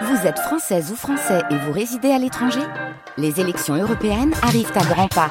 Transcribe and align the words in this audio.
Vous 0.00 0.26
êtes 0.26 0.38
française 0.38 0.90
ou 0.90 0.96
français 0.96 1.42
et 1.50 1.56
vous 1.56 1.72
résidez 1.72 2.10
à 2.12 2.18
l'étranger 2.18 2.62
Les 3.18 3.40
élections 3.40 3.74
européennes 3.74 4.32
arrivent 4.42 4.72
à 4.74 4.84
grands 4.84 5.08
pas. 5.08 5.30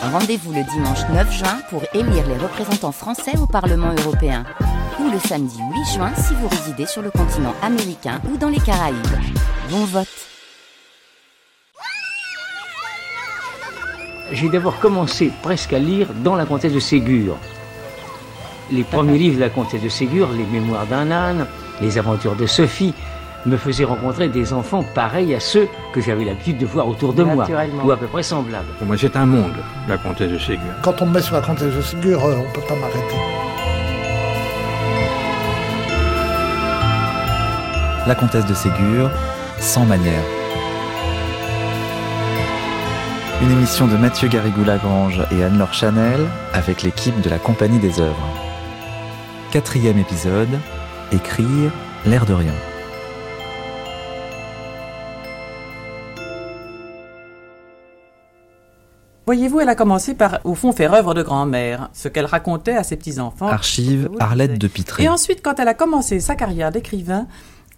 Rendez-vous 0.00 0.52
le 0.52 0.62
dimanche 0.62 1.00
9 1.12 1.32
juin 1.32 1.58
pour 1.70 1.82
élire 1.92 2.26
les 2.28 2.36
représentants 2.36 2.92
français 2.92 3.36
au 3.36 3.46
Parlement 3.46 3.92
européen. 4.04 4.44
Ou 5.00 5.10
le 5.10 5.18
samedi 5.18 5.58
8 5.58 5.94
juin 5.96 6.12
si 6.14 6.34
vous 6.34 6.46
résidez 6.46 6.86
sur 6.86 7.02
le 7.02 7.10
continent 7.10 7.54
américain 7.62 8.20
ou 8.32 8.36
dans 8.36 8.48
les 8.48 8.60
Caraïbes. 8.60 8.96
Bon 9.70 9.84
vote 9.84 10.06
J'ai 14.30 14.48
d'abord 14.48 14.78
commencé 14.78 15.32
presque 15.42 15.72
à 15.72 15.78
lire 15.80 16.08
dans 16.22 16.36
la 16.36 16.46
comtesse 16.46 16.72
de 16.72 16.80
Ségur. 16.80 17.36
Les 18.70 18.84
premiers 18.84 19.18
livres 19.18 19.36
de 19.36 19.40
la 19.40 19.50
comtesse 19.50 19.82
de 19.82 19.88
Ségur, 19.88 20.28
les 20.32 20.46
mémoires 20.46 20.86
d'un 20.86 21.10
âne, 21.10 21.46
les 21.80 21.98
aventures 21.98 22.34
de 22.36 22.46
Sophie, 22.46 22.94
me 23.46 23.56
faisait 23.56 23.84
rencontrer 23.84 24.28
des 24.28 24.52
enfants 24.52 24.84
pareils 24.94 25.34
à 25.34 25.40
ceux 25.40 25.68
que 25.92 26.00
j'avais 26.00 26.24
l'habitude 26.24 26.58
de 26.58 26.66
voir 26.66 26.88
autour 26.88 27.12
de 27.12 27.22
moi, 27.22 27.46
ou 27.84 27.90
à 27.90 27.96
peu 27.96 28.06
près 28.06 28.22
semblables. 28.22 28.66
Pour 28.78 28.86
moi, 28.86 28.96
c'est 28.98 29.16
un 29.16 29.26
monde, 29.26 29.54
la 29.88 29.96
comtesse 29.96 30.30
de 30.30 30.38
Ségur. 30.38 30.60
Quand 30.82 31.00
on 31.00 31.06
me 31.06 31.14
met 31.14 31.22
sur 31.22 31.34
la 31.34 31.42
comtesse 31.42 31.74
de 31.74 31.80
Ségur, 31.80 32.24
euh, 32.24 32.34
on 32.36 32.48
ne 32.48 32.54
peut 32.54 32.66
pas 32.66 32.74
m'arrêter. 32.74 33.16
La 38.06 38.14
comtesse 38.14 38.46
de 38.46 38.54
Ségur, 38.54 39.10
sans 39.58 39.84
manière. 39.84 40.22
Une 43.42 43.50
émission 43.50 43.86
de 43.86 43.96
Mathieu 43.96 44.28
Garrigou-Lagrange 44.28 45.22
et 45.30 45.44
Anne-Laure 45.44 45.74
Chanel 45.74 46.20
avec 46.52 46.82
l'équipe 46.82 47.20
de 47.20 47.28
la 47.28 47.38
Compagnie 47.38 47.78
des 47.78 48.00
œuvres. 48.00 48.28
Quatrième 49.50 49.98
épisode, 49.98 50.48
écrire 51.12 51.70
l'air 52.06 52.24
de 52.24 52.32
rien. 52.32 52.52
Voyez-vous, 59.26 59.58
elle 59.58 59.68
a 59.68 59.74
commencé 59.74 60.14
par, 60.14 60.38
au 60.44 60.54
fond, 60.54 60.70
faire 60.70 60.94
œuvre 60.94 61.12
de 61.12 61.20
grand-mère, 61.20 61.90
ce 61.92 62.06
qu'elle 62.06 62.26
racontait 62.26 62.76
à 62.76 62.84
ses 62.84 62.94
petits-enfants. 62.94 63.48
Archive 63.48 64.08
Arlette 64.20 64.56
de 64.56 64.68
Pitré. 64.68 65.02
Et 65.02 65.08
ensuite, 65.08 65.40
quand 65.42 65.58
elle 65.58 65.66
a 65.66 65.74
commencé 65.74 66.20
sa 66.20 66.36
carrière 66.36 66.70
d'écrivain, 66.70 67.26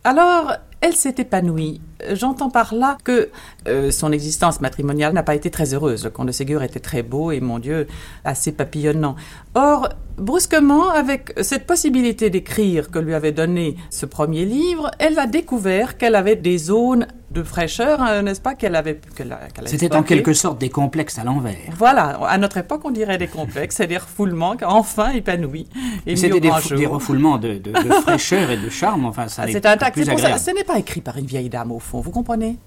alors 0.05 0.53
elle 0.81 0.95
s'est 0.95 1.15
épanouie. 1.19 1.81
J'entends 2.13 2.51
par 2.51 2.73
là 2.75 2.97
que 3.03 3.31
euh, 3.67 3.91
son 3.91 4.13
existence 4.13 4.61
matrimoniale 4.61 5.13
n'a 5.13 5.25
pas 5.25 5.35
été 5.35 5.51
très 5.51 5.75
heureuse. 5.75 6.05
Le 6.05 6.11
comte 6.11 6.27
de 6.29 6.33
Ségur 6.33 6.63
était 6.63 6.79
très 6.81 7.03
beau 7.03 7.33
et, 7.33 7.41
mon 7.41 7.59
Dieu, 7.59 7.89
assez 8.25 8.53
papillonnant. 8.53 9.17
Or, 9.57 9.89
brusquement, 10.17 10.91
avec 10.91 11.33
cette 11.43 11.67
possibilité 11.67 12.31
d'écrire 12.31 12.91
que 12.93 13.01
lui 13.01 13.15
avait 13.15 13.33
donné 13.33 13.77
ce 13.91 14.07
premier 14.07 14.45
livre, 14.45 14.91
elle 15.01 15.19
a 15.19 15.27
découvert 15.27 15.97
qu'elle 15.99 16.15
avait 16.15 16.37
des 16.37 16.59
zones 16.59 17.09
de 17.33 17.43
fraîcheur, 17.43 18.01
hein, 18.01 18.23
n'est-ce 18.23 18.41
pas, 18.41 18.55
qu'elle 18.55 18.75
avait. 18.77 19.01
qu'elle 19.17 19.33
avait 19.33 19.49
C'était 19.67 19.95
en 19.95 20.03
quelque 20.03 20.33
sorte 20.33 20.59
des 20.59 20.71
complexes 20.71 21.19
à 21.19 21.25
l'envers. 21.25 21.57
Voilà, 21.77 22.19
à 22.27 22.39
notre 22.39 22.57
époque, 22.59 22.81
on 22.85 22.91
dirait 22.91 23.19
des 23.19 23.27
complexes, 23.27 23.77
c'est 23.77 23.87
des 23.87 23.99
refoulements 23.99 24.57
enfin 24.65 25.11
épanouis. 25.11 25.69
C'était 26.07 26.41
des, 26.41 26.51
des 26.77 26.87
refoulements 26.87 27.37
de, 27.39 27.55
de- 27.59 27.73
de 27.73 27.93
fraîcheur 28.03 28.51
et 28.51 28.57
de 28.57 28.71
charme. 28.71 29.05
Enfin, 29.05 29.29
ça 29.29 29.43
Ah, 29.45 29.49
C'est 29.53 29.67
un 29.67 29.73
pas 29.73 29.77
tac, 29.77 29.93
plus 29.95 30.05
c'est 30.05 30.11
pour 30.13 30.21
ça. 30.21 30.27
agréable. 30.27 30.45
Ce 30.45 30.51
n'est 30.53 30.65
pas 30.69 30.79
écrit 30.79 31.01
par 31.01 31.17
une 31.17 31.25
vieille 31.25 31.49
dame, 31.49 31.73
au 31.73 31.79
fond, 31.79 32.03
vous 32.03 32.11
comprenez? 32.11 32.59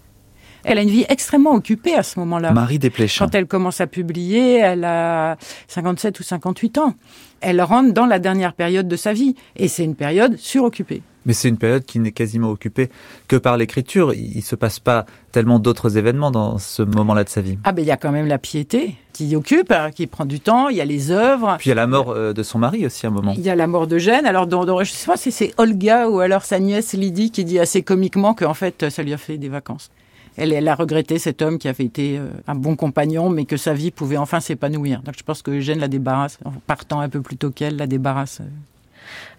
Elle 0.63 0.77
a 0.77 0.81
une 0.81 0.89
vie 0.89 1.05
extrêmement 1.09 1.53
occupée 1.53 1.95
à 1.95 2.03
ce 2.03 2.19
moment-là. 2.19 2.51
Marie 2.51 2.79
Desplechin. 2.79 3.25
Quand 3.25 3.35
elle 3.35 3.47
commence 3.47 3.81
à 3.81 3.87
publier, 3.87 4.57
elle 4.57 4.83
a 4.85 5.37
57 5.67 6.19
ou 6.19 6.23
58 6.23 6.77
ans. 6.77 6.95
Elle 7.41 7.61
rentre 7.61 7.93
dans 7.93 8.05
la 8.05 8.19
dernière 8.19 8.53
période 8.53 8.87
de 8.87 8.95
sa 8.95 9.13
vie. 9.13 9.35
Et 9.55 9.67
c'est 9.67 9.83
une 9.83 9.95
période 9.95 10.37
suroccupée. 10.37 11.01
Mais 11.25 11.33
c'est 11.33 11.49
une 11.49 11.57
période 11.57 11.83
qui 11.85 11.99
n'est 11.99 12.11
quasiment 12.11 12.49
occupée 12.49 12.89
que 13.27 13.35
par 13.35 13.55
l'écriture. 13.55 14.11
Il 14.13 14.37
ne 14.37 14.41
se 14.41 14.55
passe 14.55 14.79
pas 14.79 15.05
tellement 15.31 15.59
d'autres 15.59 15.97
événements 15.97 16.31
dans 16.31 16.57
ce 16.57 16.81
moment-là 16.81 17.23
de 17.23 17.29
sa 17.29 17.41
vie. 17.41 17.59
Ah 17.63 17.71
ben 17.73 17.83
il 17.83 17.87
y 17.87 17.91
a 17.91 17.97
quand 17.97 18.11
même 18.11 18.25
la 18.27 18.39
piété 18.39 18.95
qui 19.13 19.35
occupe, 19.35 19.71
hein, 19.71 19.91
qui 19.91 20.07
prend 20.07 20.25
du 20.25 20.39
temps. 20.39 20.69
Il 20.69 20.77
y 20.77 20.81
a 20.81 20.85
les 20.85 21.11
œuvres. 21.11 21.57
Puis 21.59 21.67
il 21.67 21.69
y 21.69 21.73
a 21.73 21.75
la 21.75 21.85
mort 21.85 22.09
euh, 22.09 22.33
de 22.33 22.41
son 22.41 22.57
mari 22.57 22.87
aussi 22.87 23.05
à 23.05 23.09
un 23.09 23.11
moment. 23.11 23.33
Il 23.37 23.41
y 23.43 23.51
a 23.51 23.55
la 23.55 23.67
mort 23.67 23.85
de 23.85 23.99
Gênes. 23.99 24.25
Alors, 24.25 24.47
dans, 24.47 24.65
dans- 24.65 24.83
je 24.83 24.91
sais 24.91 25.05
pas 25.05 25.17
si 25.17 25.31
c'est 25.31 25.53
Olga 25.57 26.09
ou 26.09 26.19
alors 26.21 26.43
sa 26.43 26.59
nièce 26.59 26.93
Lydie 26.93 27.29
qui 27.29 27.45
dit 27.45 27.59
assez 27.59 27.83
comiquement 27.83 28.33
qu'en 28.33 28.55
fait, 28.55 28.89
ça 28.89 29.03
lui 29.03 29.13
a 29.13 29.17
fait 29.17 29.37
des 29.37 29.49
vacances. 29.49 29.91
Elle, 30.37 30.53
elle 30.53 30.67
a 30.67 30.75
regretté 30.75 31.19
cet 31.19 31.41
homme 31.41 31.57
qui 31.57 31.67
avait 31.67 31.83
été 31.83 32.17
euh, 32.17 32.27
un 32.47 32.55
bon 32.55 32.75
compagnon, 32.75 33.29
mais 33.29 33.45
que 33.45 33.57
sa 33.57 33.73
vie 33.73 33.91
pouvait 33.91 34.17
enfin 34.17 34.39
s'épanouir. 34.39 35.01
Donc, 35.01 35.15
je 35.17 35.23
pense 35.23 35.41
que 35.41 35.51
Eugène 35.51 35.79
la 35.79 35.87
débarrasse, 35.87 36.39
en 36.45 36.51
partant 36.65 37.01
un 37.01 37.09
peu 37.09 37.21
plus 37.21 37.37
tôt 37.37 37.51
qu'elle, 37.51 37.75
la 37.75 37.87
débarrasse. 37.87 38.39
euh. 38.41 38.45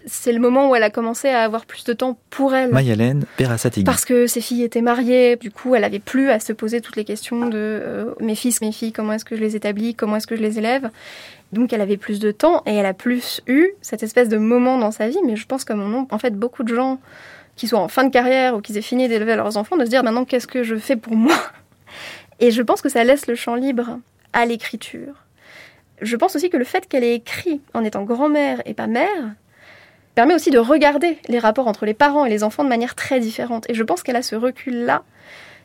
C'est 0.05 0.33
le 0.33 0.39
moment 0.39 0.69
où 0.69 0.75
elle 0.75 0.83
a 0.83 0.89
commencé 0.89 1.29
à 1.29 1.43
avoir 1.43 1.65
plus 1.65 1.83
de 1.85 1.93
temps 1.93 2.17
pour 2.29 2.53
elle. 2.53 2.71
Mayalène 2.71 3.25
Perassatigui. 3.37 3.85
Parce 3.85 4.05
que 4.05 4.27
ses 4.27 4.41
filles 4.41 4.63
étaient 4.63 4.81
mariées, 4.81 5.37
du 5.37 5.49
coup, 5.49 5.75
elle 5.75 5.83
avait 5.83 5.99
plus 5.99 6.29
à 6.29 6.39
se 6.39 6.53
poser 6.53 6.81
toutes 6.81 6.97
les 6.97 7.05
questions 7.05 7.47
de 7.47 7.57
euh, 7.57 8.13
mes 8.19 8.35
fils, 8.35 8.61
mes 8.61 8.71
filles, 8.71 8.91
comment 8.91 9.13
est-ce 9.13 9.25
que 9.25 9.35
je 9.35 9.41
les 9.41 9.55
établis, 9.55 9.95
comment 9.95 10.17
est-ce 10.17 10.27
que 10.27 10.35
je 10.35 10.41
les 10.41 10.59
élève. 10.59 10.89
Donc, 11.53 11.71
elle 11.71 11.81
avait 11.81 11.97
plus 11.97 12.19
de 12.19 12.31
temps 12.31 12.63
et 12.65 12.73
elle 12.73 12.85
a 12.85 12.93
plus 12.93 13.41
eu 13.47 13.69
cette 13.81 14.03
espèce 14.03 14.27
de 14.27 14.37
moment 14.37 14.77
dans 14.77 14.91
sa 14.91 15.07
vie. 15.07 15.19
Mais 15.25 15.35
je 15.35 15.45
pense, 15.45 15.63
comme 15.63 15.81
on 15.81 16.07
en 16.13 16.17
fait 16.19 16.37
beaucoup 16.37 16.63
de 16.63 16.75
gens 16.75 16.99
qui 17.55 17.67
soient 17.67 17.79
en 17.79 17.87
fin 17.87 18.03
de 18.03 18.11
carrière 18.11 18.55
ou 18.55 18.61
qui 18.61 18.77
aient 18.77 18.81
fini 18.81 19.07
d'élever 19.07 19.35
leurs 19.35 19.57
enfants, 19.57 19.77
de 19.77 19.85
se 19.85 19.89
dire 19.89 20.03
maintenant 20.03 20.25
qu'est-ce 20.25 20.47
que 20.47 20.63
je 20.63 20.75
fais 20.75 20.95
pour 20.95 21.15
moi. 21.15 21.35
Et 22.39 22.51
je 22.51 22.61
pense 22.61 22.81
que 22.81 22.89
ça 22.89 23.03
laisse 23.03 23.27
le 23.27 23.35
champ 23.35 23.55
libre 23.55 23.99
à 24.33 24.45
l'écriture. 24.45 25.23
Je 26.01 26.15
pense 26.15 26.35
aussi 26.35 26.49
que 26.49 26.57
le 26.57 26.63
fait 26.63 26.87
qu'elle 26.87 27.03
ait 27.03 27.15
écrit 27.15 27.61
en 27.73 27.83
étant 27.83 28.03
grand-mère 28.03 28.61
et 28.65 28.73
pas 28.73 28.87
mère 28.87 29.35
permet 30.15 30.35
aussi 30.35 30.51
de 30.51 30.59
regarder 30.59 31.17
les 31.27 31.39
rapports 31.39 31.67
entre 31.67 31.85
les 31.85 31.93
parents 31.93 32.25
et 32.25 32.29
les 32.29 32.43
enfants 32.43 32.63
de 32.63 32.69
manière 32.69 32.95
très 32.95 33.19
différente. 33.19 33.69
Et 33.69 33.73
je 33.73 33.83
pense 33.83 34.03
qu'elle 34.03 34.15
a 34.15 34.21
ce 34.21 34.35
recul-là 34.35 35.03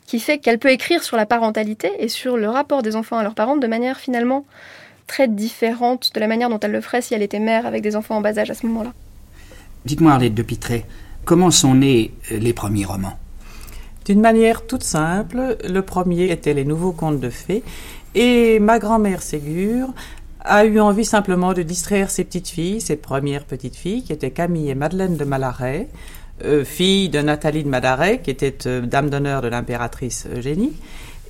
qui 0.07 0.21
fait 0.21 0.39
qu'elle 0.39 0.59
peut 0.59 0.71
écrire 0.71 1.03
sur 1.03 1.17
la 1.17 1.27
parentalité 1.27 1.91
et 1.99 2.09
sur 2.09 2.37
le 2.37 2.49
rapport 2.49 2.83
des 2.83 2.97
enfants 2.97 3.19
à 3.19 3.23
leurs 3.23 3.35
parents 3.35 3.57
de 3.57 3.67
manière 3.67 3.99
finalement 3.99 4.47
très 5.07 5.29
différente 5.29 6.15
de 6.15 6.21
la 6.21 6.27
manière 6.27 6.49
dont 6.49 6.61
elle 6.61 6.73
le 6.73 6.81
ferait 6.81 7.03
si 7.03 7.15
elle 7.15 7.23
était 7.23 7.41
mère 7.41 7.67
avec 7.67 7.83
des 7.83 7.97
enfants 7.97 8.17
en 8.17 8.21
bas 8.21 8.39
âge 8.39 8.51
à 8.51 8.55
ce 8.55 8.67
moment-là. 8.67 8.93
Dites-moi, 9.85 10.13
Arlette 10.13 10.35
de 10.35 10.43
Pitré, 10.43 10.85
comment 11.29 11.51
sont 11.51 11.75
nés 11.75 12.15
euh, 12.33 12.39
les 12.39 12.55
premiers 12.55 12.87
romans 12.87 13.19
D'une 14.07 14.23
manière 14.23 14.67
toute 14.67 14.83
simple, 14.83 15.59
le 15.63 15.83
premier 15.83 16.33
était 16.33 16.55
les 16.55 16.65
nouveaux 16.65 16.93
contes 16.93 17.21
de 17.21 17.29
fées, 17.29 17.63
et 18.15 18.59
ma 18.61 18.79
grand-mère 18.79 19.21
Ségur 19.21 19.89
a 20.41 20.65
eu 20.65 20.81
envie 20.81 21.05
simplement 21.05 21.53
de 21.53 21.63
distraire 21.63 22.09
ses 22.09 22.25
petites 22.25 22.49
filles, 22.49 22.81
ses 22.81 22.97
premières 22.97 23.45
petites 23.45 23.77
filles, 23.77 24.03
qui 24.05 24.15
étaient 24.15 24.31
Camille 24.31 24.71
et 24.71 24.75
Madeleine 24.75 25.19
de 25.19 25.25
Malaret, 25.25 25.89
euh, 26.47 26.65
fille 26.65 27.11
de 27.11 27.21
Nathalie 27.21 27.63
de 27.63 27.69
Madaret, 27.69 28.23
qui 28.23 28.31
était 28.31 28.67
euh, 28.67 28.81
dame 28.81 29.11
d'honneur 29.11 29.43
de 29.43 29.49
l'impératrice 29.49 30.27
Eugénie, 30.35 30.73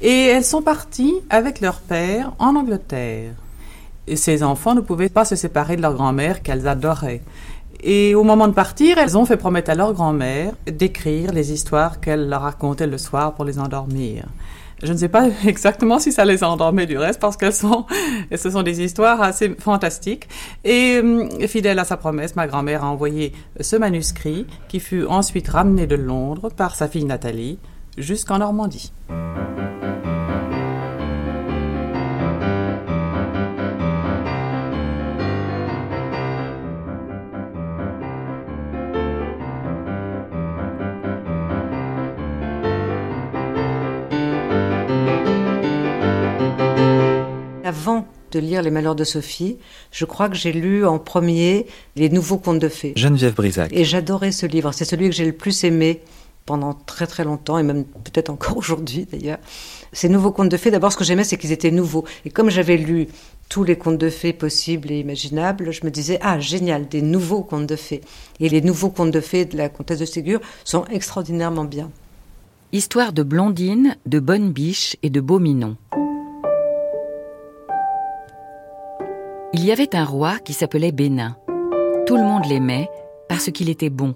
et 0.00 0.26
elles 0.26 0.44
sont 0.44 0.62
parties 0.62 1.16
avec 1.28 1.60
leur 1.60 1.80
père 1.80 2.34
en 2.38 2.54
Angleterre. 2.54 3.32
Et 4.06 4.14
ces 4.14 4.44
enfants 4.44 4.76
ne 4.76 4.80
pouvaient 4.80 5.08
pas 5.08 5.24
se 5.24 5.34
séparer 5.34 5.74
de 5.74 5.82
leur 5.82 5.94
grand-mère 5.94 6.40
qu'elles 6.40 6.68
adoraient. 6.68 7.20
Et 7.82 8.14
au 8.14 8.24
moment 8.24 8.48
de 8.48 8.52
partir, 8.52 8.98
elles 8.98 9.16
ont 9.16 9.24
fait 9.24 9.36
promettre 9.36 9.70
à 9.70 9.74
leur 9.74 9.92
grand-mère 9.92 10.52
d'écrire 10.66 11.32
les 11.32 11.52
histoires 11.52 12.00
qu'elle 12.00 12.28
leur 12.28 12.42
racontait 12.42 12.86
le 12.86 12.98
soir 12.98 13.34
pour 13.34 13.44
les 13.44 13.58
endormir. 13.58 14.24
Je 14.82 14.92
ne 14.92 14.98
sais 14.98 15.08
pas 15.08 15.28
exactement 15.46 15.98
si 15.98 16.12
ça 16.12 16.24
les 16.24 16.44
a 16.44 16.48
endormies 16.48 16.86
du 16.86 16.98
reste 16.98 17.20
parce 17.20 17.36
qu'elles 17.36 17.52
sont, 17.52 17.86
ce 18.36 18.50
sont 18.50 18.62
des 18.62 18.82
histoires 18.82 19.20
assez 19.22 19.54
fantastiques. 19.58 20.28
Et 20.64 20.98
hum, 21.00 21.28
fidèle 21.46 21.78
à 21.78 21.84
sa 21.84 21.96
promesse, 21.96 22.36
ma 22.36 22.46
grand-mère 22.46 22.84
a 22.84 22.88
envoyé 22.88 23.32
ce 23.60 23.76
manuscrit 23.76 24.46
qui 24.68 24.80
fut 24.80 25.04
ensuite 25.04 25.48
ramené 25.48 25.86
de 25.86 25.96
Londres 25.96 26.50
par 26.50 26.74
sa 26.74 26.88
fille 26.88 27.04
Nathalie 27.04 27.58
jusqu'en 27.96 28.38
Normandie. 28.38 28.92
De 48.32 48.38
lire 48.38 48.62
Les 48.62 48.70
Malheurs 48.70 48.94
de 48.94 49.04
Sophie, 49.04 49.58
je 49.90 50.04
crois 50.04 50.28
que 50.28 50.36
j'ai 50.36 50.52
lu 50.52 50.86
en 50.86 50.98
premier 50.98 51.66
Les 51.96 52.08
Nouveaux 52.08 52.38
Contes 52.38 52.58
de 52.58 52.68
Fées. 52.68 52.92
Geneviève 52.96 53.34
Brisac. 53.34 53.72
Et 53.72 53.84
j'adorais 53.84 54.32
ce 54.32 54.46
livre. 54.46 54.72
C'est 54.72 54.84
celui 54.84 55.08
que 55.08 55.14
j'ai 55.14 55.24
le 55.24 55.32
plus 55.32 55.64
aimé 55.64 56.00
pendant 56.48 56.72
très 56.72 57.06
très 57.06 57.24
longtemps, 57.24 57.58
et 57.58 57.62
même 57.62 57.84
peut-être 57.84 58.30
encore 58.30 58.56
aujourd'hui 58.56 59.06
d'ailleurs. 59.10 59.38
Ces 59.92 60.08
nouveaux 60.08 60.32
contes 60.32 60.48
de 60.48 60.56
fées, 60.56 60.70
d'abord 60.70 60.92
ce 60.92 60.96
que 60.96 61.04
j'aimais, 61.04 61.24
c'est 61.24 61.36
qu'ils 61.36 61.52
étaient 61.52 61.70
nouveaux. 61.70 62.04
Et 62.24 62.30
comme 62.30 62.50
j'avais 62.50 62.78
lu 62.78 63.08
tous 63.48 63.64
les 63.64 63.76
contes 63.76 63.98
de 63.98 64.10
fées 64.10 64.32
possibles 64.32 64.90
et 64.90 65.00
imaginables, 65.00 65.72
je 65.72 65.84
me 65.84 65.90
disais, 65.90 66.18
ah 66.22 66.40
génial, 66.40 66.88
des 66.88 67.02
nouveaux 67.02 67.42
contes 67.42 67.66
de 67.66 67.76
fées. 67.76 68.00
Et 68.40 68.48
les 68.48 68.62
nouveaux 68.62 68.90
contes 68.90 69.10
de 69.10 69.20
fées 69.20 69.44
de 69.44 69.56
la 69.56 69.68
comtesse 69.68 69.98
de 69.98 70.04
Ségur 70.06 70.40
sont 70.64 70.84
extraordinairement 70.86 71.64
bien. 71.64 71.90
Histoire 72.72 73.12
de 73.12 73.22
Blondine, 73.22 73.96
de 74.06 74.18
Bonne 74.18 74.52
Biche 74.52 74.96
et 75.02 75.10
de 75.10 75.20
Beauminon. 75.20 75.76
Il 79.54 79.64
y 79.64 79.72
avait 79.72 79.96
un 79.96 80.04
roi 80.04 80.38
qui 80.40 80.52
s'appelait 80.52 80.92
Bénin. 80.92 81.34
Tout 82.06 82.16
le 82.18 82.22
monde 82.22 82.44
l'aimait 82.44 82.90
parce 83.30 83.50
qu'il 83.50 83.70
était 83.70 83.88
bon. 83.88 84.14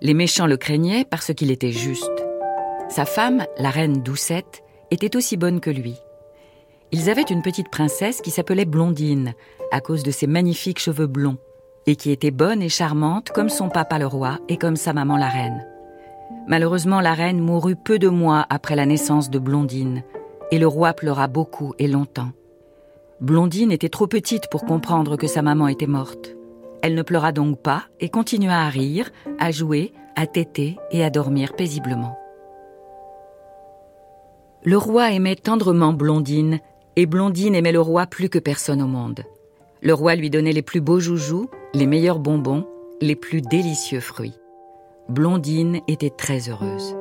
Les 0.00 0.14
méchants 0.14 0.46
le 0.46 0.56
craignaient 0.56 1.04
parce 1.04 1.34
qu'il 1.34 1.50
était 1.50 1.70
juste. 1.70 2.24
Sa 2.88 3.04
femme, 3.04 3.44
la 3.58 3.68
reine 3.68 4.02
Doucette, 4.02 4.62
était 4.90 5.16
aussi 5.16 5.36
bonne 5.36 5.60
que 5.60 5.68
lui. 5.68 5.96
Ils 6.92 7.10
avaient 7.10 7.20
une 7.22 7.42
petite 7.42 7.70
princesse 7.70 8.22
qui 8.22 8.30
s'appelait 8.30 8.64
Blondine, 8.64 9.34
à 9.70 9.82
cause 9.82 10.02
de 10.02 10.10
ses 10.10 10.26
magnifiques 10.26 10.78
cheveux 10.78 11.06
blonds, 11.06 11.36
et 11.86 11.96
qui 11.96 12.10
était 12.10 12.30
bonne 12.30 12.62
et 12.62 12.70
charmante 12.70 13.30
comme 13.30 13.50
son 13.50 13.68
papa 13.68 13.98
le 13.98 14.06
roi 14.06 14.38
et 14.48 14.56
comme 14.56 14.76
sa 14.76 14.94
maman 14.94 15.18
la 15.18 15.28
reine. 15.28 15.66
Malheureusement, 16.46 17.02
la 17.02 17.12
reine 17.12 17.40
mourut 17.40 17.76
peu 17.76 17.98
de 17.98 18.08
mois 18.08 18.46
après 18.48 18.76
la 18.76 18.86
naissance 18.86 19.28
de 19.28 19.38
Blondine, 19.38 20.04
et 20.50 20.58
le 20.58 20.66
roi 20.66 20.94
pleura 20.94 21.28
beaucoup 21.28 21.74
et 21.78 21.86
longtemps. 21.86 22.30
Blondine 23.20 23.72
était 23.72 23.88
trop 23.88 24.06
petite 24.06 24.48
pour 24.48 24.64
comprendre 24.64 25.16
que 25.16 25.26
sa 25.26 25.42
maman 25.42 25.66
était 25.66 25.88
morte. 25.88 26.36
Elle 26.82 26.94
ne 26.94 27.02
pleura 27.02 27.32
donc 27.32 27.60
pas 27.60 27.84
et 27.98 28.10
continua 28.10 28.64
à 28.64 28.68
rire, 28.68 29.10
à 29.40 29.50
jouer, 29.50 29.92
à 30.14 30.28
téter 30.28 30.76
et 30.92 31.02
à 31.02 31.10
dormir 31.10 31.54
paisiblement. 31.54 32.16
Le 34.62 34.76
roi 34.76 35.10
aimait 35.10 35.34
tendrement 35.34 35.92
Blondine, 35.92 36.60
et 36.94 37.06
Blondine 37.06 37.56
aimait 37.56 37.72
le 37.72 37.80
roi 37.80 38.06
plus 38.06 38.28
que 38.28 38.38
personne 38.38 38.82
au 38.82 38.86
monde. 38.86 39.24
Le 39.82 39.94
roi 39.94 40.14
lui 40.14 40.30
donnait 40.30 40.52
les 40.52 40.62
plus 40.62 40.80
beaux 40.80 41.00
joujoux, 41.00 41.48
les 41.74 41.86
meilleurs 41.86 42.18
bonbons, 42.20 42.66
les 43.00 43.16
plus 43.16 43.40
délicieux 43.42 44.00
fruits. 44.00 44.38
Blondine 45.08 45.80
était 45.88 46.10
très 46.10 46.48
heureuse. 46.48 46.94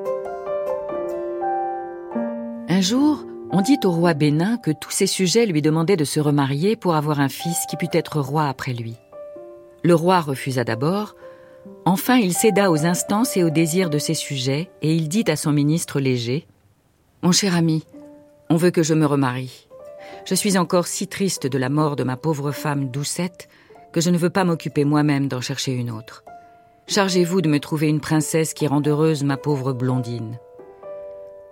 Un 2.69 2.81
jour, 2.81 3.23
on 3.51 3.61
dit 3.61 3.79
au 3.83 3.91
roi 3.91 4.13
Bénin 4.13 4.57
que 4.57 4.71
tous 4.71 4.91
ses 4.91 5.07
sujets 5.07 5.45
lui 5.45 5.61
demandaient 5.61 5.97
de 5.97 6.05
se 6.05 6.19
remarier 6.19 6.75
pour 6.75 6.95
avoir 6.95 7.19
un 7.19 7.29
fils 7.29 7.65
qui 7.69 7.77
pût 7.77 7.89
être 7.93 8.19
roi 8.19 8.47
après 8.47 8.73
lui. 8.73 8.95
Le 9.83 9.95
roi 9.95 10.19
refusa 10.19 10.63
d'abord, 10.63 11.15
enfin 11.85 12.17
il 12.17 12.33
céda 12.33 12.71
aux 12.71 12.85
instances 12.85 13.37
et 13.37 13.43
aux 13.43 13.49
désirs 13.49 13.89
de 13.89 13.99
ses 13.99 14.13
sujets, 14.13 14.69
et 14.81 14.93
il 14.93 15.07
dit 15.07 15.25
à 15.27 15.35
son 15.35 15.51
ministre 15.51 15.99
léger 15.99 16.45
Mon 17.21 17.31
cher 17.31 17.55
ami, 17.55 17.85
on 18.49 18.57
veut 18.57 18.71
que 18.71 18.83
je 18.83 18.93
me 18.93 19.05
remarie. 19.05 19.67
Je 20.25 20.35
suis 20.35 20.57
encore 20.57 20.87
si 20.87 21.07
triste 21.07 21.47
de 21.47 21.57
la 21.57 21.69
mort 21.69 21.95
de 21.95 22.03
ma 22.03 22.17
pauvre 22.17 22.51
femme 22.51 22.89
Doucette 22.89 23.47
que 23.93 24.01
je 24.01 24.09
ne 24.09 24.17
veux 24.17 24.29
pas 24.29 24.43
m'occuper 24.43 24.83
moi-même 24.83 25.27
d'en 25.27 25.41
chercher 25.41 25.71
une 25.71 25.91
autre. 25.91 26.23
Chargez-vous 26.87 27.41
de 27.41 27.49
me 27.49 27.59
trouver 27.59 27.87
une 27.87 27.99
princesse 27.99 28.53
qui 28.53 28.67
rende 28.67 28.87
heureuse 28.87 29.23
ma 29.23 29.37
pauvre 29.37 29.73
blondine. 29.73 30.39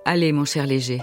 Allez, 0.05 0.31
mon 0.31 0.45
cher 0.45 0.67
léger, 0.67 1.01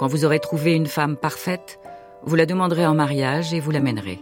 quand 0.00 0.06
vous 0.06 0.24
aurez 0.24 0.40
trouvé 0.40 0.72
une 0.72 0.86
femme 0.86 1.14
parfaite, 1.14 1.78
vous 2.22 2.34
la 2.34 2.46
demanderez 2.46 2.86
en 2.86 2.94
mariage 2.94 3.52
et 3.52 3.60
vous 3.60 3.70
l'amènerez. 3.70 4.18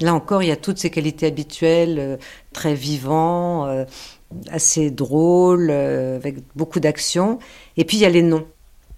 Là 0.00 0.12
encore, 0.12 0.42
il 0.42 0.48
y 0.48 0.50
a 0.50 0.56
toutes 0.56 0.78
ces 0.78 0.90
qualités 0.90 1.28
habituelles, 1.28 1.98
euh, 2.00 2.16
très 2.52 2.74
vivants, 2.74 3.66
euh, 3.66 3.84
assez 4.50 4.90
drôle, 4.90 5.68
euh, 5.70 6.16
avec 6.16 6.38
beaucoup 6.56 6.80
d'action. 6.80 7.38
Et 7.76 7.84
puis 7.84 7.98
il 7.98 8.00
y 8.00 8.06
a 8.06 8.10
les 8.10 8.22
noms. 8.22 8.48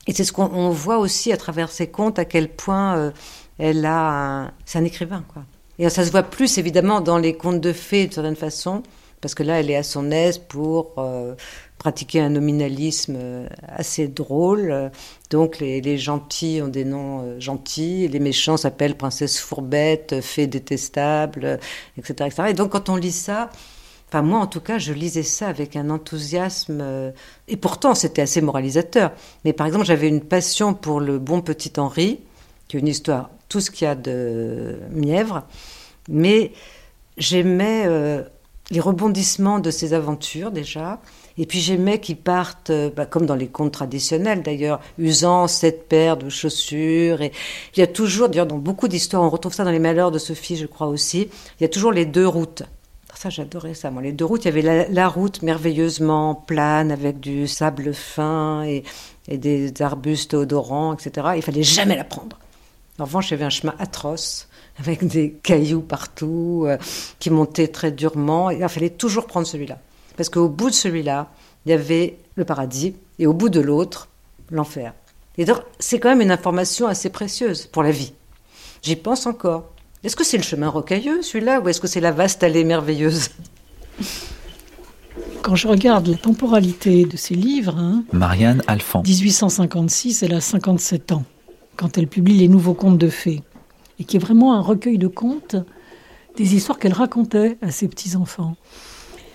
Et 0.07 0.15
c'est 0.15 0.25
ce 0.25 0.33
qu'on 0.33 0.71
voit 0.71 0.97
aussi 0.97 1.35
à 1.35 1.37
travers 1.37 1.71
ses 1.71 1.89
contes, 1.89 2.19
à 2.19 2.25
quel 2.25 2.49
point 2.49 3.13
elle 3.59 3.85
a. 3.85 4.53
C'est 4.65 4.79
un 4.79 4.85
écrivain, 4.85 5.23
quoi. 5.29 5.43
Et 5.79 5.89
ça 5.91 6.05
se 6.05 6.11
voit 6.11 6.23
plus 6.23 6.59
évidemment 6.59 7.01
dans 7.01 7.19
les 7.19 7.37
contes 7.37 7.61
de 7.61 7.73
fées, 7.73 8.05
d'une 8.05 8.13
certaine 8.13 8.37
façon, 8.37 8.83
parce 9.21 9.35
que 9.35 9.43
là, 9.43 9.61
elle 9.61 9.71
est 9.71 9.77
à 9.77 9.83
son 9.83 10.11
aise 10.11 10.39
pour 10.39 10.93
euh, 10.99 11.35
pratiquer 11.79 12.21
un 12.21 12.31
nominalisme 12.31 13.19
assez 13.69 14.09
drôle. 14.09 14.91
Donc 15.31 15.59
les, 15.59 15.81
les 15.81 15.99
gentils 15.99 16.61
ont 16.63 16.69
des 16.69 16.85
noms 16.85 17.39
gentils, 17.41 18.09
les 18.09 18.21
méchants 18.21 18.57
s'appellent 18.57 18.97
princesse 18.97 19.39
fourbette, 19.39 20.21
fée 20.23 20.47
détestable, 20.47 21.59
etc., 21.99 22.15
etc. 22.27 22.49
Et 22.51 22.55
donc 22.55 22.73
quand 22.73 22.89
on 22.89 22.97
lit 22.97 23.13
ça, 23.13 23.51
Enfin, 24.09 24.23
moi, 24.23 24.39
en 24.39 24.47
tout 24.47 24.61
cas, 24.61 24.79
je 24.79 24.93
lisais 24.93 25.25
ça 25.25 25.49
avec 25.49 25.75
un 25.77 25.91
enthousiasme. 25.91 26.79
euh, 26.81 27.11
Et 27.49 27.57
pourtant, 27.57 27.95
c'était 27.95 28.23
assez 28.23 28.41
moralisateur. 28.41 29.13
Mais 29.45 29.53
par 29.53 29.67
exemple, 29.67 29.85
j'avais 29.85 30.09
une 30.09 30.21
passion 30.23 30.75
pour 30.75 31.01
le 31.01 31.19
bon 31.19 31.41
petit 31.43 31.73
Henri, 31.79 32.21
qui 32.69 32.77
est 32.77 32.81
une 32.81 32.89
histoire, 32.89 33.31
tout 33.49 33.61
ce 33.61 33.71
qu'il 33.71 33.87
y 33.87 33.89
a 33.89 33.95
de 33.95 34.79
mièvre. 34.91 35.45
Mais 36.09 36.53
j'aimais 37.17 37.85
euh, 37.87 38.23
les 38.71 38.81
rebondissements 38.81 39.59
de 39.59 39.71
ses 39.71 39.95
aventures, 39.95 40.51
déjà. 40.51 41.01
Et 41.39 41.47
puis 41.47 41.61
j'aimais 41.61 42.01
qu'ils 42.01 42.17
partent, 42.17 42.71
euh, 42.71 42.91
bah, 42.95 43.07
comme 43.07 43.27
dans 43.27 43.35
les 43.35 43.49
contes 43.49 43.73
traditionnels 43.73 44.43
d'ailleurs, 44.43 44.81
usant 44.99 45.49
sept 45.49 45.89
paires 45.89 46.17
de 46.17 46.29
chaussures. 46.29 47.21
Et 47.21 47.33
il 47.77 47.81
y 47.81 47.83
a 47.83 47.87
toujours, 47.87 48.29
d'ailleurs, 48.29 48.47
dans 48.47 48.59
beaucoup 48.59 48.89
d'histoires, 48.89 49.23
on 49.23 49.29
retrouve 49.29 49.53
ça 49.53 49.65
dans 49.65 49.71
les 49.71 49.79
Malheurs 49.79 50.11
de 50.11 50.19
Sophie, 50.19 50.57
je 50.57 50.67
crois 50.67 50.87
aussi, 50.87 51.29
il 51.61 51.63
y 51.63 51.67
a 51.67 51.69
toujours 51.69 51.93
les 51.93 52.07
deux 52.07 52.27
routes. 52.27 52.63
Ça, 53.15 53.31
j'adorais 53.31 53.73
ça. 53.73 53.91
Moi, 53.91 54.03
les 54.03 54.13
deux 54.13 54.27
routes, 54.27 54.45
il 54.45 54.49
y 54.49 54.51
avait 54.51 54.63
la, 54.63 54.89
la 54.89 55.09
route 55.09 55.41
merveilleusement 55.43 56.35
plane 56.35 56.91
avec 56.91 57.19
du 57.19 57.47
sable 57.47 57.95
fin 57.95 58.65
et, 58.65 58.85
et 59.27 59.39
des 59.39 59.73
arbustes 59.81 60.35
odorants, 60.35 60.93
etc. 60.93 61.29
Il 61.37 61.43
fallait 61.43 61.63
jamais 61.63 61.97
la 61.97 62.05
prendre. 62.05 62.39
En 62.99 63.05
revanche, 63.05 63.29
il 63.29 63.33
y 63.33 63.35
avait 63.35 63.45
un 63.45 63.51
chemin 63.51 63.75
atroce 63.79 64.49
avec 64.79 65.07
des 65.07 65.33
cailloux 65.33 65.81
partout 65.81 66.65
euh, 66.67 66.79
qui 67.19 67.31
montaient 67.31 67.69
très 67.69 67.93
durement. 67.93 68.51
Et 68.51 68.59
il 68.61 68.69
fallait 68.69 68.91
toujours 68.91 69.27
prendre 69.27 69.47
celui-là. 69.47 69.79
Parce 70.17 70.29
qu'au 70.29 70.49
bout 70.49 70.71
de 70.71 70.75
celui-là, 70.75 71.31
il 71.65 71.71
y 71.71 71.73
avait 71.73 72.19
le 72.37 72.45
paradis 72.45 72.95
et 73.19 73.27
au 73.27 73.33
bout 73.33 73.49
de 73.49 73.61
l'autre, 73.61 74.09
l'enfer. 74.51 74.95
Et 75.39 75.45
donc, 75.45 75.59
c'est 75.79 75.99
quand 75.99 76.09
même 76.09 76.23
une 76.23 76.31
information 76.31 76.87
assez 76.87 77.11
précieuse 77.11 77.67
pour 77.67 77.83
la 77.83 77.91
vie. 77.91 78.13
J'y 78.83 78.97
pense 78.97 79.27
encore. 79.27 79.71
Est-ce 80.05 80.17
que 80.17 80.25
c'est 80.25 80.37
le 80.37 80.43
chemin 80.43 80.69
rocailleux, 80.69 81.23
celui-là, 81.23 81.61
ou 81.61 81.69
est-ce 81.69 81.81
que 81.81 81.89
c'est 81.89 82.01
la 82.01 82.13
vaste 82.13 82.43
allée 82.43 82.65
merveilleuse? 82.65 83.31
Quand 85.43 85.55
je 85.55 85.69
regarde 85.69 86.07
la 86.09 86.17
temporalité 86.17 87.05
de 87.05 87.17
ces 87.17 87.35
livres, 87.35 87.77
hein, 87.79 88.05
Marianne 88.13 88.63
Alphand. 88.67 89.03
1856, 89.03 90.23
elle 90.23 90.35
a 90.35 90.41
57 90.41 91.13
ans, 91.13 91.25
quand 91.77 91.99
elle 91.99 92.07
publie 92.07 92.37
Les 92.37 92.49
Nouveaux 92.49 92.75
Contes 92.75 92.99
de 92.99 93.09
Fées, 93.09 93.43
et 93.99 94.05
qui 94.05 94.17
est 94.17 94.21
vraiment 94.21 94.55
un 94.55 94.61
recueil 94.61 94.99
de 94.99 95.09
contes, 95.09 95.57
des 96.37 96.55
histoires 96.55 96.79
qu'elle 96.79 96.93
racontait 96.93 97.57
à 97.63 97.71
ses 97.71 97.89
petits-enfants. 97.89 98.57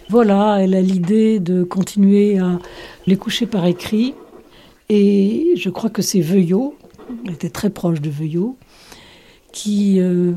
Voilà, 0.09 0.57
elle 0.59 0.75
a 0.75 0.81
l'idée 0.81 1.39
de 1.39 1.63
continuer 1.63 2.37
à 2.37 2.59
les 3.07 3.17
coucher 3.17 3.45
par 3.45 3.65
écrit, 3.65 4.13
et 4.89 5.53
je 5.55 5.69
crois 5.69 5.89
que 5.89 6.01
c'est 6.01 6.21
Veuillot, 6.21 6.75
elle 7.25 7.33
était 7.33 7.49
très 7.49 7.69
proche 7.69 8.01
de 8.01 8.09
Veuillot, 8.09 8.57
qui, 9.51 9.99
euh, 9.99 10.33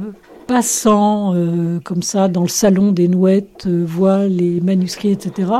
passant 0.46 1.34
euh, 1.34 1.80
comme 1.80 2.02
ça 2.02 2.28
dans 2.28 2.42
le 2.42 2.48
salon 2.48 2.93
des 2.93 3.08
Nouettes, 3.08 3.67
euh, 3.67 3.84
voit 3.86 4.26
les 4.26 4.60
manuscrits, 4.60 5.10
etc., 5.10 5.50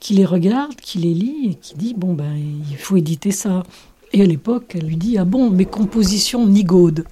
qui 0.00 0.14
les 0.14 0.24
regarde, 0.24 0.76
qui 0.76 0.98
les 0.98 1.14
lit 1.14 1.50
et 1.50 1.54
qui 1.54 1.74
dit 1.74 1.94
bon 1.94 2.12
ben 2.12 2.36
il 2.70 2.76
faut 2.76 2.96
éditer 2.96 3.30
ça. 3.30 3.62
Et 4.12 4.22
à 4.22 4.24
l'époque, 4.24 4.74
elle 4.74 4.86
lui 4.86 4.96
dit 4.96 5.18
ah 5.18 5.24
bon 5.24 5.50
mes 5.50 5.64
compositions 5.64 6.46
nigaudes. 6.46 7.04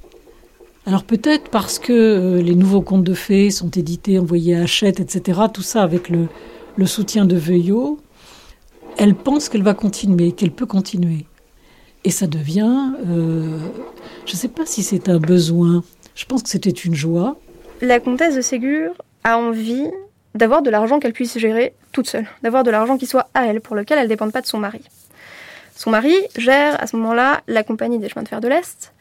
Alors 0.86 1.04
peut-être 1.04 1.50
parce 1.50 1.78
que 1.78 1.92
euh, 1.92 2.42
les 2.42 2.54
nouveaux 2.54 2.82
contes 2.82 3.04
de 3.04 3.14
fées 3.14 3.50
sont 3.50 3.70
édités, 3.70 4.18
envoyés 4.18 4.54
à 4.54 4.62
Hachette, 4.62 5.00
etc. 5.00 5.40
Tout 5.52 5.62
ça 5.62 5.82
avec 5.82 6.10
le, 6.10 6.28
soutien 6.86 7.24
de 7.24 7.36
Veuillot, 7.36 7.98
elle 8.98 9.14
pense 9.14 9.48
qu'elle 9.48 9.62
va 9.62 9.72
continuer, 9.72 10.32
qu'elle 10.32 10.50
peut 10.50 10.66
continuer. 10.66 11.26
Et 12.04 12.10
ça 12.10 12.26
devient, 12.26 12.92
euh, 13.06 13.58
je 14.26 14.32
ne 14.32 14.36
sais 14.36 14.48
pas 14.48 14.66
si 14.66 14.82
c'est 14.82 15.08
un 15.08 15.18
besoin. 15.18 15.82
Je 16.14 16.26
pense 16.26 16.42
que 16.42 16.50
c'était 16.50 16.70
une 16.70 16.94
joie. 16.94 17.38
La 17.80 17.98
comtesse 17.98 18.36
de 18.36 18.42
Ségur 18.42 18.92
a 19.24 19.38
envie 19.38 19.86
d'avoir 20.34 20.60
de 20.60 20.68
l'argent 20.68 20.98
qu'elle 20.98 21.14
puisse 21.14 21.38
gérer 21.38 21.74
toute 21.92 22.08
seule, 22.08 22.26
d'avoir 22.42 22.62
de 22.62 22.70
l'argent 22.70 22.98
qui 22.98 23.06
soit 23.06 23.28
à 23.32 23.46
elle, 23.46 23.62
pour 23.62 23.74
lequel 23.74 23.96
elle 23.96 24.04
ne 24.04 24.08
dépende 24.08 24.32
pas 24.32 24.42
de 24.42 24.46
son 24.46 24.58
mari. 24.58 24.82
Son 25.76 25.90
mari 25.90 26.14
gère 26.36 26.80
à 26.80 26.86
ce 26.86 26.96
moment-là 26.96 27.42
la 27.48 27.64
compagnie 27.64 27.98
des 27.98 28.08
chemins 28.08 28.22
de 28.22 28.28
fer 28.28 28.40
de 28.40 28.48
l'Est. 28.48 28.92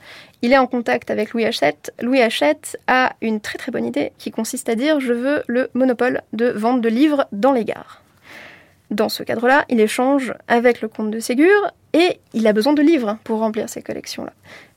Il 0.41 0.51
est 0.51 0.57
en 0.57 0.67
contact 0.67 1.11
avec 1.11 1.31
Louis 1.33 1.45
Hachette. 1.45 1.93
Louis 2.01 2.21
Hachette 2.21 2.79
a 2.87 3.13
une 3.21 3.39
très 3.39 3.57
très 3.57 3.71
bonne 3.71 3.85
idée 3.85 4.11
qui 4.17 4.31
consiste 4.31 4.67
à 4.69 4.75
dire 4.75 4.99
je 4.99 5.13
veux 5.13 5.43
le 5.47 5.69
monopole 5.75 6.21
de 6.33 6.49
vente 6.49 6.81
de 6.81 6.89
livres 6.89 7.27
dans 7.31 7.51
les 7.51 7.63
gares. 7.63 8.01
Dans 8.89 9.07
ce 9.07 9.23
cadre-là, 9.23 9.65
il 9.69 9.79
échange 9.79 10.33
avec 10.47 10.81
le 10.81 10.87
comte 10.87 11.11
de 11.11 11.19
Ségur 11.19 11.71
et 11.93 12.19
il 12.33 12.47
a 12.47 12.53
besoin 12.53 12.73
de 12.73 12.81
livres 12.81 13.17
pour 13.23 13.39
remplir 13.39 13.69
ces 13.69 13.81
collections-là. 13.81 14.33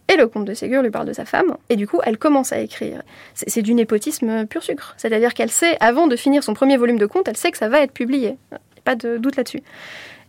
Et 0.08 0.16
le 0.16 0.28
comte 0.28 0.44
de 0.44 0.54
Ségur 0.54 0.82
lui 0.82 0.90
parle 0.90 1.06
de 1.06 1.12
sa 1.12 1.24
femme, 1.24 1.56
et 1.68 1.74
du 1.74 1.88
coup, 1.88 2.00
elle 2.04 2.16
commence 2.16 2.52
à 2.52 2.60
écrire. 2.60 3.02
C'est 3.34 3.50
c'est 3.50 3.62
du 3.62 3.74
népotisme 3.74 4.46
pur 4.46 4.62
sucre. 4.62 4.94
C'est-à-dire 4.96 5.34
qu'elle 5.34 5.50
sait, 5.50 5.76
avant 5.80 6.06
de 6.06 6.14
finir 6.14 6.44
son 6.44 6.54
premier 6.54 6.76
volume 6.76 6.98
de 6.98 7.06
contes, 7.06 7.26
elle 7.26 7.36
sait 7.36 7.50
que 7.50 7.58
ça 7.58 7.68
va 7.68 7.80
être 7.80 7.92
publié. 7.92 8.36
Pas 8.84 8.94
de 8.94 9.16
doute 9.16 9.34
là-dessus. 9.34 9.62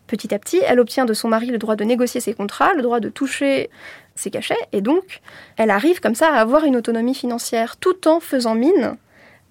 Petit 0.07 0.33
à 0.33 0.39
petit, 0.39 0.61
elle 0.65 0.79
obtient 0.79 1.05
de 1.05 1.13
son 1.13 1.27
mari 1.27 1.47
le 1.47 1.57
droit 1.57 1.75
de 1.75 1.83
négocier 1.83 2.21
ses 2.21 2.33
contrats, 2.33 2.73
le 2.73 2.81
droit 2.81 2.99
de 2.99 3.09
toucher 3.09 3.69
ses 4.15 4.31
cachets, 4.31 4.55
et 4.71 4.81
donc, 4.81 5.21
elle 5.57 5.69
arrive 5.69 5.99
comme 5.99 6.15
ça 6.15 6.29
à 6.33 6.39
avoir 6.39 6.63
une 6.63 6.75
autonomie 6.75 7.13
financière, 7.13 7.77
tout 7.77 8.07
en 8.07 8.19
faisant 8.19 8.55
mine 8.55 8.97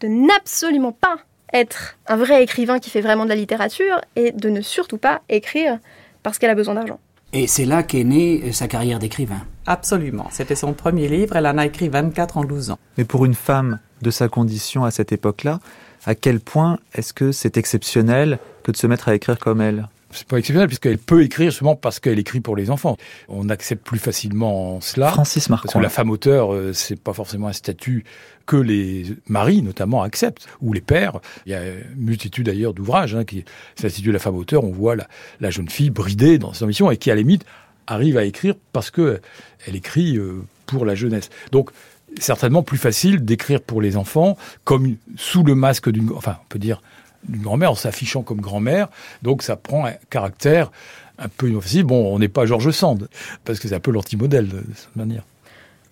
de 0.01 0.09
n'absolument 0.09 0.93
pas 0.93 1.19
être 1.53 1.97
un 2.07 2.17
vrai 2.17 2.43
écrivain 2.43 2.79
qui 2.79 2.91
fait 2.91 3.01
vraiment 3.01 3.25
de 3.25 3.29
la 3.29 3.37
littérature, 3.37 4.01
et 4.17 4.33
de 4.33 4.49
ne 4.49 4.61
surtout 4.61 4.99
pas 4.99 5.23
écrire 5.29 5.79
parce 6.23 6.39
qu'elle 6.39 6.51
a 6.51 6.55
besoin 6.55 6.75
d'argent. 6.75 6.99
Et 7.33 7.47
c'est 7.47 7.65
là 7.65 7.83
qu'est 7.83 8.05
née 8.05 8.43
euh, 8.45 8.53
sa 8.53 8.67
carrière 8.67 8.99
d'écrivain. 8.99 9.43
Absolument. 9.67 10.29
C'était 10.31 10.55
son 10.55 10.73
premier 10.73 11.09
livre. 11.09 11.37
Elle 11.37 11.47
en 11.47 11.59
a 11.59 11.67
écrit 11.67 11.89
24 11.89 12.39
en 12.39 12.45
12 12.45 12.71
ans. 12.71 12.79
Mais 12.99 13.05
pour 13.05 13.25
une 13.25 13.35
femme 13.35 13.79
de 14.03 14.11
sa 14.11 14.29
condition 14.29 14.85
à 14.85 14.91
cette 14.91 15.13
époque-là, 15.13 15.61
à 16.07 16.15
quel 16.15 16.41
point 16.41 16.79
est-ce 16.95 17.13
que 17.13 17.33
c'est 17.33 17.57
exceptionnel 17.57 18.39
que 18.63 18.71
de 18.71 18.77
se 18.77 18.87
mettre 18.87 19.09
à 19.09 19.15
écrire 19.15 19.39
comme 19.39 19.61
elle? 19.61 19.89
C'est 20.17 20.27
pas 20.27 20.39
exceptionnel 20.39 20.69
puisqu'elle 20.69 20.99
peut 20.99 21.23
écrire 21.23 21.53
seulement 21.53 21.77
parce 21.77 22.01
qu'elle 22.01 22.19
écrit 22.19 22.41
pour 22.41 22.57
les 22.57 22.71
enfants. 22.71 22.97
On 23.29 23.49
accepte 23.49 23.87
plus 23.87 23.99
facilement 23.99 24.81
cela. 24.81 25.11
Francis 25.11 25.51
Marcon. 25.51 25.67
Parce 25.67 25.75
que 25.75 25.83
la 25.83 25.89
femme 25.89 26.11
auteur, 26.11 26.53
euh, 26.53 26.73
c'est 26.73 26.99
pas 26.99 27.13
forcément 27.13 27.49
un 27.49 27.53
statut 27.53 28.05
que 28.47 28.57
les 28.57 29.05
maris 29.29 29.63
notamment 29.63 30.03
acceptent 30.03 30.47
ou 30.61 30.73
les 30.73 30.81
pères. 30.81 31.21
Il 31.45 31.53
y 31.53 31.55
a 31.55 31.65
une 31.67 31.85
multitude 31.97 32.47
d'ailleurs 32.47 32.75
d'ouvrages 32.75 33.15
hein, 33.15 33.25
qui 33.25 33.45
s'intitulent 33.75 34.13
La 34.13 34.19
femme 34.19 34.37
auteur. 34.37 34.65
On 34.65 34.73
voit 34.73 34.97
la, 35.41 35.51
jeune 35.51 35.69
fille 35.69 35.91
bridée 35.91 36.39
dans 36.39 36.53
son 36.53 36.67
mission 36.67 36.91
et 36.91 36.97
qui 36.97 37.11
à 37.11 37.15
la 37.15 37.21
limite 37.21 37.45
arrive 37.87 38.17
à 38.17 38.25
écrire 38.25 38.55
parce 38.73 38.91
que 38.91 39.21
elle 39.67 39.77
écrit 39.77 40.17
euh, 40.17 40.43
pour 40.67 40.85
la 40.85 40.95
jeunesse. 40.95 41.31
Donc 41.53 41.71
certainement 42.19 42.63
plus 42.63 42.79
facile 42.79 43.25
d'écrire 43.25 43.61
pour 43.61 43.83
les 43.83 43.97
enfants 43.97 44.37
comme 44.65 44.97
sous 45.17 45.43
le 45.43 45.55
masque 45.55 45.91
d'une, 45.91 46.13
enfin 46.13 46.39
on 46.43 46.47
peut 46.49 46.59
dire 46.59 46.81
d'une 47.29 47.43
grand-mère 47.43 47.73
en 47.73 47.75
s'affichant 47.75 48.23
comme 48.23 48.41
grand-mère. 48.41 48.89
Donc 49.23 49.43
ça 49.43 49.57
prend 49.57 49.87
un 49.87 49.93
caractère 50.11 50.71
un 51.19 51.29
peu 51.29 51.49
inoffensif. 51.49 51.85
Bon, 51.85 52.15
on 52.15 52.19
n'est 52.19 52.29
pas 52.29 52.47
Georges 52.47 52.71
Sand, 52.71 53.09
parce 53.45 53.59
que 53.59 53.69
c'est 53.69 53.75
un 53.75 53.81
peu 53.81 53.91
l'anti-modèle 53.91 54.49
de 54.49 54.63
cette 54.75 54.97
manière. 54.97 55.23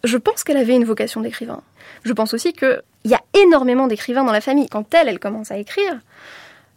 Je 0.05 0.19
pense 0.19 0.45
qu'elle 0.45 0.59
avait 0.59 0.76
une 0.76 0.85
vocation 0.85 1.23
d'écrivain. 1.23 1.62
Je 2.05 2.12
pense 2.12 2.35
aussi 2.35 2.53
qu'il 2.53 2.83
y 3.07 3.14
a 3.14 3.23
énormément 3.33 3.87
d'écrivains 3.87 4.25
dans 4.25 4.33
la 4.33 4.43
famille. 4.43 4.69
Quand 4.69 4.93
elle, 4.95 5.09
elle 5.09 5.19
commence 5.19 5.50
à 5.50 5.57
écrire, 5.57 5.99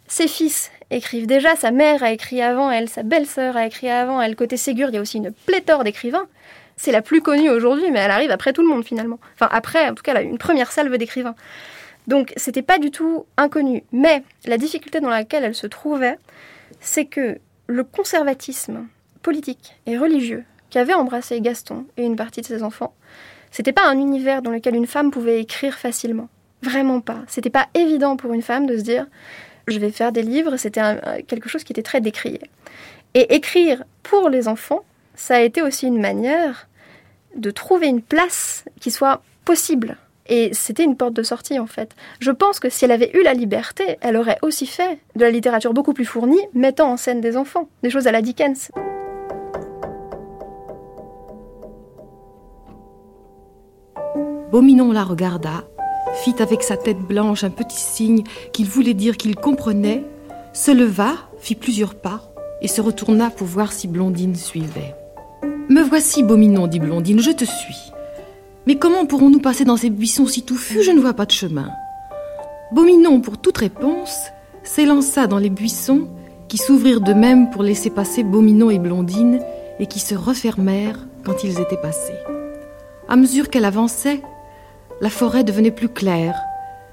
ses 0.06 0.28
fils 0.28 0.70
écrivent 0.90 1.26
déjà, 1.26 1.54
sa 1.54 1.70
mère 1.70 2.02
a 2.02 2.12
écrit 2.12 2.40
avant 2.40 2.70
elle, 2.70 2.88
sa 2.88 3.02
belle-sœur 3.02 3.56
a 3.56 3.66
écrit 3.66 3.90
avant 3.90 4.22
elle. 4.22 4.34
Côté 4.34 4.56
Ségur, 4.56 4.88
il 4.88 4.94
y 4.94 4.98
a 4.98 5.02
aussi 5.02 5.18
une 5.18 5.32
pléthore 5.46 5.84
d'écrivains. 5.84 6.26
C'est 6.78 6.92
la 6.92 7.02
plus 7.02 7.20
connue 7.20 7.50
aujourd'hui, 7.50 7.90
mais 7.90 7.98
elle 7.98 8.10
arrive 8.10 8.30
après 8.30 8.54
tout 8.54 8.62
le 8.62 8.68
monde 8.68 8.84
finalement. 8.84 9.18
Enfin, 9.34 9.48
après, 9.52 9.88
en 9.88 9.94
tout 9.94 10.02
cas, 10.02 10.12
elle 10.12 10.18
a 10.18 10.22
une 10.22 10.38
première 10.38 10.72
salve 10.72 10.96
d'écrivains. 10.96 11.34
Donc 12.08 12.32
c'était 12.36 12.62
pas 12.62 12.78
du 12.78 12.90
tout 12.90 13.26
inconnu. 13.36 13.84
Mais 13.92 14.24
la 14.46 14.58
difficulté 14.58 15.00
dans 15.00 15.10
laquelle 15.10 15.44
elle 15.44 15.54
se 15.54 15.66
trouvait, 15.66 16.18
c'est 16.80 17.04
que 17.04 17.38
le 17.66 17.84
conservatisme 17.84 18.86
politique 19.22 19.76
et 19.86 19.98
religieux 19.98 20.44
qu'avait 20.70 20.94
embrassé 20.94 21.40
Gaston 21.40 21.86
et 21.96 22.04
une 22.04 22.16
partie 22.16 22.40
de 22.40 22.46
ses 22.46 22.62
enfants, 22.62 22.94
c'était 23.50 23.72
pas 23.72 23.86
un 23.86 23.98
univers 23.98 24.42
dans 24.42 24.50
lequel 24.50 24.74
une 24.74 24.86
femme 24.86 25.10
pouvait 25.10 25.40
écrire 25.40 25.78
facilement. 25.78 26.28
Vraiment 26.62 27.00
pas. 27.00 27.20
C'était 27.28 27.50
pas 27.50 27.68
évident 27.74 28.16
pour 28.16 28.32
une 28.32 28.42
femme 28.42 28.66
de 28.66 28.76
se 28.76 28.82
dire 28.82 29.06
je 29.66 29.78
vais 29.78 29.90
faire 29.90 30.12
des 30.12 30.22
livres, 30.22 30.56
c'était 30.56 30.80
quelque 31.26 31.50
chose 31.50 31.62
qui 31.62 31.74
était 31.74 31.82
très 31.82 32.00
décrié. 32.00 32.40
Et 33.12 33.34
écrire 33.34 33.84
pour 34.02 34.30
les 34.30 34.48
enfants, 34.48 34.82
ça 35.14 35.36
a 35.36 35.40
été 35.40 35.60
aussi 35.60 35.86
une 35.86 36.00
manière 36.00 36.68
de 37.36 37.50
trouver 37.50 37.88
une 37.88 38.00
place 38.00 38.64
qui 38.80 38.90
soit 38.90 39.22
possible 39.44 39.98
et 40.28 40.50
c'était 40.52 40.84
une 40.84 40.96
porte 40.96 41.14
de 41.14 41.22
sortie 41.22 41.58
en 41.58 41.66
fait. 41.66 41.94
Je 42.20 42.30
pense 42.30 42.60
que 42.60 42.68
si 42.68 42.84
elle 42.84 42.92
avait 42.92 43.10
eu 43.14 43.22
la 43.22 43.34
liberté, 43.34 43.96
elle 44.00 44.16
aurait 44.16 44.38
aussi 44.42 44.66
fait 44.66 44.98
de 45.16 45.22
la 45.22 45.30
littérature 45.30 45.72
beaucoup 45.72 45.92
plus 45.92 46.04
fournie, 46.04 46.40
mettant 46.54 46.92
en 46.92 46.96
scène 46.96 47.20
des 47.20 47.36
enfants, 47.36 47.68
des 47.82 47.90
choses 47.90 48.06
à 48.06 48.12
la 48.12 48.22
Dickens. 48.22 48.70
Beauminon 54.50 54.92
la 54.92 55.04
regarda, 55.04 55.64
fit 56.22 56.34
avec 56.40 56.62
sa 56.62 56.76
tête 56.76 57.00
blanche 57.00 57.44
un 57.44 57.50
petit 57.50 57.80
signe 57.80 58.24
qu'il 58.52 58.66
voulait 58.66 58.94
dire 58.94 59.16
qu'il 59.16 59.36
comprenait, 59.36 60.04
se 60.54 60.70
leva, 60.70 61.12
fit 61.38 61.54
plusieurs 61.54 61.94
pas 61.94 62.22
et 62.62 62.68
se 62.68 62.80
retourna 62.80 63.30
pour 63.30 63.46
voir 63.46 63.72
si 63.72 63.88
Blondine 63.88 64.34
suivait. 64.34 64.94
Me 65.68 65.82
voici, 65.82 66.22
Beauminon, 66.22 66.66
dit 66.66 66.80
Blondine, 66.80 67.20
je 67.20 67.30
te 67.30 67.44
suis. 67.44 67.92
Mais 68.68 68.76
comment 68.76 69.06
pourrons-nous 69.06 69.40
passer 69.40 69.64
dans 69.64 69.78
ces 69.78 69.88
buissons 69.88 70.26
si 70.26 70.42
touffus? 70.42 70.82
Je 70.82 70.90
ne 70.90 71.00
vois 71.00 71.14
pas 71.14 71.24
de 71.24 71.30
chemin. 71.30 71.70
Beauminon, 72.70 73.22
pour 73.22 73.38
toute 73.38 73.56
réponse, 73.56 74.14
s'élança 74.62 75.26
dans 75.26 75.38
les 75.38 75.48
buissons 75.48 76.06
qui 76.48 76.58
s'ouvrirent 76.58 77.00
de 77.00 77.14
même 77.14 77.48
pour 77.48 77.62
laisser 77.62 77.88
passer 77.88 78.24
Beauminon 78.24 78.68
et 78.68 78.78
Blondine 78.78 79.40
et 79.80 79.86
qui 79.86 80.00
se 80.00 80.14
refermèrent 80.14 81.06
quand 81.24 81.44
ils 81.44 81.58
étaient 81.58 81.80
passés. 81.80 82.18
À 83.08 83.16
mesure 83.16 83.48
qu'elle 83.48 83.64
avançait, 83.64 84.20
la 85.00 85.08
forêt 85.08 85.44
devenait 85.44 85.70
plus 85.70 85.88
claire, 85.88 86.38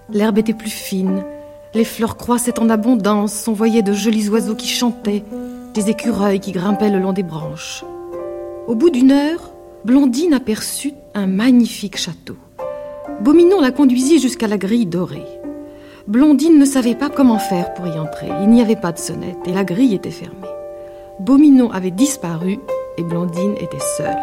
l'herbe 0.09 0.37
était 0.37 0.53
plus 0.53 0.69
fine, 0.69 1.25
les 1.73 1.83
fleurs 1.83 2.15
croissaient 2.15 2.57
en 2.57 2.69
abondance, 2.69 3.49
on 3.49 3.53
voyait 3.53 3.81
de 3.81 3.91
jolis 3.91 4.29
oiseaux 4.29 4.55
qui 4.55 4.69
chantaient, 4.69 5.25
des 5.73 5.89
écureuils 5.89 6.39
qui 6.39 6.53
grimpaient 6.53 6.89
le 6.89 6.99
long 6.99 7.11
des 7.11 7.23
branches. 7.23 7.83
Au 8.65 8.75
bout 8.75 8.91
d'une 8.91 9.11
heure, 9.11 9.51
Blondine 9.85 10.33
aperçut 10.33 10.95
un 11.13 11.27
magnifique 11.27 11.95
château. 11.95 12.37
Beauminon 13.21 13.61
la 13.61 13.69
conduisit 13.69 14.17
jusqu'à 14.17 14.47
la 14.47 14.57
grille 14.57 14.87
dorée. 14.87 15.27
Blondine 16.07 16.57
ne 16.57 16.65
savait 16.65 16.95
pas 16.95 17.11
comment 17.11 17.37
faire 17.37 17.71
pour 17.75 17.85
y 17.85 17.91
entrer. 17.91 18.29
Il 18.41 18.49
n'y 18.49 18.63
avait 18.63 18.77
pas 18.77 18.91
de 18.91 18.97
sonnette 18.97 19.37
et 19.45 19.53
la 19.53 19.63
grille 19.63 19.93
était 19.93 20.09
fermée. 20.09 20.47
Beauminon 21.19 21.69
avait 21.69 21.91
disparu 21.91 22.57
et 22.97 23.03
Blondine 23.03 23.53
était 23.59 23.77
seule. 23.95 24.17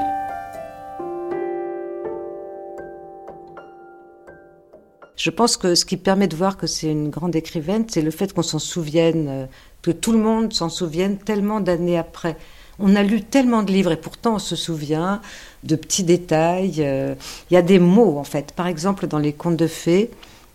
Je 5.14 5.30
pense 5.30 5.56
que 5.56 5.76
ce 5.76 5.84
qui 5.84 5.96
permet 5.96 6.26
de 6.26 6.34
voir 6.34 6.56
que 6.56 6.66
c'est 6.66 6.90
une 6.90 7.08
grande 7.08 7.36
écrivaine, 7.36 7.84
c'est 7.88 8.02
le 8.02 8.10
fait 8.10 8.32
qu'on 8.32 8.42
s'en 8.42 8.58
souvienne, 8.58 9.28
euh, 9.28 9.46
que 9.80 9.92
tout 9.92 10.10
le 10.10 10.18
monde 10.18 10.52
s'en 10.52 10.68
souvienne 10.68 11.18
tellement 11.18 11.60
d'années 11.60 11.98
après. 11.98 12.36
On 12.82 12.96
a 12.96 13.02
lu 13.04 13.22
tellement 13.22 13.62
de 13.62 13.70
livres 13.70 13.92
et 13.92 13.96
pourtant 13.96 14.34
on 14.34 14.38
se 14.40 14.56
souvient 14.56 15.20
de 15.62 15.76
petits 15.76 16.02
détails. 16.02 16.76
Euh, 16.80 17.14
il 17.50 17.54
y 17.54 17.56
a 17.56 17.62
des 17.62 17.78
mots 17.78 18.18
en 18.18 18.24
fait. 18.24 18.52
Par 18.52 18.66
exemple, 18.66 19.06
dans 19.06 19.18
les 19.18 19.32
contes 19.32 19.56
de 19.56 19.68
fées, 19.68 20.10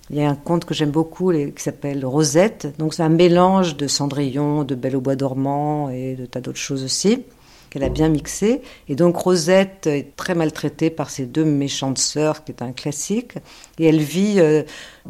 il 0.10 0.18
y 0.18 0.22
a 0.22 0.30
un 0.30 0.36
conte 0.36 0.66
que 0.66 0.74
j'aime 0.74 0.92
beaucoup 0.92 1.32
qui 1.32 1.64
s'appelle 1.64 2.06
Rosette. 2.06 2.68
Donc 2.80 2.94
c'est 2.94 3.04
un 3.04 3.10
mélange 3.10 3.78
de 3.78 3.88
Cendrillon, 3.88 4.64
de 4.66 4.76
Belle 4.76 4.98
au 4.98 5.02
bois 5.02 5.16
dormant 5.16 5.90
et 5.90 6.16
de 6.16 6.26
tas 6.26 6.42
d'autres 6.42 6.60
choses 6.60 6.84
aussi 6.84 7.24
qu'elle 7.70 7.84
a 7.84 7.90
bien 7.90 8.10
mixé. 8.10 8.62
Et 8.88 8.96
donc 8.96 9.18
Rosette 9.18 9.88
est 9.88 10.16
très 10.16 10.36
maltraitée 10.36 10.90
par 10.90 11.10
ses 11.10 11.26
deux 11.26 11.46
méchantes 11.46 11.98
sœurs, 11.98 12.44
qui 12.44 12.52
est 12.52 12.62
un 12.62 12.72
classique. 12.72 13.34
Et 13.80 13.86
elle 13.86 14.00
vit 14.00 14.36
euh, 14.40 14.64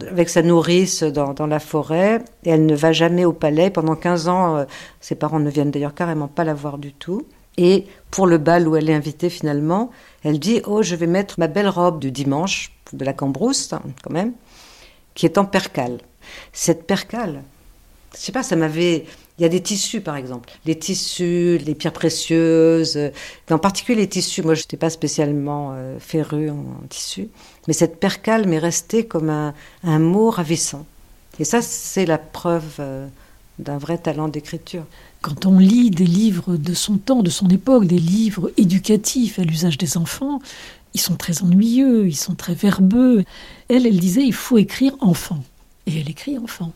avec 0.09 0.29
sa 0.29 0.41
nourrice 0.41 1.03
dans, 1.03 1.47
la 1.47 1.59
forêt. 1.59 2.23
Et 2.43 2.49
elle 2.49 2.65
ne 2.65 2.75
va 2.75 2.91
jamais 2.91 3.25
au 3.25 3.33
palais. 3.33 3.69
Pendant 3.69 3.95
15 3.95 4.27
ans, 4.27 4.57
euh, 4.57 4.65
ses 5.01 5.15
parents 5.15 5.39
ne 5.39 5.49
viennent 5.49 5.71
d'ailleurs 5.71 5.95
carrément 5.95 6.27
pas 6.27 6.43
la 6.43 6.53
voir 6.53 6.77
du 6.77 6.93
tout. 6.93 7.25
Et 7.57 7.85
pour 8.11 8.27
le 8.27 8.37
bal 8.37 8.67
où 8.67 8.75
elle 8.75 8.89
est 8.89 8.93
invitée 8.93 9.29
finalement, 9.29 9.89
elle 10.23 10.39
dit 10.39 10.61
Oh, 10.65 10.83
je 10.83 10.95
vais 10.95 11.07
mettre 11.07 11.39
ma 11.39 11.47
belle 11.47 11.69
robe 11.69 11.99
du 11.99 12.11
dimanche, 12.11 12.71
de 12.93 13.03
la 13.03 13.13
cambrousse, 13.13 13.73
quand 14.03 14.13
même, 14.13 14.33
qui 15.15 15.25
est 15.25 15.37
en 15.37 15.45
percale. 15.45 15.99
Cette 16.53 16.85
percale, 16.85 17.41
je 18.13 18.19
sais 18.19 18.31
pas, 18.31 18.43
ça 18.43 18.55
m'avait 18.55 19.05
il 19.37 19.43
y 19.43 19.45
a 19.45 19.49
des 19.49 19.61
tissus, 19.61 20.01
par 20.01 20.15
exemple. 20.15 20.49
Les 20.65 20.77
tissus, 20.77 21.59
les 21.63 21.75
pierres 21.75 21.93
précieuses, 21.93 22.99
en 23.51 23.59
particulier 23.59 24.01
les 24.01 24.09
tissus. 24.09 24.41
Moi, 24.41 24.55
je 24.55 24.61
n'étais 24.61 24.77
pas 24.77 24.89
spécialement 24.89 25.71
euh, 25.73 25.99
férue 25.99 26.49
en, 26.49 26.65
tissu. 26.89 27.29
Mais 27.67 27.73
cette 27.73 27.99
percale 27.99 28.47
m'est 28.47 28.57
restée 28.57 29.05
comme 29.05 29.29
un, 29.29 29.99
mot 29.99 30.31
ravissant. 30.31 30.85
Et 31.39 31.43
ça, 31.43 31.61
c'est 31.61 32.07
la 32.07 32.17
preuve 32.17 32.77
euh, 32.79 33.07
d'un 33.59 33.77
vrai 33.77 33.99
talent 33.99 34.27
d'écriture. 34.27 34.85
Quand 35.21 35.45
on 35.45 35.59
lit 35.59 35.91
des 35.91 36.05
livres 36.05 36.57
de 36.57 36.73
son 36.73 36.97
temps, 36.97 37.21
de 37.21 37.29
son 37.29 37.47
époque, 37.49 37.85
des 37.85 37.99
livres 37.99 38.51
éducatifs 38.57 39.37
à 39.37 39.43
l'usage 39.43 39.77
des 39.77 39.97
enfants, 39.97 40.39
ils 40.95 41.01
sont 41.01 41.15
très 41.15 41.43
ennuyeux, 41.43 42.07
ils 42.07 42.15
sont 42.15 42.33
très 42.33 42.55
verbeux. 42.55 43.23
Elle, 43.69 43.85
elle 43.85 43.99
disait, 43.99 44.23
il 44.23 44.33
faut 44.33 44.57
écrire 44.57 44.95
enfant. 44.99 45.43
Et 45.85 45.99
elle 45.99 46.09
écrit 46.09 46.39
enfant. 46.39 46.71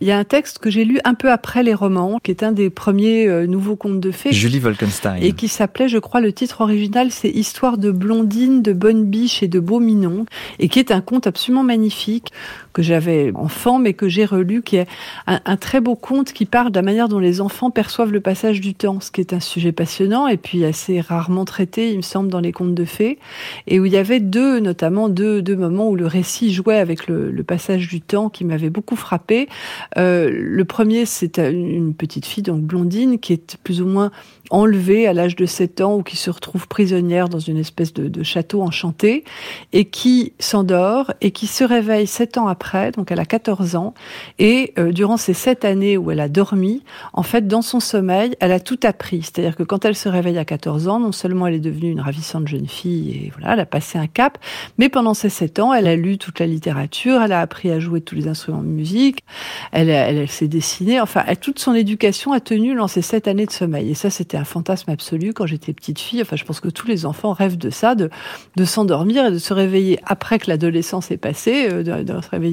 Il 0.00 0.06
y 0.06 0.12
a 0.12 0.18
un 0.18 0.24
texte 0.24 0.58
que 0.58 0.70
j'ai 0.70 0.84
lu 0.84 1.00
un 1.04 1.14
peu 1.14 1.30
après 1.30 1.62
les 1.62 1.74
romans, 1.74 2.18
qui 2.22 2.30
est 2.30 2.42
un 2.42 2.52
des 2.52 2.70
premiers 2.70 3.26
euh, 3.26 3.46
nouveaux 3.46 3.76
contes 3.76 4.00
de 4.00 4.10
fées. 4.10 4.32
Julie 4.32 4.58
Wolkenstein. 4.58 5.22
Et 5.22 5.32
qui 5.32 5.48
s'appelait, 5.48 5.88
je 5.88 5.98
crois, 5.98 6.20
le 6.20 6.32
titre 6.32 6.60
original, 6.60 7.10
c'est 7.10 7.30
Histoire 7.30 7.78
de 7.78 7.90
Blondine, 7.90 8.62
de 8.62 8.72
Bonne 8.72 9.04
Biche 9.04 9.42
et 9.42 9.48
de 9.48 9.60
Beauminon, 9.60 10.26
et 10.58 10.68
qui 10.68 10.78
est 10.78 10.90
un 10.90 11.00
conte 11.00 11.26
absolument 11.26 11.64
magnifique 11.64 12.32
que 12.78 12.82
j'avais 12.84 13.32
enfant, 13.34 13.80
mais 13.80 13.92
que 13.92 14.08
j'ai 14.08 14.24
relu, 14.24 14.62
qui 14.62 14.76
est 14.76 14.86
un, 15.26 15.56
très 15.56 15.80
beau 15.80 15.96
conte 15.96 16.32
qui 16.32 16.46
parle 16.46 16.70
de 16.70 16.78
la 16.78 16.82
manière 16.82 17.08
dont 17.08 17.18
les 17.18 17.40
enfants 17.40 17.72
perçoivent 17.72 18.12
le 18.12 18.20
passage 18.20 18.60
du 18.60 18.72
temps, 18.72 19.00
ce 19.00 19.10
qui 19.10 19.20
est 19.20 19.32
un 19.32 19.40
sujet 19.40 19.72
passionnant 19.72 20.28
et 20.28 20.36
puis 20.36 20.64
assez 20.64 21.00
rarement 21.00 21.44
traité, 21.44 21.90
il 21.90 21.96
me 21.96 22.02
semble, 22.02 22.30
dans 22.30 22.38
les 22.38 22.52
contes 22.52 22.76
de 22.76 22.84
fées, 22.84 23.18
et 23.66 23.80
où 23.80 23.84
il 23.84 23.92
y 23.92 23.96
avait 23.96 24.20
deux, 24.20 24.60
notamment 24.60 25.08
deux, 25.08 25.42
deux 25.42 25.56
moments 25.56 25.88
où 25.88 25.96
le 25.96 26.06
récit 26.06 26.52
jouait 26.52 26.78
avec 26.78 27.08
le, 27.08 27.32
passage 27.48 27.88
du 27.88 28.00
temps 28.00 28.28
qui 28.28 28.44
m'avait 28.44 28.70
beaucoup 28.70 28.94
frappé. 28.94 29.48
Euh, 29.96 30.30
le 30.30 30.64
premier, 30.64 31.04
c'est 31.04 31.38
une 31.38 31.94
petite 31.94 32.26
fille, 32.26 32.44
donc 32.44 32.60
blondine, 32.60 33.18
qui 33.18 33.32
est 33.32 33.56
plus 33.64 33.80
ou 33.80 33.86
moins 33.86 34.12
enlevée 34.50 35.08
à 35.08 35.12
l'âge 35.12 35.34
de 35.34 35.46
7 35.46 35.80
ans 35.80 35.96
ou 35.96 36.02
qui 36.02 36.16
se 36.16 36.30
retrouve 36.30 36.68
prisonnière 36.68 37.28
dans 37.28 37.38
une 37.38 37.56
espèce 37.56 37.92
de, 37.92 38.08
de 38.08 38.22
château 38.22 38.62
enchanté 38.62 39.24
et 39.72 39.86
qui 39.86 40.32
s'endort 40.38 41.12
et 41.20 41.32
qui 41.32 41.46
se 41.46 41.64
réveille 41.64 42.06
sept 42.06 42.38
ans 42.38 42.46
après 42.48 42.67
donc 42.96 43.10
elle 43.10 43.20
a 43.20 43.24
14 43.24 43.76
ans, 43.76 43.94
et 44.38 44.72
euh, 44.78 44.92
durant 44.92 45.16
ces 45.16 45.34
sept 45.34 45.64
années 45.64 45.96
où 45.96 46.10
elle 46.10 46.20
a 46.20 46.28
dormi, 46.28 46.82
en 47.12 47.22
fait, 47.22 47.46
dans 47.46 47.62
son 47.62 47.80
sommeil, 47.80 48.36
elle 48.40 48.52
a 48.52 48.60
tout 48.60 48.78
appris. 48.82 49.22
C'est-à-dire 49.22 49.56
que 49.56 49.62
quand 49.62 49.84
elle 49.84 49.96
se 49.96 50.08
réveille 50.08 50.38
à 50.38 50.44
14 50.44 50.88
ans, 50.88 51.00
non 51.00 51.12
seulement 51.12 51.46
elle 51.46 51.54
est 51.54 51.60
devenue 51.60 51.90
une 51.90 52.00
ravissante 52.00 52.48
jeune 52.48 52.66
fille, 52.66 53.10
et 53.10 53.32
voilà, 53.36 53.54
elle 53.54 53.60
a 53.60 53.66
passé 53.66 53.98
un 53.98 54.06
cap, 54.06 54.38
mais 54.78 54.88
pendant 54.88 55.14
ces 55.14 55.28
sept 55.28 55.58
ans, 55.58 55.72
elle 55.72 55.86
a 55.86 55.96
lu 55.96 56.18
toute 56.18 56.40
la 56.40 56.46
littérature, 56.46 57.22
elle 57.22 57.32
a 57.32 57.40
appris 57.40 57.70
à 57.70 57.80
jouer 57.80 58.00
tous 58.00 58.14
les 58.14 58.28
instruments 58.28 58.62
de 58.62 58.68
musique, 58.68 59.24
elle, 59.72 59.90
elle, 59.90 60.28
s'est 60.28 60.48
dessinée, 60.48 61.00
enfin, 61.00 61.24
toute 61.40 61.58
son 61.58 61.74
éducation 61.74 62.32
a 62.32 62.40
tenu 62.40 62.74
dans 62.74 62.88
ces 62.88 63.02
sept 63.02 63.28
années 63.28 63.46
de 63.46 63.50
sommeil. 63.50 63.90
Et 63.90 63.94
ça, 63.94 64.10
c'était 64.10 64.36
un 64.36 64.44
fantasme 64.44 64.90
absolu 64.90 65.32
quand 65.32 65.46
j'étais 65.46 65.72
petite 65.72 65.98
fille. 65.98 66.22
Enfin, 66.22 66.36
je 66.36 66.44
pense 66.44 66.60
que 66.60 66.68
tous 66.68 66.86
les 66.86 67.06
enfants 67.06 67.32
rêvent 67.32 67.58
de 67.58 67.70
ça, 67.70 67.94
de, 67.94 68.10
de 68.56 68.64
s'endormir 68.64 69.26
et 69.26 69.30
de 69.30 69.38
se 69.38 69.54
réveiller 69.54 69.98
après 70.04 70.38
que 70.38 70.50
l'adolescence 70.50 71.10
est 71.10 71.16
passée, 71.16 71.68
euh, 71.70 71.82
de, 71.82 72.20
se 72.20 72.30
réveiller 72.30 72.47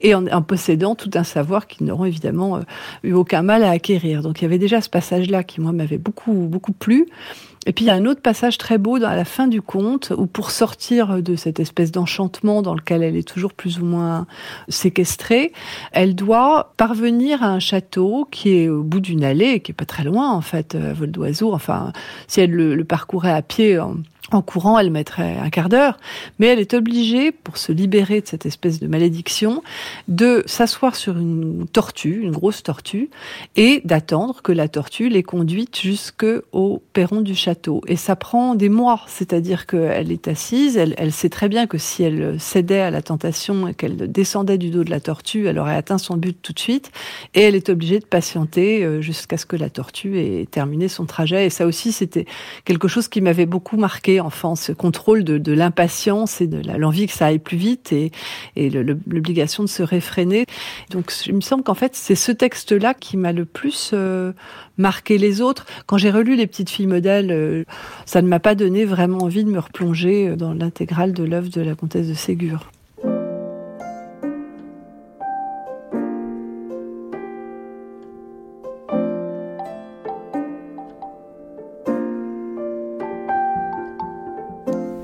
et 0.00 0.14
en, 0.14 0.42
possédant 0.42 0.94
tout 0.94 1.10
un 1.14 1.24
savoir 1.24 1.66
qu'ils 1.66 1.86
n'auront 1.86 2.04
évidemment 2.04 2.56
euh, 2.56 2.60
eu 3.02 3.12
aucun 3.12 3.42
mal 3.42 3.62
à 3.64 3.70
acquérir. 3.70 4.22
Donc 4.22 4.40
il 4.40 4.42
y 4.42 4.46
avait 4.46 4.58
déjà 4.58 4.80
ce 4.80 4.88
passage-là 4.88 5.44
qui 5.44 5.60
moi 5.60 5.72
m'avait 5.72 5.98
beaucoup 5.98 6.32
beaucoup 6.32 6.72
plu. 6.72 7.06
Et 7.66 7.72
puis 7.72 7.86
il 7.86 7.88
y 7.88 7.90
a 7.90 7.94
un 7.94 8.04
autre 8.04 8.20
passage 8.20 8.58
très 8.58 8.78
beau 8.78 8.96
à 8.96 9.16
la 9.16 9.24
fin 9.24 9.46
du 9.46 9.62
conte 9.62 10.12
où 10.16 10.26
pour 10.26 10.50
sortir 10.50 11.22
de 11.22 11.34
cette 11.34 11.60
espèce 11.60 11.90
d'enchantement 11.92 12.60
dans 12.60 12.74
lequel 12.74 13.02
elle 13.02 13.16
est 13.16 13.26
toujours 13.26 13.54
plus 13.54 13.78
ou 13.78 13.86
moins 13.86 14.26
séquestrée, 14.68 15.52
elle 15.92 16.14
doit 16.14 16.74
parvenir 16.76 17.42
à 17.42 17.48
un 17.48 17.60
château 17.60 18.28
qui 18.30 18.50
est 18.50 18.68
au 18.68 18.82
bout 18.82 19.00
d'une 19.00 19.24
allée, 19.24 19.60
qui 19.60 19.72
est 19.72 19.74
pas 19.74 19.86
très 19.86 20.04
loin 20.04 20.30
en 20.30 20.42
fait, 20.42 20.74
à 20.74 20.92
vol 20.92 21.10
d'oiseau. 21.10 21.54
Enfin, 21.54 21.92
si 22.28 22.40
elle 22.40 22.50
le, 22.50 22.84
parcourait 22.84 23.32
à 23.32 23.40
pied 23.40 23.80
courant, 24.42 24.78
elle 24.78 24.90
mettrait 24.90 25.36
un 25.36 25.50
quart 25.50 25.68
d'heure, 25.68 25.98
mais 26.38 26.46
elle 26.46 26.58
est 26.58 26.74
obligée, 26.74 27.30
pour 27.30 27.58
se 27.58 27.72
libérer 27.72 28.20
de 28.20 28.26
cette 28.26 28.46
espèce 28.46 28.80
de 28.80 28.86
malédiction, 28.86 29.62
de 30.08 30.42
s'asseoir 30.46 30.96
sur 30.96 31.18
une 31.18 31.66
tortue, 31.70 32.22
une 32.22 32.32
grosse 32.32 32.62
tortue, 32.62 33.10
et 33.56 33.82
d'attendre 33.84 34.40
que 34.42 34.52
la 34.52 34.68
tortue 34.68 35.08
l'ait 35.08 35.22
conduite 35.22 35.78
jusqu'au 35.80 36.82
perron 36.92 37.20
du 37.20 37.34
château. 37.34 37.82
Et 37.86 37.96
ça 37.96 38.16
prend 38.16 38.54
des 38.54 38.68
mois, 38.68 39.02
c'est-à-dire 39.08 39.66
qu'elle 39.66 40.10
est 40.10 40.28
assise, 40.28 40.76
elle, 40.76 40.94
elle, 40.96 41.12
sait 41.12 41.28
très 41.28 41.48
bien 41.48 41.66
que 41.66 41.78
si 41.78 42.02
elle 42.02 42.40
cédait 42.40 42.80
à 42.80 42.90
la 42.90 43.02
tentation 43.02 43.68
et 43.68 43.74
qu'elle 43.74 44.10
descendait 44.10 44.58
du 44.58 44.70
dos 44.70 44.84
de 44.84 44.90
la 44.90 45.00
tortue, 45.00 45.46
elle 45.46 45.58
aurait 45.58 45.76
atteint 45.76 45.98
son 45.98 46.16
but 46.16 46.36
tout 46.40 46.52
de 46.52 46.58
suite, 46.58 46.90
et 47.34 47.42
elle 47.42 47.54
est 47.54 47.68
obligée 47.68 47.98
de 47.98 48.06
patienter 48.06 48.84
euh, 48.84 49.00
jusqu'à 49.00 49.36
ce 49.36 49.46
que 49.46 49.56
la 49.56 49.70
tortue 49.70 50.18
ait 50.18 50.46
terminé 50.50 50.88
son 50.88 51.04
trajet. 51.04 51.46
Et 51.46 51.50
ça 51.50 51.66
aussi, 51.66 51.92
c'était 51.92 52.26
quelque 52.64 52.88
chose 52.88 53.08
qui 53.08 53.20
m'avait 53.20 53.46
beaucoup 53.46 53.76
marqué 53.76 54.13
enfin 54.20 54.56
ce 54.56 54.72
contrôle 54.72 55.24
de, 55.24 55.52
l'impatience 55.52 56.40
et 56.40 56.46
de 56.46 56.60
l'envie 56.76 57.06
que 57.06 57.12
ça 57.12 57.26
aille 57.26 57.38
plus 57.38 57.56
vite 57.56 57.92
et, 57.92 58.10
l'obligation 58.56 59.62
de 59.62 59.68
se 59.68 59.82
réfréner. 59.82 60.46
Donc 60.90 61.12
il 61.26 61.34
me 61.34 61.40
semble 61.40 61.62
qu'en 61.62 61.74
fait 61.74 61.94
c'est 61.94 62.14
ce 62.14 62.32
texte-là 62.32 62.94
qui 62.94 63.16
m'a 63.16 63.32
le 63.32 63.44
plus 63.44 63.90
euh, 63.92 64.32
marqué 64.78 65.18
les 65.18 65.40
autres. 65.40 65.66
Quand 65.86 65.96
j'ai 65.96 66.10
relu 66.10 66.36
Les 66.36 66.46
Petites 66.46 66.70
Filles 66.70 66.86
modèles, 66.86 67.30
euh, 67.30 67.64
ça 68.06 68.22
ne 68.22 68.28
m'a 68.28 68.40
pas 68.40 68.54
donné 68.54 68.84
vraiment 68.84 69.18
envie 69.18 69.44
de 69.44 69.50
me 69.50 69.58
replonger 69.58 70.28
euh, 70.28 70.36
dans 70.36 70.54
l'intégrale 70.54 71.12
de 71.12 71.24
l'œuvre 71.24 71.50
de 71.50 71.60
la 71.60 71.74
comtesse 71.74 72.08
de 72.08 72.14
Ségur. 72.14 72.70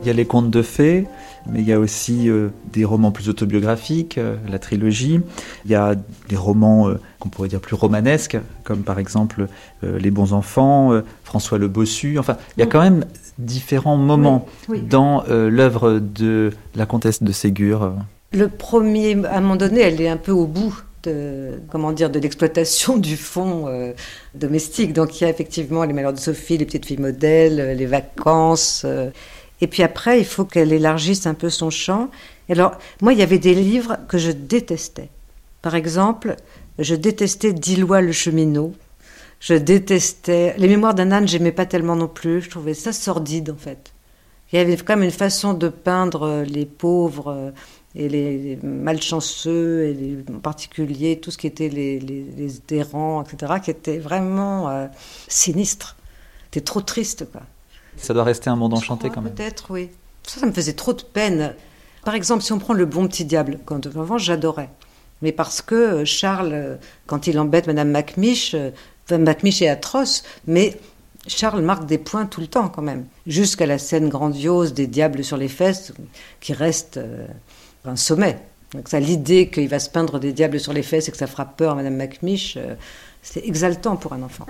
Il 0.03 0.07
y 0.07 0.11
a 0.11 0.15
les 0.15 0.25
contes 0.25 0.51
de 0.51 0.63
fées, 0.63 1.07
mais 1.47 1.61
il 1.61 1.69
y 1.69 1.73
a 1.73 1.79
aussi 1.79 2.29
euh, 2.29 2.49
des 2.73 2.85
romans 2.85 3.11
plus 3.11 3.29
autobiographiques, 3.29 4.19
euh, 4.19 4.37
la 4.49 4.59
trilogie. 4.59 5.21
Il 5.65 5.71
y 5.71 5.75
a 5.75 5.95
des 6.29 6.37
romans 6.37 6.89
euh, 6.89 7.01
qu'on 7.19 7.29
pourrait 7.29 7.49
dire 7.49 7.61
plus 7.61 7.75
romanesques, 7.75 8.39
comme 8.65 8.83
par 8.83 8.99
exemple 8.99 9.47
Les 9.83 10.11
bons 10.11 10.33
enfants, 10.33 11.03
François 11.25 11.59
le 11.59 11.69
Bossu. 11.69 12.19
Enfin, 12.19 12.39
il 12.57 12.61
y 12.61 12.63
a 12.63 12.67
quand 12.67 12.81
même 12.81 13.05
différents 13.39 13.99
moments 13.99 14.47
dans 14.89 15.25
l'œuvre 15.29 15.99
de 15.99 16.51
la 16.75 16.87
comtesse 16.87 17.23
de 17.23 17.33
Ségur. 17.33 17.93
Le 18.33 18.49
premier, 18.49 19.23
à 19.27 19.37
un 19.37 19.41
moment 19.43 19.57
donné, 19.57 19.81
elle 19.81 20.01
est 20.01 20.09
un 20.09 20.17
peu 20.17 20.33
au 20.33 20.47
bout 20.47 20.83
de, 21.03 21.61
comment 21.71 21.93
dire, 21.93 22.09
de 22.09 22.19
l'exploitation 22.19 22.97
du 22.97 23.17
fond 23.17 23.67
domestique. 24.35 24.95
Donc 24.95 25.21
il 25.21 25.25
y 25.25 25.27
a 25.27 25.31
effectivement 25.31 25.85
les 25.85 25.93
malheurs 25.93 26.15
de 26.15 26.19
Sophie, 26.19 26.57
les 26.57 26.65
petites 26.65 26.87
filles 26.87 26.99
modèles, 27.01 27.77
les 27.77 27.87
vacances. 27.87 28.87
Et 29.61 29.67
puis 29.67 29.83
après, 29.83 30.19
il 30.19 30.25
faut 30.25 30.45
qu'elle 30.45 30.73
élargisse 30.73 31.27
un 31.27 31.35
peu 31.35 31.51
son 31.51 31.71
champ. 31.71 32.11
alors, 32.49 32.73
moi, 33.03 33.13
il 33.13 33.19
y 33.19 33.23
avait 33.23 33.39
des 33.39 33.55
livres 33.55 33.99
que 34.09 34.19
je 34.19 34.31
détestais. 34.31 35.09
Par 35.63 35.75
exemple, 35.75 36.37
je 36.79 36.95
détestais 36.95 37.53
Dilois 37.53 38.01
le 38.01 38.13
cheminot. 38.13 38.73
Je 39.41 39.55
détestais. 39.55 40.55
Les 40.59 40.69
mémoires 40.69 40.95
d'un 40.95 41.13
âne, 41.13 41.29
j'aimais 41.29 41.53
pas 41.53 41.67
tellement 41.67 41.97
non 41.97 42.09
plus. 42.09 42.43
Je 42.43 42.51
trouvais 42.51 42.75
ça 42.75 42.93
sordide, 42.93 43.51
en 43.51 43.57
fait. 43.57 43.93
Il 44.53 44.57
y 44.57 44.63
avait 44.63 44.77
quand 44.77 44.97
même 44.97 45.05
une 45.05 45.11
façon 45.11 45.55
de 45.55 45.69
peindre 45.69 46.43
les 46.47 46.67
pauvres 46.67 47.53
et 47.95 48.09
les 48.09 48.59
malchanceux, 48.63 49.85
et 49.85 49.95
les, 49.95 50.19
en 50.35 50.39
particulier 50.39 51.19
tout 51.19 51.31
ce 51.31 51.39
qui 51.39 51.47
était 51.47 51.69
les, 51.69 51.99
les, 51.99 52.57
etc., 52.57 53.55
qui 53.63 53.71
était 53.71 53.99
vraiment 53.99 54.69
euh, 54.69 54.87
sinistre. 55.29 55.97
C'était 56.45 56.65
trop 56.65 56.81
triste, 56.81 57.31
quoi. 57.31 57.43
Ça 58.01 58.15
doit 58.15 58.25
rester 58.25 58.51
un 58.51 58.57
monde 58.57 58.75
enchanté 58.75 59.11
quand 59.11 59.21
même. 59.21 59.35
Peut-être, 59.35 59.71
oui. 59.71 59.91
Ça, 60.27 60.41
ça 60.41 60.47
me 60.47 60.53
faisait 60.53 60.73
trop 60.73 60.93
de 60.93 61.03
peine. 61.03 61.55
Par 62.05 62.15
exemple, 62.15 62.43
si 62.43 62.53
on 62.53 62.59
prend 62.59 62.75
le 62.75 62.87
bon 62.87 63.07
petit 63.07 63.25
diable, 63.25 63.59
quand 63.65 63.87
avant 63.87 64.19
j'adorais. 64.19 64.71
Mais 65.23 65.33
parce 65.33 65.61
que 65.61 65.75
euh, 65.75 66.05
Charles, 66.05 66.53
euh, 66.53 66.77
quand 67.07 67.27
il 67.27 67.39
embête 67.39 67.67
Madame 67.67 67.91
Macmiche, 67.91 68.55
euh, 68.55 68.71
Macmiche 69.11 69.63
est 69.63 69.69
atroce, 69.69 70.23
mais 70.47 70.79
Charles 71.27 71.63
marque 71.63 71.87
des 71.87 71.99
points 71.99 72.27
tout 72.27 72.41
le 72.41 72.47
temps 72.47 72.69
quand 72.69 72.83
même. 72.83 73.07
Jusqu'à 73.27 73.67
la 73.67 73.79
scène 73.79 74.09
grandiose 74.09 74.73
des 74.73 74.87
diables 74.87 75.25
sur 75.25 75.37
les 75.37 75.49
fesses, 75.49 75.93
qui 76.41 76.53
reste 76.53 77.01
un 77.85 77.97
sommet. 77.97 78.39
Donc 78.73 78.89
ça, 78.89 79.01
l'idée 79.01 79.51
qu'il 79.51 79.69
va 79.69 79.81
se 79.81 79.91
peindre 79.91 80.21
des 80.21 80.33
diables 80.33 80.61
sur 80.61 80.73
les 80.73 80.85
fesses 80.85 81.09
et 81.09 81.11
que 81.11 81.19
ça 81.19 81.27
fera 81.27 81.45
peur 81.45 81.73
à 81.73 81.75
Madame 81.75 81.97
Macmiche, 81.97 82.57
c'est 83.21 83.45
exaltant 83.45 83.97
pour 83.97 84.13
un 84.13 84.23
enfant. 84.23 84.47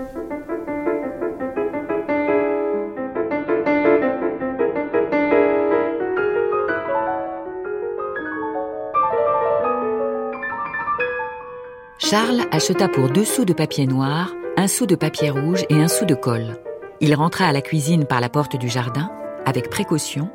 Charles 12.10 12.42
acheta 12.50 12.88
pour 12.88 13.08
deux 13.08 13.24
sous 13.24 13.44
de 13.44 13.52
papier 13.52 13.86
noir, 13.86 14.34
un 14.56 14.66
sou 14.66 14.84
de 14.84 14.96
papier 14.96 15.30
rouge 15.30 15.64
et 15.70 15.76
un 15.76 15.86
sou 15.86 16.06
de 16.06 16.16
colle. 16.16 16.56
Il 17.00 17.14
rentra 17.14 17.44
à 17.44 17.52
la 17.52 17.62
cuisine 17.62 18.04
par 18.04 18.20
la 18.20 18.28
porte 18.28 18.56
du 18.56 18.68
jardin, 18.68 19.12
avec 19.46 19.70
précaution, 19.70 20.28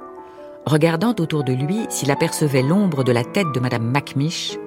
regardant 0.65 1.13
autour 1.19 1.43
de 1.43 1.51
lui 1.51 1.85
s'il 1.89 2.11
apercevait 2.11 2.61
l'ombre 2.61 3.03
de 3.03 3.11
la 3.11 3.25
tête 3.25 3.51
de 3.53 3.59
Madame 3.59 3.83
Macmiche, 3.83 4.57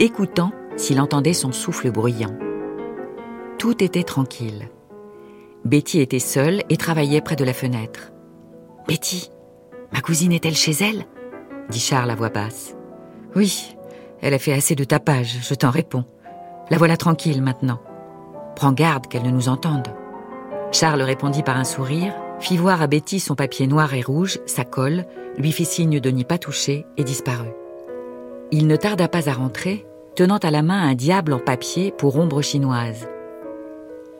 écoutant 0.00 0.50
s'il 0.76 1.00
entendait 1.00 1.32
son 1.32 1.52
souffle 1.52 1.92
bruyant. 1.92 2.36
Tout 3.56 3.80
était 3.84 4.02
tranquille. 4.02 4.68
Betty 5.64 6.00
était 6.00 6.18
seule 6.18 6.64
et 6.68 6.76
travaillait 6.76 7.20
près 7.20 7.36
de 7.36 7.44
la 7.44 7.54
fenêtre. 7.54 8.10
Betty, 8.88 9.30
ma 9.92 10.00
cousine 10.00 10.32
est-elle 10.32 10.56
chez 10.56 10.74
elle? 10.80 11.06
dit 11.68 11.78
Charles 11.78 12.10
à 12.10 12.16
voix 12.16 12.30
basse. 12.30 12.74
Oui, 13.36 13.76
elle 14.20 14.34
a 14.34 14.40
fait 14.40 14.52
assez 14.52 14.74
de 14.74 14.82
tapage, 14.82 15.38
je 15.48 15.54
t'en 15.54 15.70
réponds. 15.70 16.04
La 16.70 16.78
voilà 16.78 16.96
tranquille 16.96 17.42
maintenant. 17.42 17.80
Prends 18.56 18.72
garde 18.72 19.06
qu'elle 19.06 19.24
ne 19.24 19.30
nous 19.30 19.48
entende. 19.48 19.88
Charles 20.70 21.02
répondit 21.02 21.42
par 21.42 21.56
un 21.56 21.64
sourire, 21.64 22.14
fit 22.40 22.56
voir 22.56 22.80
à 22.82 22.86
Betty 22.86 23.20
son 23.20 23.34
papier 23.34 23.66
noir 23.66 23.92
et 23.94 24.02
rouge, 24.02 24.38
sa 24.46 24.64
colle, 24.64 25.04
lui 25.36 25.52
fit 25.52 25.64
signe 25.64 26.00
de 26.00 26.10
n'y 26.10 26.24
pas 26.24 26.38
toucher 26.38 26.86
et 26.96 27.04
disparut. 27.04 27.52
Il 28.50 28.66
ne 28.66 28.76
tarda 28.76 29.08
pas 29.08 29.28
à 29.28 29.32
rentrer, 29.32 29.86
tenant 30.14 30.38
à 30.38 30.50
la 30.50 30.62
main 30.62 30.88
un 30.88 30.94
diable 30.94 31.32
en 31.32 31.38
papier 31.38 31.92
pour 31.92 32.16
ombre 32.18 32.42
chinoise. 32.42 33.08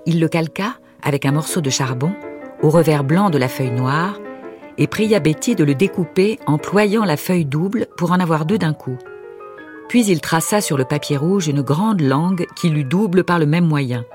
Il 0.07 0.20
le 0.20 0.28
calqua 0.28 0.74
avec 1.02 1.26
un 1.26 1.33
morceau 1.33 1.61
de 1.61 1.70
charbon 1.70 2.12
au 2.62 2.70
revers 2.70 3.05
blanc 3.05 3.31
de 3.31 3.38
la 3.38 3.48
feuille 3.48 3.70
noire 3.70 4.18
et 4.78 4.87
pria 4.87 5.20
Betty 5.20 5.55
de 5.55 5.64
le 5.64 5.74
découper 5.74 6.38
en 6.46 6.59
ployant 6.59 7.05
la 7.05 7.16
feuille 7.16 7.44
double 7.44 7.87
pour 7.96 8.12
en 8.12 8.20
avoir 8.20 8.46
deux 8.46 8.59
d'un 8.59 8.72
coup. 8.72 8.96
Puis 9.92 10.07
il 10.07 10.22
traça 10.22 10.62
sur 10.62 10.78
le 10.78 10.87
papier 10.87 11.18
rouge 11.18 11.48
une 11.48 11.61
grande 11.61 12.00
langue 12.00 12.46
qui 12.57 12.70
lui 12.70 12.83
double 12.83 13.24
par 13.24 13.38
le 13.38 13.44
même 13.44 13.66
moyen. 13.66 14.07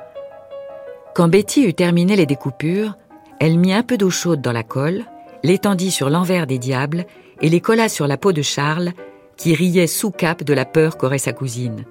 Quand 1.14 1.28
Betty 1.28 1.68
eut 1.68 1.76
terminé 1.76 2.16
les 2.16 2.26
découpures, 2.26 2.96
elle 3.40 3.60
mit 3.60 3.74
un 3.74 3.84
peu 3.84 3.96
d'eau 3.96 4.10
chaude 4.10 4.42
dans 4.42 4.52
la 4.52 4.64
colle, 4.64 5.06
l'étendit 5.44 5.92
sur 5.92 6.10
l'envers 6.10 6.48
des 6.48 6.58
diables 6.58 7.06
et 7.44 7.50
les 7.50 7.62
colla 7.62 7.90
sur 7.90 8.08
la 8.08 8.18
peau 8.18 8.32
de 8.32 8.42
Charles, 8.42 8.94
qui 9.36 9.54
riait 9.54 9.86
sous 9.86 10.10
cap 10.10 10.44
de 10.44 10.52
la 10.52 10.66
peur 10.66 10.98
qu'aurait 10.98 11.20
sa 11.20 11.32
cousine. 11.32 11.86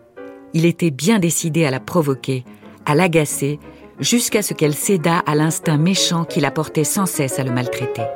Il 0.53 0.65
était 0.65 0.91
bien 0.91 1.21
décidé 1.21 1.65
à 1.65 1.71
la 1.71 1.79
provoquer, 1.79 2.45
à 2.87 2.97
l'agacer, 2.97 3.61
jusqu'à 4.01 4.43
ce 4.43 4.53
qu'elle 4.53 4.75
cédât 4.75 5.23
à 5.27 5.37
l'instinct 5.37 5.79
méchant 5.79 6.25
qui 6.25 6.41
la 6.41 6.51
portait 6.51 6.83
sans 6.83 7.07
cesse 7.07 7.39
à 7.39 7.45
le 7.45 7.53
maltraiter. 7.53 8.07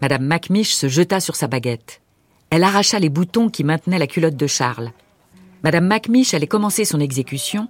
Madame 0.00 0.24
Macmiche 0.24 0.72
se 0.72 0.88
jeta 0.88 1.20
sur 1.20 1.36
sa 1.36 1.46
baguette. 1.46 2.00
Elle 2.50 2.64
arracha 2.64 2.98
les 2.98 3.10
boutons 3.10 3.48
qui 3.48 3.62
maintenaient 3.62 4.00
la 4.00 4.08
culotte 4.08 4.36
de 4.36 4.48
Charles. 4.48 4.90
Madame 5.62 5.86
Macmiche 5.86 6.34
allait 6.34 6.48
commencer 6.48 6.84
son 6.84 6.98
exécution 6.98 7.68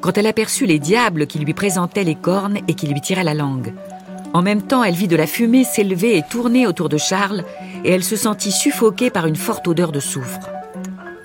quand 0.00 0.16
elle 0.16 0.26
aperçut 0.26 0.64
les 0.64 0.78
diables 0.78 1.26
qui 1.26 1.38
lui 1.38 1.52
présentaient 1.52 2.02
les 2.02 2.14
cornes 2.14 2.58
et 2.66 2.72
qui 2.72 2.86
lui 2.86 3.02
tiraient 3.02 3.24
la 3.24 3.34
langue. 3.34 3.74
En 4.32 4.40
même 4.40 4.62
temps, 4.62 4.82
elle 4.82 4.94
vit 4.94 5.06
de 5.06 5.16
la 5.16 5.26
fumée 5.26 5.64
s'élever 5.64 6.16
et 6.16 6.22
tourner 6.22 6.66
autour 6.66 6.88
de 6.88 6.96
Charles, 6.96 7.44
et 7.84 7.90
elle 7.90 8.02
se 8.02 8.16
sentit 8.16 8.52
suffoquée 8.52 9.10
par 9.10 9.26
une 9.26 9.36
forte 9.36 9.68
odeur 9.68 9.92
de 9.92 10.00
soufre. 10.00 10.48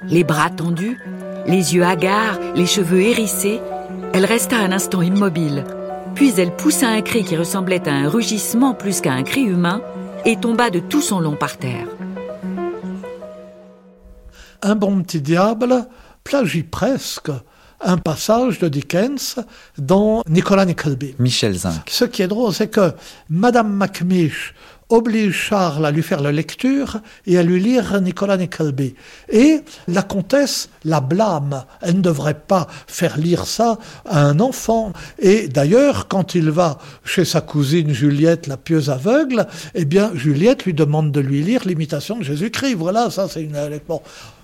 Les 0.10 0.26
bras 0.26 0.50
tendus, 0.50 1.00
les 1.48 1.76
yeux 1.76 1.86
hagards, 1.86 2.40
les 2.56 2.66
cheveux 2.66 3.02
hérissés, 3.02 3.62
elle 4.14 4.26
resta 4.26 4.58
un 4.58 4.74
instant 4.74 5.02
immobile, 5.02 5.64
puis 6.14 6.34
elle 6.38 6.56
poussa 6.56 6.90
un 6.90 7.02
cri 7.02 7.24
qui 7.24 7.38
ressemblait 7.38 7.88
à 7.88 7.94
un 7.94 8.10
rugissement 8.10 8.74
plus 8.74 9.00
qu'à 9.00 9.14
un 9.14 9.24
cri 9.24 9.44
humain, 9.44 9.82
et 10.26 10.36
tomba 10.36 10.70
de 10.70 10.80
tout 10.80 11.02
son 11.02 11.22
long 11.22 11.36
par 11.36 11.58
terre. 11.58 11.88
Un 14.62 14.76
bon 14.76 15.02
petit 15.04 15.22
diable 15.22 15.88
plagie 16.24 16.64
presque 16.64 17.32
un 17.80 17.98
passage 17.98 18.60
de 18.60 18.68
Dickens 18.68 19.36
dans 19.78 20.24
Nicolas 20.28 20.66
Nickleby. 20.66 21.16
Michel 21.20 21.54
Zinc. 21.54 21.88
Ce 21.90 22.06
qui 22.06 22.22
est 22.24 22.28
drôle, 22.28 22.54
c'est 22.54 22.70
que 22.70 22.92
Madame 23.30 23.72
Macmish 23.72 24.54
oblige 24.90 25.36
Charles 25.36 25.86
à 25.86 25.92
lui 25.92 26.02
faire 26.02 26.22
la 26.22 26.32
lecture 26.32 27.02
et 27.26 27.38
à 27.38 27.44
lui 27.44 27.60
lire 27.60 28.00
Nicolas 28.02 28.38
Nickleby. 28.38 28.96
Et 29.30 29.62
la 29.88 30.02
comtesse 30.02 30.70
la 30.86 31.02
blâme. 31.02 31.66
Elle 31.82 31.98
ne 31.98 32.02
devrait 32.02 32.40
pas 32.40 32.68
faire 32.88 33.18
lire 33.18 33.46
ça 33.46 33.78
à 34.06 34.24
un 34.24 34.40
enfant. 34.40 34.94
Et 35.20 35.50
d'ailleurs, 35.50 36.08
quand 36.08 36.36
il 36.36 36.50
va 36.50 36.78
chez 37.04 37.26
sa 37.26 37.42
cousine 37.42 37.92
Juliette, 37.92 38.48
la 38.48 38.58
pieuse 38.58 38.90
aveugle, 38.90 39.46
eh 39.76 39.86
bien, 39.86 40.12
Juliette 40.16 40.66
lui 40.66 40.74
demande 40.74 41.12
de 41.12 41.20
lui 41.20 41.44
lire 41.44 41.62
l'imitation 41.66 42.18
de 42.18 42.24
Jésus-Christ. 42.24 42.76
Voilà, 42.76 43.10
ça, 43.10 43.28
c'est 43.28 43.44
une... 43.44 43.58
Bon. 43.88 44.02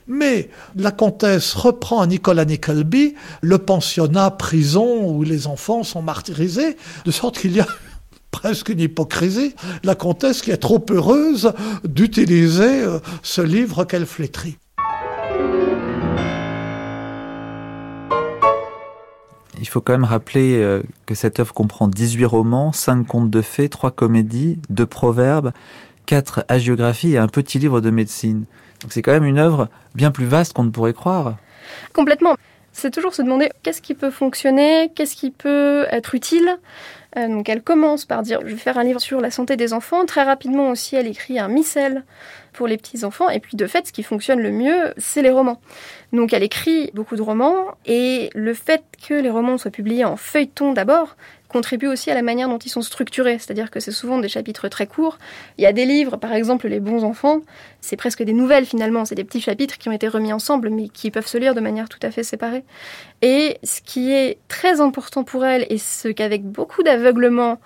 Mais 0.07 0.49
la 0.75 0.91
comtesse 0.91 1.53
reprend 1.53 2.01
à 2.01 2.07
Nicolas 2.07 2.45
Nickleby 2.45 3.15
le 3.41 3.57
pensionnat 3.57 4.31
prison 4.31 5.09
où 5.09 5.23
les 5.23 5.47
enfants 5.47 5.83
sont 5.83 6.01
martyrisés, 6.01 6.77
de 7.05 7.11
sorte 7.11 7.39
qu'il 7.39 7.53
y 7.53 7.61
a 7.61 7.67
presque 8.31 8.69
une 8.69 8.79
hypocrisie, 8.79 9.55
la 9.83 9.95
comtesse 9.95 10.41
qui 10.41 10.51
est 10.51 10.57
trop 10.57 10.83
heureuse 10.89 11.53
d'utiliser 11.85 12.81
euh, 12.81 12.99
ce 13.21 13.41
livre 13.41 13.85
qu'elle 13.85 14.05
flétrit. 14.05 14.57
Il 19.59 19.67
faut 19.69 19.79
quand 19.79 19.93
même 19.93 20.03
rappeler 20.03 20.57
euh, 20.57 20.83
que 21.05 21.15
cette 21.15 21.39
œuvre 21.39 21.53
comprend 21.53 21.87
18 21.87 22.25
romans, 22.25 22.73
5 22.73 23.07
contes 23.07 23.29
de 23.29 23.41
fées, 23.41 23.69
3 23.69 23.91
comédies, 23.91 24.59
2 24.69 24.85
proverbes, 24.85 25.53
4 26.05 26.43
hagiographies 26.49 27.13
et 27.13 27.17
un 27.17 27.29
petit 27.29 27.59
livre 27.59 27.79
de 27.79 27.89
médecine. 27.89 28.43
Donc 28.83 28.91
c'est 28.93 29.01
quand 29.01 29.13
même 29.13 29.25
une 29.25 29.39
œuvre 29.39 29.69
bien 29.95 30.11
plus 30.11 30.25
vaste 30.25 30.53
qu'on 30.53 30.63
ne 30.63 30.69
pourrait 30.69 30.93
croire. 30.93 31.37
Complètement. 31.93 32.35
C'est 32.73 32.91
toujours 32.91 33.13
se 33.13 33.21
demander 33.21 33.49
qu'est-ce 33.61 33.81
qui 33.81 33.93
peut 33.93 34.09
fonctionner, 34.09 34.91
qu'est-ce 34.95 35.15
qui 35.15 35.31
peut 35.31 35.85
être 35.91 36.15
utile. 36.15 36.57
Euh, 37.15 37.27
donc 37.27 37.47
elle 37.47 37.61
commence 37.61 38.05
par 38.05 38.23
dire 38.23 38.39
je 38.41 38.47
vais 38.47 38.57
faire 38.57 38.79
un 38.79 38.83
livre 38.83 38.99
sur 38.99 39.21
la 39.21 39.29
santé 39.29 39.55
des 39.55 39.73
enfants. 39.73 40.05
Très 40.05 40.23
rapidement 40.23 40.69
aussi, 40.69 40.95
elle 40.95 41.07
écrit 41.07 41.39
un 41.39 41.47
missel 41.47 42.03
pour 42.51 42.67
les 42.67 42.77
petits 42.77 43.03
enfants. 43.03 43.29
Et 43.29 43.39
puis 43.39 43.55
de 43.55 43.67
fait, 43.67 43.87
ce 43.87 43.93
qui 43.93 44.03
fonctionne 44.03 44.39
le 44.39 44.51
mieux, 44.51 44.93
c'est 44.97 45.21
les 45.21 45.29
romans. 45.29 45.61
Donc 46.11 46.33
elle 46.33 46.43
écrit 46.43 46.89
beaucoup 46.93 47.15
de 47.15 47.21
romans 47.21 47.75
et 47.85 48.29
le 48.33 48.53
fait 48.53 48.83
que 49.07 49.13
les 49.13 49.29
romans 49.29 49.57
soient 49.57 49.71
publiés 49.71 50.05
en 50.05 50.17
feuilleton 50.17 50.73
d'abord, 50.73 51.15
contribue 51.53 51.87
aussi 51.87 52.11
à 52.11 52.15
la 52.15 52.21
manière 52.21 52.49
dont 52.49 52.57
ils 52.57 52.69
sont 52.69 52.81
structurés, 52.81 53.39
c'est-à-dire 53.39 53.71
que 53.71 53.79
c'est 53.79 53.91
souvent 53.91 54.19
des 54.19 54.27
chapitres 54.27 54.67
très 54.67 54.87
courts. 54.87 55.17
Il 55.57 55.63
y 55.63 55.67
a 55.67 55.71
des 55.71 55.85
livres, 55.85 56.17
par 56.17 56.33
exemple 56.33 56.67
Les 56.67 56.81
bons 56.81 57.05
enfants, 57.05 57.39
c'est 57.79 57.95
presque 57.95 58.23
des 58.23 58.33
nouvelles 58.33 58.65
finalement, 58.65 59.05
c'est 59.05 59.15
des 59.15 59.23
petits 59.23 59.39
chapitres 59.39 59.77
qui 59.77 59.87
ont 59.87 59.93
été 59.93 60.09
remis 60.09 60.33
ensemble 60.33 60.69
mais 60.69 60.89
qui 60.89 61.11
peuvent 61.11 61.27
se 61.27 61.37
lire 61.37 61.55
de 61.55 61.61
manière 61.61 61.87
tout 61.87 61.99
à 62.01 62.11
fait 62.11 62.23
séparée. 62.23 62.65
Et 63.21 63.57
ce 63.63 63.79
qui 63.81 64.11
est 64.11 64.39
très 64.49 64.81
important 64.81 65.23
pour 65.23 65.45
elle 65.45 65.65
et 65.69 65.77
ce 65.77 66.09
qu'avec 66.09 66.43
beaucoup 66.43 66.83
d'aveuglement, 66.83 67.59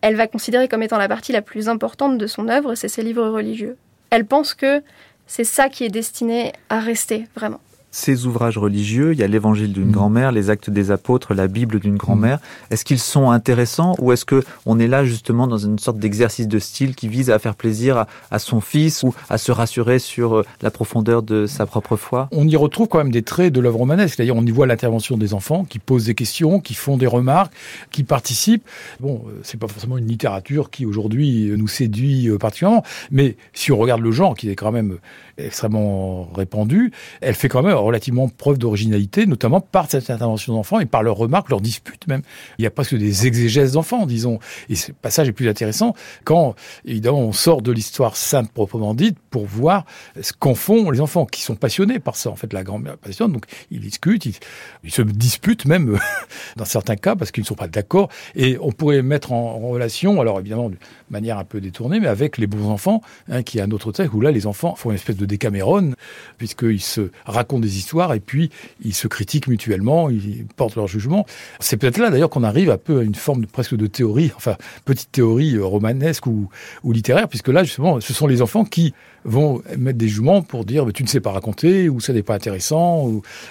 elle 0.00 0.16
va 0.16 0.26
considérer 0.26 0.66
comme 0.66 0.82
étant 0.82 0.98
la 0.98 1.08
partie 1.08 1.32
la 1.32 1.42
plus 1.42 1.68
importante 1.68 2.18
de 2.18 2.26
son 2.26 2.48
œuvre, 2.48 2.74
c'est 2.74 2.88
ses 2.88 3.02
livres 3.02 3.28
religieux. 3.28 3.76
Elle 4.10 4.24
pense 4.24 4.54
que 4.54 4.82
c'est 5.26 5.44
ça 5.44 5.68
qui 5.68 5.84
est 5.84 5.90
destiné 5.90 6.52
à 6.70 6.80
rester 6.80 7.26
vraiment 7.36 7.60
ces 7.94 8.26
ouvrages 8.26 8.58
religieux, 8.58 9.12
il 9.12 9.20
y 9.20 9.22
a 9.22 9.28
l'évangile 9.28 9.72
d'une 9.72 9.88
mm. 9.88 9.92
grand-mère, 9.92 10.32
les 10.32 10.50
actes 10.50 10.68
des 10.68 10.90
apôtres, 10.90 11.32
la 11.32 11.46
Bible 11.46 11.78
d'une 11.78 11.96
grand-mère. 11.96 12.38
Mm. 12.38 12.72
Est-ce 12.72 12.84
qu'ils 12.84 12.98
sont 12.98 13.30
intéressants 13.30 13.94
ou 14.00 14.10
est-ce 14.10 14.24
que 14.24 14.42
on 14.66 14.80
est 14.80 14.88
là 14.88 15.04
justement 15.04 15.46
dans 15.46 15.58
une 15.58 15.78
sorte 15.78 15.98
d'exercice 15.98 16.48
de 16.48 16.58
style 16.58 16.96
qui 16.96 17.06
vise 17.06 17.30
à 17.30 17.38
faire 17.38 17.54
plaisir 17.54 18.06
à, 18.32 18.38
son 18.40 18.60
fils 18.60 19.04
ou 19.04 19.14
à 19.30 19.38
se 19.38 19.52
rassurer 19.52 20.00
sur 20.00 20.38
euh, 20.38 20.44
la 20.60 20.72
profondeur 20.72 21.22
de 21.22 21.46
sa 21.46 21.66
propre 21.66 21.94
foi? 21.94 22.28
On 22.32 22.48
y 22.48 22.56
retrouve 22.56 22.88
quand 22.88 22.98
même 22.98 23.12
des 23.12 23.22
traits 23.22 23.52
de 23.52 23.60
l'œuvre 23.60 23.78
romanesque. 23.78 24.16
C'est-à-dire 24.16 24.34
on 24.34 24.44
y 24.44 24.50
voit 24.50 24.66
l'intervention 24.66 25.16
des 25.16 25.32
enfants 25.32 25.64
qui 25.64 25.78
posent 25.78 26.06
des 26.06 26.16
questions, 26.16 26.58
qui 26.58 26.74
font 26.74 26.96
des 26.96 27.06
remarques, 27.06 27.52
qui 27.92 28.02
participent. 28.02 28.66
Bon, 28.98 29.22
euh, 29.28 29.38
c'est 29.44 29.58
pas 29.58 29.68
forcément 29.68 29.98
une 29.98 30.08
littérature 30.08 30.70
qui 30.70 30.84
aujourd'hui 30.84 31.54
nous 31.56 31.68
séduit 31.68 32.28
euh, 32.28 32.38
particulièrement, 32.38 32.82
mais 33.12 33.36
si 33.52 33.70
on 33.70 33.78
regarde 33.78 34.02
le 34.02 34.10
genre 34.10 34.34
qui 34.34 34.50
est 34.50 34.56
quand 34.56 34.72
même 34.72 34.98
extrêmement 35.38 36.28
répandue, 36.34 36.92
elle 37.20 37.34
fait 37.34 37.48
quand 37.48 37.62
même 37.62 37.76
relativement 37.84 38.28
preuve 38.28 38.58
d'originalité, 38.58 39.26
notamment 39.26 39.60
par 39.60 39.90
cette 39.90 40.10
intervention 40.10 40.54
d'enfants 40.54 40.80
et 40.80 40.86
par 40.86 41.02
leurs 41.02 41.16
remarques, 41.16 41.50
leurs 41.50 41.60
disputes 41.60 42.06
même. 42.06 42.22
Il 42.58 42.64
y 42.64 42.66
a 42.66 42.70
presque 42.70 42.94
des 42.94 43.26
exégèses 43.26 43.72
d'enfants, 43.72 44.06
disons. 44.06 44.38
Et 44.68 44.74
ce 44.74 44.92
passage 44.92 45.28
est 45.28 45.32
plus 45.32 45.48
intéressant 45.48 45.94
quand, 46.24 46.54
évidemment, 46.84 47.20
on 47.20 47.32
sort 47.32 47.62
de 47.62 47.72
l'histoire 47.72 48.16
sainte 48.16 48.50
proprement 48.50 48.94
dite 48.94 49.16
pour 49.30 49.46
voir 49.46 49.84
ce 50.20 50.32
qu'en 50.32 50.54
font 50.54 50.90
les 50.90 51.00
enfants, 51.00 51.26
qui 51.26 51.42
sont 51.42 51.56
passionnés 51.56 51.98
par 51.98 52.16
ça. 52.16 52.30
En 52.30 52.36
fait, 52.36 52.52
la 52.52 52.62
grand-mère 52.62 52.96
passionne, 52.96 53.32
donc 53.32 53.46
ils 53.70 53.80
discutent, 53.80 54.26
ils, 54.26 54.90
se 54.90 55.02
disputent 55.02 55.66
même 55.66 55.98
dans 56.56 56.64
certains 56.64 56.96
cas 56.96 57.16
parce 57.16 57.30
qu'ils 57.30 57.42
ne 57.42 57.46
sont 57.46 57.54
pas 57.54 57.68
d'accord. 57.68 58.08
Et 58.34 58.56
on 58.60 58.72
pourrait 58.72 59.02
mettre 59.02 59.32
en, 59.32 59.58
relation, 59.64 60.20
alors 60.20 60.40
évidemment 60.40 60.70
de 60.70 60.76
manière 61.10 61.38
un 61.38 61.44
peu 61.44 61.60
détournée, 61.60 62.00
mais 62.00 62.06
avec 62.06 62.38
les 62.38 62.46
bons 62.46 62.68
enfants, 62.70 63.00
hein, 63.30 63.42
qui 63.42 63.58
est 63.58 63.62
un 63.62 63.70
autre 63.70 63.92
texte 63.92 64.12
où 64.12 64.20
là, 64.20 64.30
les 64.30 64.46
enfants 64.46 64.74
font 64.74 64.90
une 64.90 64.96
espèce 64.96 65.16
de 65.16 65.26
Décameron, 65.26 65.92
puisqu'ils 66.38 66.80
se 66.80 67.10
racontent 67.24 67.60
des 67.60 67.73
histoires 67.76 68.14
et 68.14 68.20
puis 68.20 68.50
ils 68.84 68.94
se 68.94 69.08
critiquent 69.08 69.48
mutuellement, 69.48 70.10
ils 70.10 70.46
portent 70.56 70.76
leur 70.76 70.86
jugement. 70.86 71.26
C'est 71.60 71.76
peut-être 71.76 71.98
là 71.98 72.10
d'ailleurs 72.10 72.30
qu'on 72.30 72.42
arrive 72.42 72.70
un 72.70 72.78
peu 72.78 73.00
à 73.00 73.02
une 73.02 73.14
forme 73.14 73.46
presque 73.46 73.74
de 73.74 73.86
théorie, 73.86 74.32
enfin 74.36 74.56
petite 74.84 75.12
théorie 75.12 75.56
euh, 75.56 75.64
romanesque 75.64 76.26
ou, 76.26 76.48
littéraire, 76.84 77.28
puisque 77.28 77.48
là 77.48 77.64
justement 77.64 78.00
ce 78.00 78.12
sont 78.12 78.26
les 78.26 78.42
enfants 78.42 78.64
qui 78.64 78.94
vont 79.24 79.62
mettre 79.78 79.98
des 79.98 80.08
jugements 80.08 80.42
pour 80.42 80.64
dire 80.64 80.86
tu 80.92 81.02
ne 81.02 81.08
sais 81.08 81.20
pas 81.20 81.32
raconter 81.32 81.88
ou 81.88 82.00
ça 82.00 82.12
n'est 82.12 82.22
pas 82.22 82.34
intéressant 82.34 83.08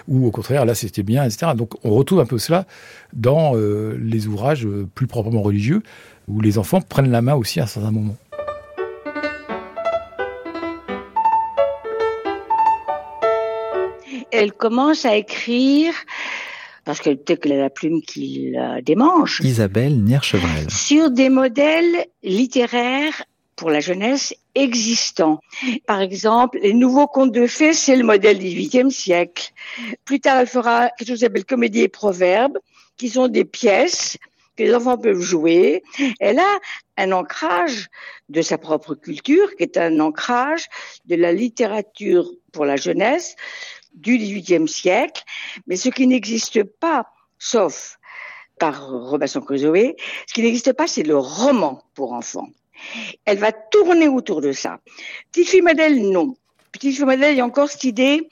ou, 0.07 0.27
au 0.27 0.31
contraire 0.31 0.65
là 0.65 0.75
c'était 0.75 1.03
bien, 1.03 1.23
etc. 1.25 1.53
Donc 1.55 1.73
on 1.83 1.91
retrouve 1.91 2.19
un 2.19 2.25
peu 2.25 2.37
cela 2.37 2.65
dans 3.13 3.55
euh, 3.55 3.97
les 4.01 4.27
ouvrages 4.27 4.65
euh, 4.65 4.87
plus 4.95 5.07
proprement 5.07 5.41
religieux 5.41 5.83
où 6.27 6.41
les 6.41 6.57
enfants 6.57 6.81
prennent 6.81 7.11
la 7.11 7.21
main 7.21 7.35
aussi 7.35 7.59
à 7.59 7.63
un 7.63 7.67
certain 7.67 7.91
moment. 7.91 8.15
Elle 14.33 14.51
commence 14.51 15.05
à 15.05 15.15
écrire 15.15 15.93
parce 16.85 16.99
que 16.99 17.11
peut-être 17.11 17.41
qu'elle 17.41 17.53
a 17.53 17.57
la 17.57 17.69
plume 17.69 18.01
qui 18.01 18.51
la 18.51 18.81
démange. 18.81 19.39
Isabelle 19.41 20.03
Nierchevrel. 20.03 20.69
Sur 20.69 21.11
des 21.11 21.29
modèles 21.29 22.05
littéraires 22.23 23.23
pour 23.55 23.69
la 23.69 23.79
jeunesse 23.79 24.35
existants. 24.55 25.39
Par 25.85 26.01
exemple, 26.01 26.59
les 26.61 26.73
nouveaux 26.73 27.07
contes 27.07 27.31
de 27.31 27.47
fées, 27.47 27.73
c'est 27.73 27.95
le 27.95 28.03
modèle 28.03 28.39
du 28.39 28.47
XVIIIe 28.47 28.91
siècle. 28.91 29.53
Plus 30.03 30.19
tard, 30.19 30.39
elle 30.39 30.47
fera 30.47 30.89
quelque 30.89 31.07
chose 31.07 31.19
qu'elle 31.19 31.45
comédie 31.45 31.81
et 31.81 31.87
proverbes, 31.87 32.57
qui 32.97 33.09
sont 33.09 33.27
des 33.27 33.45
pièces 33.45 34.17
que 34.57 34.63
les 34.63 34.73
enfants 34.75 34.97
peuvent 34.97 35.21
jouer. 35.21 35.83
Elle 36.19 36.39
a 36.39 36.59
un 36.97 37.11
ancrage 37.11 37.89
de 38.29 38.41
sa 38.41 38.57
propre 38.57 38.95
culture, 38.95 39.55
qui 39.55 39.63
est 39.63 39.77
un 39.77 39.99
ancrage 39.99 40.67
de 41.05 41.15
la 41.15 41.31
littérature 41.31 42.29
pour 42.51 42.65
la 42.65 42.75
jeunesse, 42.75 43.35
du 43.93 44.17
XVIIIe 44.17 44.67
siècle, 44.67 45.23
mais 45.67 45.75
ce 45.75 45.89
qui 45.89 46.07
n'existe 46.07 46.63
pas, 46.63 47.07
sauf 47.37 47.97
par 48.59 48.87
Robinson 48.89 49.41
Crusoe, 49.41 49.95
ce 50.27 50.33
qui 50.33 50.41
n'existe 50.41 50.73
pas, 50.73 50.87
c'est 50.87 51.03
le 51.03 51.17
roman 51.17 51.83
pour 51.95 52.13
enfants. 52.13 52.49
Elle 53.25 53.37
va 53.37 53.51
tourner 53.51 54.07
autour 54.07 54.41
de 54.41 54.51
ça. 54.51 54.79
Petite 55.31 55.49
fille 55.49 55.61
modèle, 55.61 56.09
non. 56.09 56.35
Petite 56.71 56.95
fille 56.95 57.05
modèle, 57.05 57.33
il 57.33 57.37
y 57.37 57.41
a 57.41 57.45
encore 57.45 57.69
cette 57.69 57.83
idée 57.83 58.27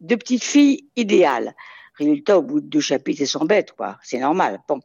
de 0.00 0.14
petite 0.16 0.44
fille 0.44 0.88
idéale. 0.96 1.54
Résultat, 1.94 2.38
au 2.38 2.42
bout 2.42 2.60
de 2.60 2.66
deux 2.66 2.80
chapitres, 2.80 3.22
elle 3.22 3.28
s'embête, 3.28 3.72
quoi. 3.72 3.98
C'est 4.02 4.18
normal. 4.18 4.60
Bon. 4.68 4.80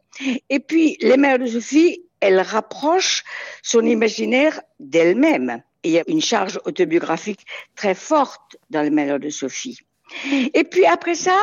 Et 0.48 0.60
puis, 0.60 0.96
les 1.00 1.16
mères 1.16 1.38
de 1.38 1.46
Sophie, 1.46 2.02
elles 2.20 2.40
rapprochent 2.40 3.24
son 3.62 3.84
imaginaire 3.84 4.60
d'elle-même. 4.78 5.62
il 5.84 5.92
y 5.92 5.98
a 5.98 6.04
une 6.06 6.20
charge 6.20 6.60
autobiographique 6.64 7.46
très 7.74 7.94
forte 7.94 8.56
dans 8.70 8.82
les 8.82 8.90
mères 8.90 9.20
de 9.20 9.30
Sophie. 9.30 9.78
Et 10.54 10.64
puis 10.64 10.86
après 10.86 11.14
ça, 11.14 11.36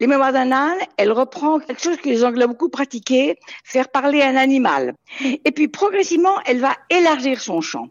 les 0.00 0.06
mémoires 0.06 0.32
d'un 0.32 0.50
âne, 0.50 0.78
elle 0.96 1.12
reprend 1.12 1.60
quelque 1.60 1.80
chose 1.80 1.96
que 1.96 2.08
les 2.08 2.24
Anglais 2.24 2.44
ont 2.44 2.48
beaucoup 2.48 2.68
pratiqué, 2.68 3.36
faire 3.64 3.88
parler 3.88 4.22
un 4.22 4.36
animal. 4.36 4.94
Et 5.44 5.52
puis 5.52 5.68
progressivement, 5.68 6.40
elle 6.44 6.60
va 6.60 6.74
élargir 6.90 7.40
son 7.40 7.60
champ. 7.60 7.88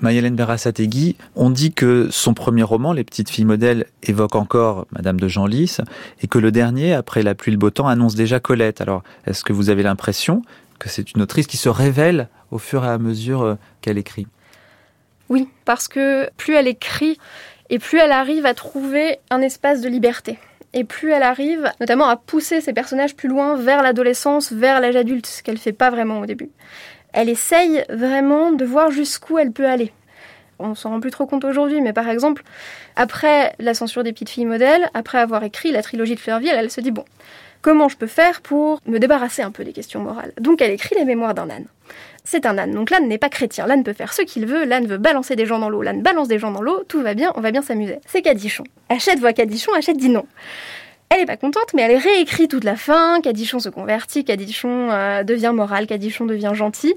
Mayalène 0.00 0.34
Berasategui, 0.34 1.16
on 1.36 1.50
dit 1.50 1.72
que 1.72 2.08
son 2.10 2.34
premier 2.34 2.62
roman, 2.62 2.92
Les 2.92 3.04
petites 3.04 3.30
filles 3.30 3.44
modèles, 3.44 3.86
évoque 4.02 4.34
encore 4.34 4.86
Madame 4.92 5.20
de 5.20 5.28
Genlis, 5.28 5.78
et 6.22 6.26
que 6.26 6.38
le 6.38 6.50
dernier, 6.50 6.94
après 6.94 7.22
La 7.22 7.34
pluie 7.34 7.52
le 7.52 7.58
beau 7.58 7.70
temps, 7.70 7.88
annonce 7.88 8.14
déjà 8.14 8.40
Colette. 8.40 8.80
Alors, 8.80 9.02
est-ce 9.26 9.44
que 9.44 9.52
vous 9.52 9.70
avez 9.70 9.82
l'impression 9.82 10.42
que 10.80 10.88
c'est 10.88 11.12
une 11.12 11.22
autrice 11.22 11.46
qui 11.46 11.56
se 11.56 11.68
révèle 11.68 12.28
au 12.50 12.58
fur 12.58 12.84
et 12.84 12.88
à 12.88 12.98
mesure 12.98 13.42
euh, 13.42 13.54
qu'elle 13.80 13.98
écrit 13.98 14.26
Oui, 15.28 15.48
parce 15.64 15.86
que 15.86 16.28
plus 16.36 16.54
elle 16.54 16.66
écrit 16.66 17.18
et 17.68 17.78
plus 17.78 17.98
elle 17.98 18.10
arrive 18.10 18.46
à 18.46 18.54
trouver 18.54 19.20
un 19.30 19.40
espace 19.40 19.80
de 19.80 19.88
liberté. 19.88 20.40
Et 20.72 20.84
plus 20.84 21.12
elle 21.12 21.22
arrive 21.22 21.70
notamment 21.80 22.08
à 22.08 22.16
pousser 22.16 22.60
ses 22.60 22.72
personnages 22.72 23.14
plus 23.14 23.28
loin 23.28 23.56
vers 23.56 23.82
l'adolescence, 23.82 24.52
vers 24.52 24.80
l'âge 24.80 24.96
adulte, 24.96 25.26
ce 25.26 25.42
qu'elle 25.42 25.58
fait 25.58 25.72
pas 25.72 25.90
vraiment 25.90 26.20
au 26.20 26.26
début. 26.26 26.50
Elle 27.12 27.28
essaye 27.28 27.84
vraiment 27.88 28.52
de 28.52 28.64
voir 28.64 28.90
jusqu'où 28.90 29.38
elle 29.38 29.52
peut 29.52 29.66
aller. 29.66 29.92
On 30.58 30.74
s'en 30.74 30.90
rend 30.90 31.00
plus 31.00 31.10
trop 31.10 31.26
compte 31.26 31.44
aujourd'hui, 31.44 31.80
mais 31.80 31.92
par 31.92 32.08
exemple, 32.08 32.42
après 32.94 33.54
la 33.58 33.74
censure 33.74 34.04
des 34.04 34.12
petites 34.12 34.28
filles 34.28 34.44
modèles, 34.44 34.90
après 34.94 35.18
avoir 35.18 35.42
écrit 35.42 35.72
la 35.72 35.82
trilogie 35.82 36.14
de 36.14 36.20
Fleurville, 36.20 36.52
elle 36.54 36.70
se 36.70 36.80
dit 36.80 36.90
bon, 36.90 37.04
comment 37.62 37.88
je 37.88 37.96
peux 37.96 38.06
faire 38.06 38.40
pour 38.40 38.80
me 38.86 38.98
débarrasser 38.98 39.42
un 39.42 39.50
peu 39.50 39.64
des 39.64 39.72
questions 39.72 40.00
morales 40.00 40.32
Donc 40.40 40.60
elle 40.60 40.70
écrit 40.70 40.94
les 40.98 41.04
mémoires 41.04 41.34
d'un 41.34 41.50
âne. 41.50 41.66
C'est 42.24 42.46
un 42.46 42.58
âne, 42.58 42.72
donc 42.72 42.90
l'âne 42.90 43.08
n'est 43.08 43.18
pas 43.18 43.28
chrétien, 43.28 43.66
l'âne 43.66 43.82
peut 43.82 43.92
faire 43.92 44.12
ce 44.12 44.22
qu'il 44.22 44.46
veut, 44.46 44.64
l'âne 44.64 44.86
veut 44.86 44.98
balancer 44.98 45.36
des 45.36 45.46
gens 45.46 45.58
dans 45.58 45.70
l'eau, 45.70 45.82
l'âne 45.82 46.02
balance 46.02 46.28
des 46.28 46.38
gens 46.38 46.50
dans 46.50 46.62
l'eau, 46.62 46.84
tout 46.86 47.02
va 47.02 47.14
bien, 47.14 47.32
on 47.34 47.40
va 47.40 47.50
bien 47.50 47.62
s'amuser. 47.62 47.98
C'est 48.06 48.22
Cadichon. 48.22 48.64
Achète 48.88 49.18
voit 49.18 49.32
Cadichon, 49.32 49.72
achète 49.72 49.96
dit 49.96 50.10
non. 50.10 50.26
Elle 51.08 51.22
est 51.22 51.26
pas 51.26 51.36
contente, 51.36 51.74
mais 51.74 51.82
elle 51.82 51.96
réécrit 51.96 52.46
toute 52.46 52.62
la 52.62 52.76
fin. 52.76 53.20
Cadichon 53.20 53.58
se 53.58 53.68
convertit, 53.68 54.24
Cadichon 54.24 54.90
euh, 54.90 55.24
devient 55.24 55.50
moral, 55.52 55.88
Cadichon 55.88 56.24
devient 56.24 56.52
gentil. 56.54 56.94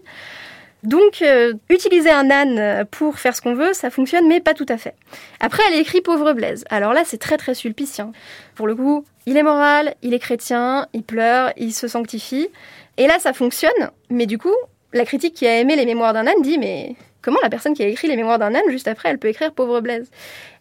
Donc, 0.83 1.21
euh, 1.21 1.53
utiliser 1.69 2.11
un 2.11 2.29
âne 2.29 2.85
pour 2.91 3.17
faire 3.17 3.35
ce 3.35 3.41
qu'on 3.41 3.55
veut, 3.55 3.73
ça 3.73 3.89
fonctionne, 3.89 4.27
mais 4.27 4.41
pas 4.41 4.53
tout 4.53 4.65
à 4.67 4.77
fait. 4.77 4.95
Après, 5.39 5.63
elle 5.69 5.79
écrit 5.79 6.01
Pauvre 6.01 6.33
Blaise. 6.33 6.65
Alors 6.69 6.93
là, 6.93 7.03
c'est 7.05 7.17
très 7.17 7.37
très 7.37 7.53
sulpicien. 7.53 8.11
Pour 8.55 8.67
le 8.67 8.75
coup, 8.75 9.05
il 9.25 9.37
est 9.37 9.43
moral, 9.43 9.95
il 10.01 10.13
est 10.13 10.19
chrétien, 10.19 10.87
il 10.93 11.03
pleure, 11.03 11.53
il 11.55 11.73
se 11.73 11.87
sanctifie. 11.87 12.49
Et 12.97 13.07
là, 13.07 13.17
ça 13.19 13.31
fonctionne, 13.31 13.71
mais 14.09 14.25
du 14.25 14.37
coup, 14.37 14.53
la 14.91 15.05
critique 15.05 15.33
qui 15.33 15.47
a 15.47 15.59
aimé 15.59 15.75
les 15.75 15.85
mémoires 15.85 16.13
d'un 16.13 16.27
âne 16.27 16.41
dit 16.41 16.57
Mais 16.57 16.95
comment 17.21 17.39
la 17.41 17.49
personne 17.49 17.73
qui 17.73 17.83
a 17.83 17.87
écrit 17.87 18.09
les 18.09 18.17
mémoires 18.17 18.37
d'un 18.37 18.53
âne, 18.53 18.69
juste 18.69 18.89
après, 18.89 19.09
elle 19.09 19.19
peut 19.19 19.29
écrire 19.29 19.53
Pauvre 19.53 19.79
Blaise? 19.79 20.11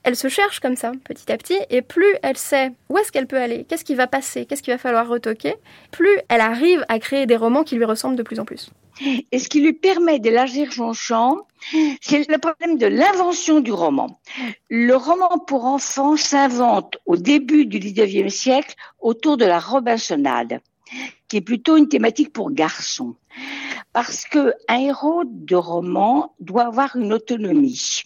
Elle 0.04 0.16
se 0.16 0.28
cherche 0.28 0.61
comme 0.61 0.76
ça, 0.76 0.92
petit 1.04 1.30
à 1.30 1.37
petit, 1.37 1.58
et 1.70 1.82
plus 1.82 2.14
elle 2.22 2.37
sait 2.37 2.72
où 2.88 2.98
est-ce 2.98 3.12
qu'elle 3.12 3.26
peut 3.26 3.40
aller, 3.40 3.64
qu'est-ce 3.68 3.85
qui 3.85 3.94
va 3.94 4.06
passer, 4.06 4.46
qu'est-ce 4.46 4.62
qu'il 4.62 4.72
va 4.72 4.78
falloir 4.78 5.08
retoquer, 5.08 5.54
plus 5.90 6.18
elle 6.28 6.40
arrive 6.40 6.85
à 6.88 6.98
créer 6.98 7.26
des 7.26 7.37
romans 7.37 7.64
qui 7.64 7.76
lui 7.76 7.85
ressemblent 7.85 8.16
de 8.16 8.22
plus 8.22 8.40
en 8.40 8.44
plus. 8.44 8.70
Et 9.00 9.38
ce 9.38 9.48
qui 9.48 9.61
lui 9.61 9.72
permet 9.72 10.18
d'élargir 10.18 10.72
son 10.72 10.92
champ, 10.92 11.46
c'est 12.00 12.28
le 12.28 12.38
problème 12.38 12.76
de 12.76 12.87
l'invention 12.87 13.61
du 13.61 13.72
roman. 13.72 14.20
Le 14.68 14.94
roman 14.94 15.38
pour 15.38 15.64
enfants 15.64 16.16
s'invente 16.16 16.98
au 17.07 17.16
début 17.16 17.66
du 17.66 17.78
XIXe 17.78 18.33
siècle 18.33 18.74
autour 19.00 19.37
de 19.37 19.44
la 19.44 19.59
Robinsonade, 19.59 20.61
qui 21.28 21.38
est 21.38 21.42
plutôt 21.42 21.76
une 21.76 21.88
thématique 21.88 22.33
pour 22.33 22.50
garçons. 22.50 23.16
Parce 23.92 24.24
que 24.24 24.55
un 24.68 24.78
héros 24.78 25.24
de 25.26 25.57
roman 25.57 26.35
doit 26.40 26.66
avoir 26.66 26.96
une 26.96 27.12
autonomie. 27.12 28.02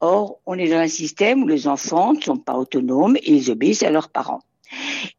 Or, 0.00 0.40
on 0.46 0.58
est 0.58 0.68
dans 0.68 0.78
un 0.78 0.88
système 0.88 1.42
où 1.42 1.48
les 1.48 1.66
enfants 1.66 2.14
ne 2.14 2.20
sont 2.20 2.36
pas 2.36 2.54
autonomes 2.54 3.16
et 3.16 3.32
ils 3.32 3.50
obéissent 3.50 3.82
à 3.82 3.90
leurs 3.90 4.08
parents. 4.08 4.42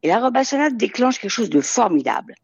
Et 0.02 0.08
la 0.08 0.20
Robinsonade 0.20 0.76
déclenche 0.76 1.18
quelque 1.18 1.30
chose 1.30 1.50
de 1.50 1.60
formidable. 1.60 2.34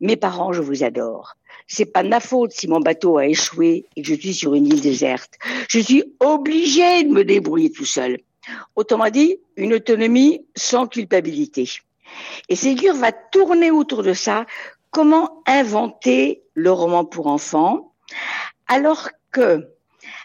Mes 0.00 0.16
parents, 0.16 0.52
je 0.52 0.62
vous 0.62 0.84
adore 0.84 1.36
c'est 1.66 1.86
pas 1.86 2.02
de 2.02 2.08
ma 2.08 2.20
faute 2.20 2.52
si 2.52 2.68
mon 2.68 2.80
bateau 2.80 3.18
a 3.18 3.26
échoué 3.26 3.86
et 3.96 4.02
que 4.02 4.08
je 4.08 4.14
suis 4.14 4.34
sur 4.34 4.54
une 4.54 4.66
île 4.66 4.80
déserte. 4.80 5.38
Je 5.68 5.78
suis 5.78 6.04
obligé 6.20 7.04
de 7.04 7.10
me 7.10 7.24
débrouiller 7.24 7.70
tout 7.70 7.84
seul. 7.84 8.18
Autrement 8.76 9.10
dit, 9.10 9.38
une 9.56 9.74
autonomie 9.74 10.44
sans 10.54 10.86
culpabilité. 10.86 11.68
Et 12.48 12.56
Ségur 12.56 12.94
va 12.94 13.12
tourner 13.12 13.70
autour 13.70 14.02
de 14.02 14.12
ça. 14.12 14.44
Comment 14.90 15.42
inventer 15.46 16.42
le 16.54 16.70
roman 16.70 17.04
pour 17.04 17.26
enfants? 17.26 17.94
Alors 18.68 19.08
que, 19.32 19.66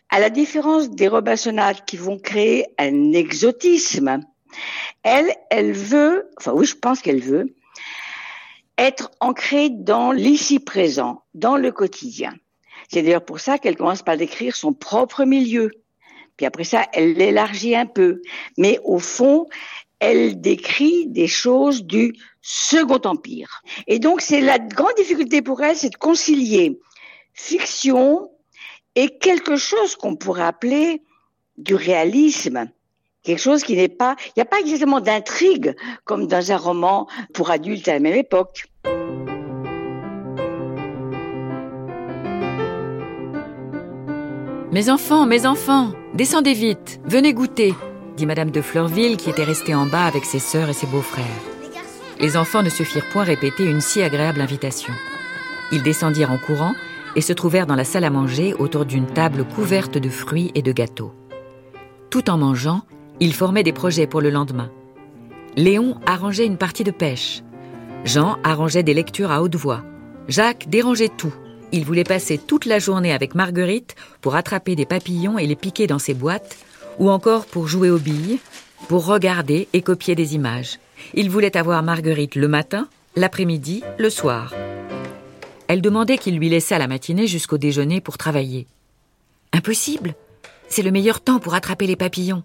à 0.09 0.19
la 0.19 0.29
différence 0.29 0.89
des 0.89 1.07
Robinsonades 1.07 1.85
qui 1.85 1.97
vont 1.97 2.19
créer 2.19 2.65
un 2.77 3.13
exotisme, 3.13 4.19
elle, 5.03 5.33
elle 5.49 5.71
veut, 5.71 6.29
enfin 6.37 6.51
oui, 6.53 6.65
je 6.65 6.75
pense 6.75 7.01
qu'elle 7.01 7.21
veut, 7.21 7.53
être 8.79 9.11
ancrée 9.19 9.69
dans 9.69 10.11
l'ici 10.11 10.59
présent, 10.59 11.23
dans 11.33 11.57
le 11.57 11.71
quotidien. 11.71 12.33
C'est 12.87 13.03
d'ailleurs 13.03 13.25
pour 13.25 13.39
ça 13.39 13.57
qu'elle 13.57 13.75
commence 13.75 14.01
par 14.01 14.17
décrire 14.17 14.55
son 14.55 14.73
propre 14.73 15.25
milieu. 15.25 15.69
Puis 16.37 16.45
après 16.45 16.63
ça, 16.63 16.87
elle 16.93 17.13
l'élargit 17.13 17.75
un 17.75 17.85
peu. 17.85 18.21
Mais 18.57 18.79
au 18.83 18.97
fond, 18.97 19.47
elle 19.99 20.39
décrit 20.39 21.07
des 21.07 21.27
choses 21.27 21.83
du 21.83 22.15
Second 22.41 23.01
Empire. 23.03 23.61
Et 23.87 23.99
donc, 23.99 24.21
c'est 24.21 24.41
la 24.41 24.57
grande 24.57 24.95
difficulté 24.95 25.41
pour 25.41 25.61
elle, 25.61 25.75
c'est 25.75 25.89
de 25.89 25.97
concilier 25.97 26.79
fiction 27.33 28.29
et 28.95 29.17
quelque 29.17 29.55
chose 29.55 29.95
qu'on 29.95 30.15
pourrait 30.15 30.43
appeler 30.43 31.03
du 31.57 31.75
réalisme 31.75 32.69
quelque 33.23 33.39
chose 33.39 33.63
qui 33.63 33.75
n'est 33.75 33.87
pas, 33.87 34.15
il 34.27 34.31
n'y 34.37 34.41
a 34.41 34.45
pas 34.45 34.59
exactement 34.59 35.01
d'intrigue 35.01 35.75
comme 36.05 36.27
dans 36.27 36.51
un 36.51 36.57
roman 36.57 37.07
pour 37.33 37.51
adultes 37.51 37.87
à 37.87 37.93
la 37.93 37.99
même 37.99 38.15
époque. 38.15 38.65
Mes 44.71 44.89
enfants, 44.91 45.25
mes 45.25 45.47
enfants, 45.47 45.91
descendez 46.13 46.53
vite, 46.53 47.01
venez 47.03 47.33
goûter, 47.33 47.73
dit 48.15 48.27
Madame 48.27 48.51
de 48.51 48.61
Fleurville 48.61 49.17
qui 49.17 49.29
était 49.31 49.43
restée 49.43 49.73
en 49.73 49.87
bas 49.87 50.05
avec 50.05 50.25
ses 50.25 50.39
sœurs 50.39 50.69
et 50.69 50.73
ses 50.73 50.85
beaux-frères. 50.85 51.25
Les 52.19 52.37
enfants 52.37 52.61
ne 52.61 52.69
se 52.69 52.83
firent 52.83 53.09
point 53.09 53.23
répéter 53.23 53.65
une 53.65 53.81
si 53.81 54.01
agréable 54.01 54.41
invitation. 54.41 54.93
Ils 55.71 55.81
descendirent 55.83 56.31
en 56.31 56.37
courant 56.37 56.75
et 57.15 57.21
se 57.21 57.33
trouvèrent 57.33 57.65
dans 57.65 57.75
la 57.75 57.83
salle 57.83 58.03
à 58.03 58.09
manger 58.09 58.53
autour 58.53 58.85
d'une 58.85 59.07
table 59.07 59.43
couverte 59.43 59.97
de 59.97 60.09
fruits 60.09 60.51
et 60.53 60.61
de 60.61 60.71
gâteaux. 60.71 61.13
Tout 62.09 62.29
en 62.29 62.37
mangeant, 62.37 62.81
ils 63.19 63.33
formaient 63.33 63.63
des 63.63 63.73
projets 63.73 64.07
pour 64.07 64.21
le 64.21 64.29
lendemain. 64.29 64.71
Léon 65.55 65.99
arrangeait 66.05 66.45
une 66.45 66.57
partie 66.57 66.83
de 66.83 66.91
pêche. 66.91 67.43
Jean 68.05 68.37
arrangeait 68.43 68.83
des 68.83 68.93
lectures 68.93 69.31
à 69.31 69.41
haute 69.41 69.55
voix. 69.55 69.83
Jacques 70.27 70.69
dérangeait 70.69 71.09
tout. 71.09 71.33
Il 71.71 71.85
voulait 71.85 72.03
passer 72.03 72.37
toute 72.37 72.65
la 72.65 72.79
journée 72.79 73.13
avec 73.13 73.35
Marguerite 73.35 73.95
pour 74.21 74.35
attraper 74.35 74.75
des 74.75 74.85
papillons 74.85 75.37
et 75.37 75.45
les 75.45 75.55
piquer 75.55 75.85
dans 75.85 75.99
ses 75.99 76.13
boîtes, 76.13 76.57
ou 76.97 77.09
encore 77.09 77.45
pour 77.45 77.67
jouer 77.67 77.89
aux 77.89 77.99
billes, 77.99 78.39
pour 78.87 79.05
regarder 79.05 79.67
et 79.73 79.81
copier 79.81 80.15
des 80.15 80.35
images. 80.35 80.79
Il 81.13 81.29
voulait 81.29 81.57
avoir 81.57 81.83
Marguerite 81.83 82.35
le 82.35 82.47
matin, 82.47 82.87
l'après-midi, 83.15 83.83
le 83.97 84.09
soir. 84.09 84.53
Elle 85.67 85.81
demandait 85.81 86.17
qu'il 86.17 86.37
lui 86.37 86.49
laissât 86.49 86.79
la 86.79 86.87
matinée 86.87 87.27
jusqu'au 87.27 87.57
déjeuner 87.57 88.01
pour 88.01 88.17
travailler. 88.17 88.65
Impossible. 89.53 90.15
C'est 90.67 90.83
le 90.83 90.91
meilleur 90.91 91.21
temps 91.21 91.39
pour 91.39 91.53
attraper 91.53 91.85
les 91.85 91.95
papillons. 91.95 92.43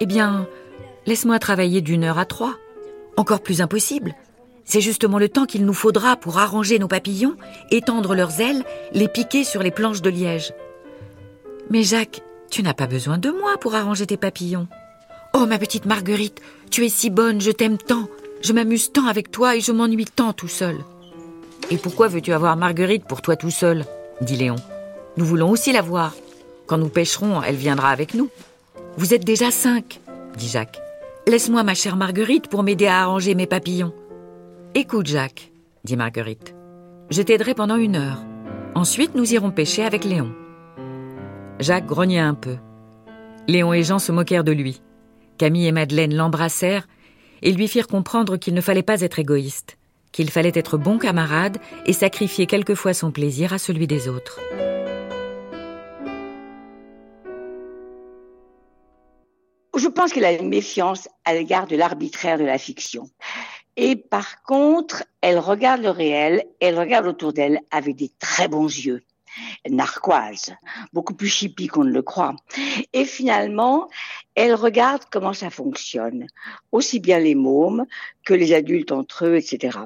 Eh 0.00 0.06
bien, 0.06 0.46
laisse-moi 1.06 1.38
travailler 1.38 1.80
d'une 1.80 2.04
heure 2.04 2.18
à 2.18 2.24
trois. 2.24 2.56
Encore 3.16 3.40
plus 3.40 3.60
impossible. 3.60 4.14
C'est 4.64 4.80
justement 4.80 5.18
le 5.18 5.28
temps 5.28 5.44
qu'il 5.44 5.66
nous 5.66 5.74
faudra 5.74 6.16
pour 6.16 6.38
arranger 6.38 6.78
nos 6.78 6.88
papillons, 6.88 7.36
étendre 7.70 8.14
leurs 8.14 8.40
ailes, 8.40 8.64
les 8.92 9.08
piquer 9.08 9.44
sur 9.44 9.62
les 9.62 9.70
planches 9.70 10.02
de 10.02 10.10
liège. 10.10 10.52
Mais 11.70 11.82
Jacques, 11.82 12.22
tu 12.50 12.62
n'as 12.62 12.74
pas 12.74 12.86
besoin 12.86 13.18
de 13.18 13.30
moi 13.30 13.56
pour 13.60 13.74
arranger 13.74 14.06
tes 14.06 14.16
papillons. 14.16 14.68
Oh, 15.34 15.46
ma 15.46 15.58
petite 15.58 15.86
Marguerite, 15.86 16.40
tu 16.70 16.84
es 16.84 16.88
si 16.88 17.10
bonne, 17.10 17.40
je 17.40 17.50
t'aime 17.50 17.78
tant, 17.78 18.08
je 18.42 18.52
m'amuse 18.52 18.92
tant 18.92 19.06
avec 19.06 19.30
toi 19.30 19.56
et 19.56 19.60
je 19.60 19.72
m'ennuie 19.72 20.06
tant 20.06 20.32
tout 20.32 20.48
seul. 20.48 20.76
Et 21.70 21.76
pourquoi 21.76 22.08
veux-tu 22.08 22.32
avoir 22.32 22.56
Marguerite 22.56 23.04
pour 23.04 23.22
toi 23.22 23.36
tout 23.36 23.50
seul? 23.50 23.84
dit 24.20 24.36
Léon. 24.36 24.56
Nous 25.16 25.24
voulons 25.24 25.50
aussi 25.50 25.72
la 25.72 25.82
voir. 25.82 26.14
Quand 26.66 26.78
nous 26.78 26.88
pêcherons, 26.88 27.42
elle 27.42 27.56
viendra 27.56 27.90
avec 27.90 28.14
nous. 28.14 28.28
Vous 28.96 29.12
êtes 29.12 29.24
déjà 29.24 29.50
cinq, 29.50 30.00
dit 30.36 30.48
Jacques. 30.48 30.80
Laisse-moi 31.26 31.64
ma 31.64 31.74
chère 31.74 31.96
Marguerite 31.96 32.46
pour 32.46 32.62
m'aider 32.62 32.86
à 32.86 33.02
arranger 33.02 33.34
mes 33.34 33.46
papillons. 33.46 33.92
Écoute, 34.76 35.06
Jacques, 35.06 35.50
dit 35.82 35.96
Marguerite. 35.96 36.54
Je 37.10 37.20
t'aiderai 37.22 37.54
pendant 37.54 37.76
une 37.76 37.96
heure. 37.96 38.24
Ensuite, 38.76 39.16
nous 39.16 39.32
irons 39.32 39.50
pêcher 39.50 39.82
avec 39.84 40.04
Léon. 40.04 40.32
Jacques 41.58 41.86
grogna 41.86 42.24
un 42.24 42.34
peu. 42.34 42.56
Léon 43.48 43.72
et 43.72 43.82
Jean 43.82 43.98
se 43.98 44.12
moquèrent 44.12 44.44
de 44.44 44.52
lui. 44.52 44.80
Camille 45.38 45.66
et 45.66 45.72
Madeleine 45.72 46.14
l'embrassèrent 46.14 46.86
et 47.42 47.50
lui 47.50 47.66
firent 47.66 47.88
comprendre 47.88 48.36
qu'il 48.36 48.54
ne 48.54 48.60
fallait 48.60 48.82
pas 48.82 49.00
être 49.00 49.18
égoïste, 49.18 49.76
qu'il 50.12 50.30
fallait 50.30 50.52
être 50.54 50.78
bon 50.78 50.98
camarade 50.98 51.58
et 51.84 51.92
sacrifier 51.92 52.46
quelquefois 52.46 52.94
son 52.94 53.10
plaisir 53.10 53.52
à 53.52 53.58
celui 53.58 53.88
des 53.88 54.08
autres. 54.08 54.38
Pense 60.04 60.12
qu'elle 60.12 60.26
a 60.26 60.32
une 60.32 60.50
méfiance 60.50 61.08
à 61.24 61.32
l'égard 61.32 61.66
de 61.66 61.76
l'arbitraire 61.76 62.36
de 62.36 62.44
la 62.44 62.58
fiction. 62.58 63.08
Et 63.78 63.96
par 63.96 64.42
contre, 64.42 65.02
elle 65.22 65.38
regarde 65.38 65.80
le 65.80 65.88
réel, 65.88 66.44
elle 66.60 66.78
regarde 66.78 67.06
autour 67.06 67.32
d'elle 67.32 67.60
avec 67.70 67.96
des 67.96 68.10
très 68.18 68.46
bons 68.46 68.66
yeux. 68.66 69.02
narquoise, 69.66 70.54
beaucoup 70.92 71.14
plus 71.14 71.28
chippie 71.28 71.68
qu'on 71.68 71.84
ne 71.84 71.90
le 71.90 72.02
croit. 72.02 72.36
Et 72.92 73.06
finalement, 73.06 73.88
elle 74.34 74.54
regarde 74.54 75.04
comment 75.10 75.32
ça 75.32 75.48
fonctionne, 75.48 76.26
aussi 76.70 77.00
bien 77.00 77.18
les 77.18 77.34
mômes 77.34 77.86
que 78.26 78.34
les 78.34 78.52
adultes 78.52 78.92
entre 78.92 79.24
eux, 79.24 79.36
etc. 79.36 79.78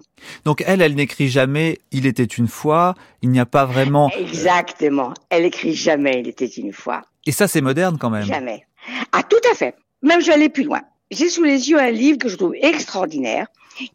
Donc 0.45 0.65
elle, 0.67 0.83
elle 0.83 0.97
n'écrit 0.97 1.29
jamais 1.29 1.79
«il 1.93 2.07
était 2.07 2.25
une 2.25 2.49
fois», 2.49 2.97
il 3.23 3.31
n'y 3.31 3.39
a 3.39 3.47
pas 3.47 3.67
vraiment... 3.67 4.11
Exactement, 4.19 5.15
elle 5.31 5.45
écrit 5.45 5.75
jamais 5.75 6.19
«il 6.23 6.27
était 6.27 6.47
une 6.47 6.73
fois». 6.73 7.03
Et 7.25 7.31
ça, 7.31 7.47
c'est 7.47 7.61
moderne 7.61 7.99
quand 7.99 8.11
même. 8.11 8.25
Jamais. 8.25 8.67
Ah, 9.13 9.23
tout 9.23 9.41
à 9.51 9.55
fait. 9.55 9.77
Même 10.03 10.21
je 10.21 10.27
vais 10.27 10.35
aller 10.35 10.49
plus 10.49 10.65
loin. 10.65 10.83
J'ai 11.11 11.29
sous 11.29 11.43
les 11.43 11.71
yeux 11.71 11.79
un 11.79 11.91
livre 11.91 12.19
que 12.19 12.29
je 12.29 12.37
trouve 12.37 12.55
extraordinaire, 12.55 13.47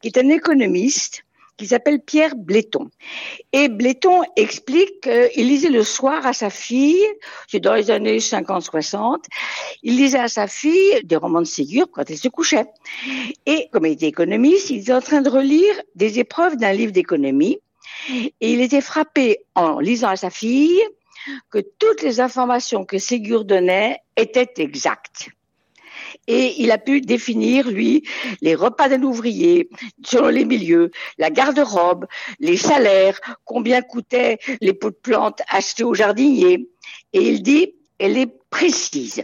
qui 0.02 0.08
est 0.08 0.18
un 0.18 0.30
économiste 0.30 1.24
qui 1.58 1.68
s'appelle 1.68 2.00
Pierre 2.00 2.36
Bléton. 2.36 2.90
Et 3.52 3.70
Bléton 3.70 4.24
explique 4.36 5.02
qu'il 5.02 5.48
lisait 5.48 5.70
le 5.70 5.84
soir 5.84 6.26
à 6.26 6.34
sa 6.34 6.50
fille, 6.50 7.06
c'est 7.48 7.60
dans 7.60 7.76
les 7.76 7.92
années 7.92 8.18
50-60, 8.18 9.26
il 9.84 9.98
lisait 9.98 10.20
à 10.20 10.28
sa 10.28 10.48
fille 10.48 11.04
des 11.04 11.16
romans 11.16 11.42
de 11.42 11.46
Ségur 11.46 11.88
quand 11.92 12.10
elle 12.10 12.18
se 12.18 12.28
couchait. 12.28 12.66
Et 13.46 13.70
comme 13.72 13.86
il 13.86 13.94
était 13.94 14.08
économiste, 14.08 14.72
il 14.72 14.82
était 14.82 14.94
en 14.94 15.02
train 15.02 15.22
de 15.22 15.30
relire 15.30 15.76
des 15.96 16.20
épreuves 16.20 16.58
d'un 16.58 16.74
livre 16.74 16.92
d'économie. 16.92 17.60
Et 18.10 18.54
il 18.54 18.62
était 18.62 18.82
frappé 18.82 19.38
en 19.56 19.80
lisant 19.80 20.10
à 20.10 20.16
sa 20.16 20.30
fille 20.32 20.82
que 21.52 21.60
toutes 21.78 22.02
les 22.02 22.20
informations 22.20 22.84
que 22.84 22.98
Ségur 22.98 23.46
donnait 23.46 24.00
étaient 24.18 24.52
exactes 24.58 25.30
et 26.28 26.62
il 26.62 26.72
a 26.72 26.78
pu 26.78 27.02
définir, 27.02 27.70
lui, 27.70 28.04
les 28.42 28.56
repas 28.56 28.90
d'un 28.90 29.04
ouvrier 29.04 29.70
selon 30.06 30.30
les 30.30 30.46
milieux, 30.46 30.92
la 31.18 31.30
garde-robe, 31.30 32.06
les 32.40 32.58
salaires, 32.58 33.20
combien 33.44 33.82
coûtaient 33.82 34.38
les 34.62 34.74
pots 34.74 34.92
de 34.92 34.96
plantes 34.96 35.42
achetés 35.48 35.84
au 35.84 35.94
jardinier. 35.94 36.70
Et 37.12 37.22
il 37.22 37.44
dit, 37.44 37.76
elle 38.00 38.18
est 38.18 38.32
précise. 38.50 39.24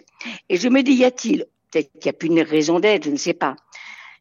Et 0.50 0.58
je 0.58 0.70
me 0.70 0.82
dis, 0.82 0.94
y 0.94 1.06
a-t-il, 1.06 1.46
peut-être 1.72 1.92
qu'il 1.94 2.02
n'y 2.04 2.10
a 2.10 2.14
plus 2.14 2.28
une 2.28 2.42
raison 2.42 2.80
d'être, 2.80 3.06
je 3.06 3.12
ne 3.12 3.18
sais 3.18 3.34
pas, 3.34 3.56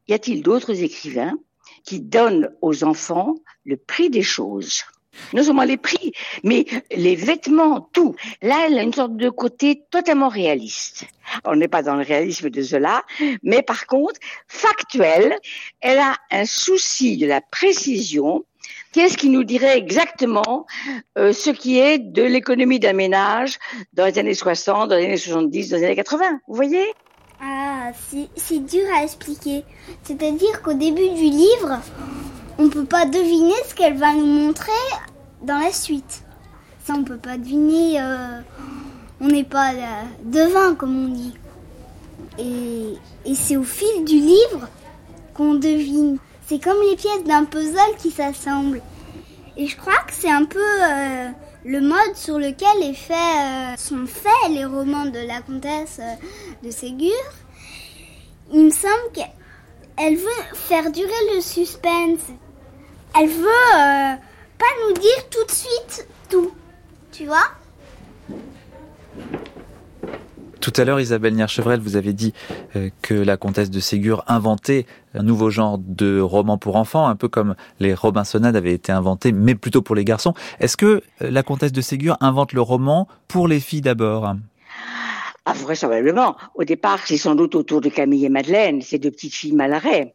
y 0.07 0.15
a-t-il 0.15 0.43
d'autres 0.43 0.83
écrivains 0.83 1.39
qui 1.85 2.01
donnent 2.01 2.51
aux 2.61 2.85
enfants 2.85 3.35
le 3.65 3.77
prix 3.77 4.11
des 4.11 4.23
choses? 4.23 4.85
Non 5.33 5.43
seulement 5.43 5.65
les 5.65 5.77
prix, 5.77 6.13
mais 6.45 6.65
les 6.95 7.17
vêtements, 7.17 7.89
tout. 7.93 8.15
Là, 8.43 8.67
elle 8.67 8.79
a 8.79 8.83
une 8.83 8.93
sorte 8.93 9.17
de 9.17 9.31
côté 9.31 9.83
totalement 9.91 10.29
réaliste. 10.29 11.07
On 11.45 11.57
n'est 11.57 11.69
pas 11.69 11.83
dans 11.83 11.97
le 11.97 12.05
réalisme 12.05 12.51
de 12.51 12.63
Zola, 12.63 13.03
mais 13.43 13.63
par 13.63 13.87
contre, 13.87 14.21
factuel, 14.47 15.37
elle 15.81 15.99
a 15.99 16.17
un 16.31 16.47
souci 16.47 17.17
de 17.17 17.27
la 17.27 17.41
précision. 17.41 18.45
Qu'est-ce 18.93 19.19
qui 19.19 19.29
nous 19.29 19.45
dirait 19.45 19.77
exactement 19.77 20.67
euh, 21.19 21.33
ce 21.33 21.51
qui 21.51 21.79
est 21.79 21.99
de 21.99 22.23
l'économie 22.23 22.81
d'un 22.81 22.95
ménage 22.95 23.59
dans 23.93 24.07
les 24.07 24.19
années 24.19 24.35
60, 24.35 24.89
dans 24.89 24.97
les 24.97 25.05
années 25.05 25.17
70, 25.17 25.71
dans 25.71 25.77
les 25.77 25.85
années 25.85 25.97
80 25.97 26.41
Vous 26.49 26.55
voyez? 26.55 26.87
Ah, 27.41 27.91
c'est 28.37 28.65
dur 28.65 28.85
à 28.97 29.05
expliquer. 29.05 29.65
C'est-à-dire 30.03 30.63
qu'au 30.63 30.73
début 30.73 31.09
du 31.11 31.25
livre, 31.25 31.81
on 32.59 32.69
peut 32.69 32.85
pas 32.85 33.07
deviner 33.07 33.55
ce 33.69 33.75
qu'elle 33.75 33.97
va 33.97 34.13
nous 34.13 34.27
montrer 34.27 34.73
dans 35.43 35.59
la 35.59 35.73
suite. 35.73 36.25
Ça, 36.85 36.95
on 36.97 37.05
peut 37.05 37.17
pas 37.17 37.39
deviner. 37.39 38.01
Euh, 38.01 38.41
on 39.21 39.29
n'est 39.29 39.45
pas 39.45 39.73
devin, 40.25 40.75
comme 40.75 41.07
on 41.07 41.09
dit. 41.09 41.35
Et, 42.39 43.35
c'est 43.35 43.57
au 43.57 43.63
fil 43.63 44.05
du 44.05 44.17
livre 44.17 44.69
qu'on 45.35 45.55
devine. 45.55 46.19
C'est 46.47 46.63
comme 46.63 46.79
les 46.89 46.97
pièces 46.97 47.25
d'un 47.25 47.45
puzzle 47.45 47.97
qui 47.99 48.11
s'assemblent. 48.11 48.83
Et 49.57 49.67
je 49.67 49.77
crois 49.77 49.99
que 50.07 50.13
c'est 50.13 50.31
un 50.31 50.45
peu 50.45 50.59
euh, 50.59 51.29
le 51.65 51.81
mode 51.81 52.15
sur 52.15 52.39
lequel 52.39 52.77
euh, 52.83 53.77
sont 53.77 54.07
faits, 54.07 54.51
les 54.51 54.65
romans 54.65 55.07
de 55.07 55.19
la 55.27 55.43
comtesse 55.43 56.01
de 56.63 56.71
Ségur. 56.71 57.13
Il 58.53 58.65
me 58.65 58.71
semble 58.71 59.13
qu'elle 59.13 60.17
veut 60.17 60.55
faire 60.55 60.91
durer 60.91 61.35
le 61.35 61.41
suspense 61.41 62.21
elle 63.17 63.29
veut 63.29 63.47
euh, 63.47 64.15
pas 64.59 64.67
nous 64.87 64.95
dire 64.95 65.29
tout 65.31 65.45
de 65.45 65.51
suite 65.51 66.09
tout. 66.29 66.53
Tu 67.13 67.27
vois 67.27 67.49
Tout 70.61 70.73
à 70.77 70.85
l'heure, 70.85 71.01
Isabelle 71.01 71.35
Nier-Chevrel, 71.35 71.81
vous 71.81 71.97
avez 71.97 72.13
dit 72.13 72.35
euh, 72.77 72.91
que 73.03 73.15
la 73.15 73.37
comtesse 73.37 73.71
de 73.71 73.81
Ségur 73.81 74.25
inventait 74.27 74.87
un 75.15 75.23
nouveau 75.23 75.51
genre 75.51 75.79
de 75.79 76.21
roman 76.21 76.59
pour 76.59 76.77
enfants, 76.77 77.07
un 77.07 77.17
peu 77.17 77.29
comme 77.29 77.55
les 77.81 77.95
Robinsonades 77.95 78.57
avaient 78.57 78.75
été 78.75 78.93
inventés, 78.93 79.33
mais 79.33 79.55
plutôt 79.55 79.83
pour 79.83 79.95
les 79.95 80.05
garçons. 80.05 80.35
Est-ce 80.61 80.77
que 80.77 81.03
euh, 81.23 81.31
la 81.31 81.43
comtesse 81.43 81.73
de 81.73 81.81
Ségur 81.81 82.17
invente 82.21 82.53
le 82.53 82.61
roman 82.61 83.09
pour 83.29 83.49
les 83.49 83.61
filles 83.61 83.81
d'abord? 83.81 84.35
Ah, 85.45 85.53
vraisemblablement. 85.55 86.37
Au 86.55 86.65
départ, 86.65 87.01
c'est 87.07 87.17
sans 87.17 87.35
doute 87.35 87.55
autour 87.55 87.81
de 87.81 87.89
Camille 87.89 88.27
et 88.27 88.29
Madeleine, 88.29 88.83
ces 88.83 88.99
deux 88.99 89.11
petites 89.11 89.35
filles 89.35 89.55
malarées 89.55 90.13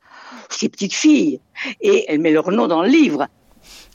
ces 0.53 0.69
petites 0.69 0.93
filles. 0.93 1.39
Et 1.81 2.05
elle 2.07 2.19
met 2.19 2.31
leur 2.31 2.51
nom 2.51 2.67
dans 2.67 2.81
le 2.81 2.89
livre. 2.89 3.27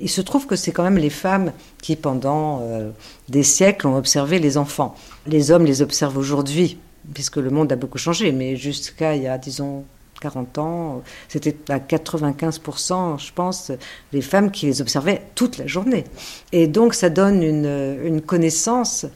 Il 0.01 0.09
se 0.09 0.21
trouve 0.21 0.47
que 0.47 0.57
c'est 0.57 0.73
quand 0.73 0.85
même 0.85 0.99
les 0.99 1.11
femmes 1.11 1.53
qui, 1.83 1.97
pendant 1.97 2.61
euh, 2.63 2.91
des 3.29 3.43
siècles, 3.43 3.87
ont 3.87 3.97
observé 3.97 4.39
les 4.39 4.57
enfants. 4.57 4.95
Les 5.27 5.51
hommes 5.51 5.65
les 5.65 5.83
observent 5.83 6.17
aujourd'hui, 6.17 6.79
puisque 7.15 7.37
le 7.37 7.51
monde 7.51 7.73
a 7.73 7.77
beaucoup 7.77 7.99
changé, 7.99 8.31
mais 8.33 8.57
jusqu'à 8.57 9.17
il 9.17 9.25
y 9.25 9.27
a, 9.27 9.39
disons, 9.39 9.85
40 10.21 10.59
ans, 10.59 11.03
c'était 11.29 11.57
à 11.69 11.79
95%, 11.79 13.25
je 13.25 13.33
pense, 13.33 13.73
les 14.13 14.23
femmes 14.23 14.51
qui 14.51 14.67
les 14.67 14.81
observaient 14.81 15.23
toute 15.35 15.59
la 15.59 15.67
journée. 15.67 16.05
Et 16.53 16.67
donc 16.67 16.95
ça 16.95 17.11
donne 17.11 17.43
une, 17.43 17.99
une 18.05 18.21
connaissance 18.21 19.07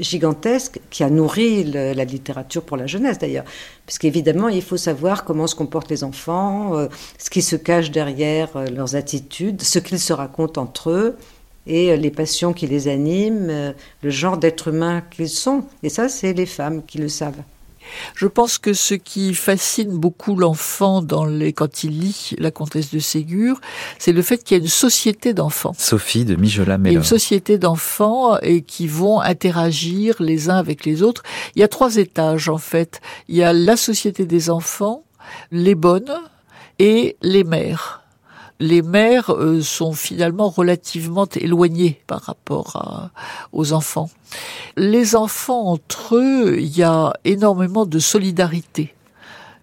gigantesque 0.00 0.80
qui 0.90 1.02
a 1.02 1.10
nourri 1.10 1.64
la 1.64 2.04
littérature 2.04 2.62
pour 2.62 2.76
la 2.76 2.86
jeunesse 2.86 3.18
d'ailleurs. 3.18 3.44
Parce 3.86 3.98
qu'évidemment, 3.98 4.48
il 4.48 4.62
faut 4.62 4.76
savoir 4.76 5.24
comment 5.24 5.46
se 5.46 5.54
comportent 5.54 5.90
les 5.90 6.04
enfants, 6.04 6.76
euh, 6.76 6.88
ce 7.18 7.30
qui 7.30 7.42
se 7.42 7.56
cache 7.56 7.90
derrière 7.90 8.56
euh, 8.56 8.66
leurs 8.66 8.96
attitudes, 8.96 9.62
ce 9.62 9.78
qu'ils 9.78 10.00
se 10.00 10.12
racontent 10.12 10.60
entre 10.60 10.90
eux 10.90 11.16
et 11.66 11.90
euh, 11.90 11.96
les 11.96 12.10
passions 12.10 12.52
qui 12.52 12.66
les 12.66 12.88
animent, 12.88 13.74
le 14.02 14.10
genre 14.10 14.38
d'être 14.38 14.68
humain 14.68 15.02
qu'ils 15.10 15.28
sont. 15.28 15.64
Et 15.82 15.88
ça, 15.88 16.08
c'est 16.08 16.32
les 16.32 16.46
femmes 16.46 16.82
qui 16.86 16.98
le 16.98 17.08
savent. 17.08 17.42
Je 18.14 18.26
pense 18.26 18.58
que 18.58 18.72
ce 18.72 18.94
qui 18.94 19.34
fascine 19.34 19.98
beaucoup 19.98 20.36
l'enfant 20.36 21.02
dans 21.02 21.24
les, 21.24 21.52
quand 21.52 21.84
il 21.84 22.00
lit 22.00 22.34
La 22.38 22.50
Comtesse 22.50 22.90
de 22.90 22.98
Ségur, 22.98 23.60
c'est 23.98 24.12
le 24.12 24.22
fait 24.22 24.42
qu'il 24.42 24.56
y 24.56 24.60
a 24.60 24.62
une 24.62 24.68
société 24.68 25.34
d'enfants. 25.34 25.74
Sophie 25.76 26.24
de 26.24 26.36
mijola 26.36 26.78
une 26.84 27.02
société 27.02 27.58
d'enfants 27.58 28.38
et 28.40 28.62
qui 28.62 28.86
vont 28.86 29.20
interagir 29.20 30.16
les 30.20 30.50
uns 30.50 30.56
avec 30.56 30.84
les 30.84 31.02
autres. 31.02 31.22
Il 31.54 31.60
y 31.60 31.62
a 31.62 31.68
trois 31.68 31.96
étages, 31.96 32.48
en 32.48 32.58
fait. 32.58 33.00
Il 33.28 33.36
y 33.36 33.42
a 33.42 33.52
la 33.52 33.76
société 33.76 34.26
des 34.26 34.50
enfants, 34.50 35.04
les 35.50 35.74
bonnes 35.74 36.14
et 36.78 37.16
les 37.22 37.44
mères 37.44 38.02
les 38.60 38.82
mères 38.82 39.32
euh, 39.32 39.60
sont 39.62 39.92
finalement 39.92 40.48
relativement 40.48 41.26
éloignées 41.36 42.00
par 42.06 42.22
rapport 42.22 43.10
aux 43.52 43.72
enfants. 43.72 44.10
Les 44.76 45.16
enfants 45.16 45.66
entre 45.66 46.16
eux, 46.16 46.58
il 46.58 46.76
y 46.76 46.82
a 46.82 47.12
énormément 47.24 47.86
de 47.86 47.98
solidarité. 47.98 48.94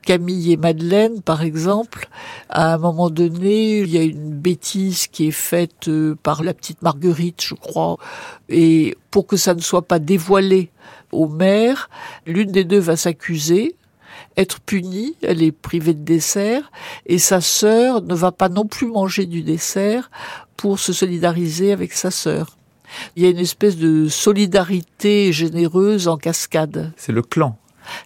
Camille 0.06 0.54
et 0.54 0.58
Madeleine, 0.58 1.22
par 1.22 1.42
exemple, 1.42 2.08
à 2.50 2.76
un 2.76 2.78
moment 2.78 3.10
donné, 3.10 3.80
il 3.80 3.90
y 3.90 3.98
a 3.98 4.04
une 4.04 4.30
bêtise 4.30 5.08
qui 5.08 5.28
est 5.28 5.32
faite 5.32 5.88
euh, 5.88 6.16
par 6.22 6.44
la 6.44 6.54
petite 6.54 6.82
Marguerite, 6.84 7.42
je 7.44 7.56
crois, 7.56 7.98
et 8.48 8.96
pour 9.10 9.26
que 9.26 9.36
ça 9.36 9.56
ne 9.56 9.62
soit 9.62 9.82
pas 9.82 10.00
dévoilé 10.00 10.70
aux 11.12 11.28
mères, 11.28 11.90
l'une 12.28 12.52
des 12.52 12.64
deux 12.64 12.80
va 12.80 12.96
s'accuser, 12.96 13.76
être 14.38 14.60
punie, 14.60 15.16
elle 15.22 15.42
est 15.42 15.52
privée 15.52 15.94
de 15.94 16.04
dessert, 16.04 16.72
et 17.06 17.20
sa 17.20 17.42
sœur 17.42 18.02
ne 18.02 18.16
va 18.16 18.32
pas 18.32 18.50
non 18.50 18.66
plus 18.66 18.88
manger 18.88 19.26
du 19.26 19.44
dessert 19.44 20.10
pour 20.58 20.80
se 20.80 20.94
solidariser 20.94 21.72
avec 21.72 21.94
sa 21.94 22.12
sœur. 22.12 22.58
Il 23.16 23.24
y 23.24 23.26
a 23.26 23.30
une 23.30 23.40
espèce 23.40 23.78
de 23.78 24.08
solidarité 24.08 25.34
généreuse 25.34 26.08
en 26.08 26.18
cascade. 26.18 26.94
C'est 26.98 27.12
le 27.12 27.22
clan. 27.22 27.58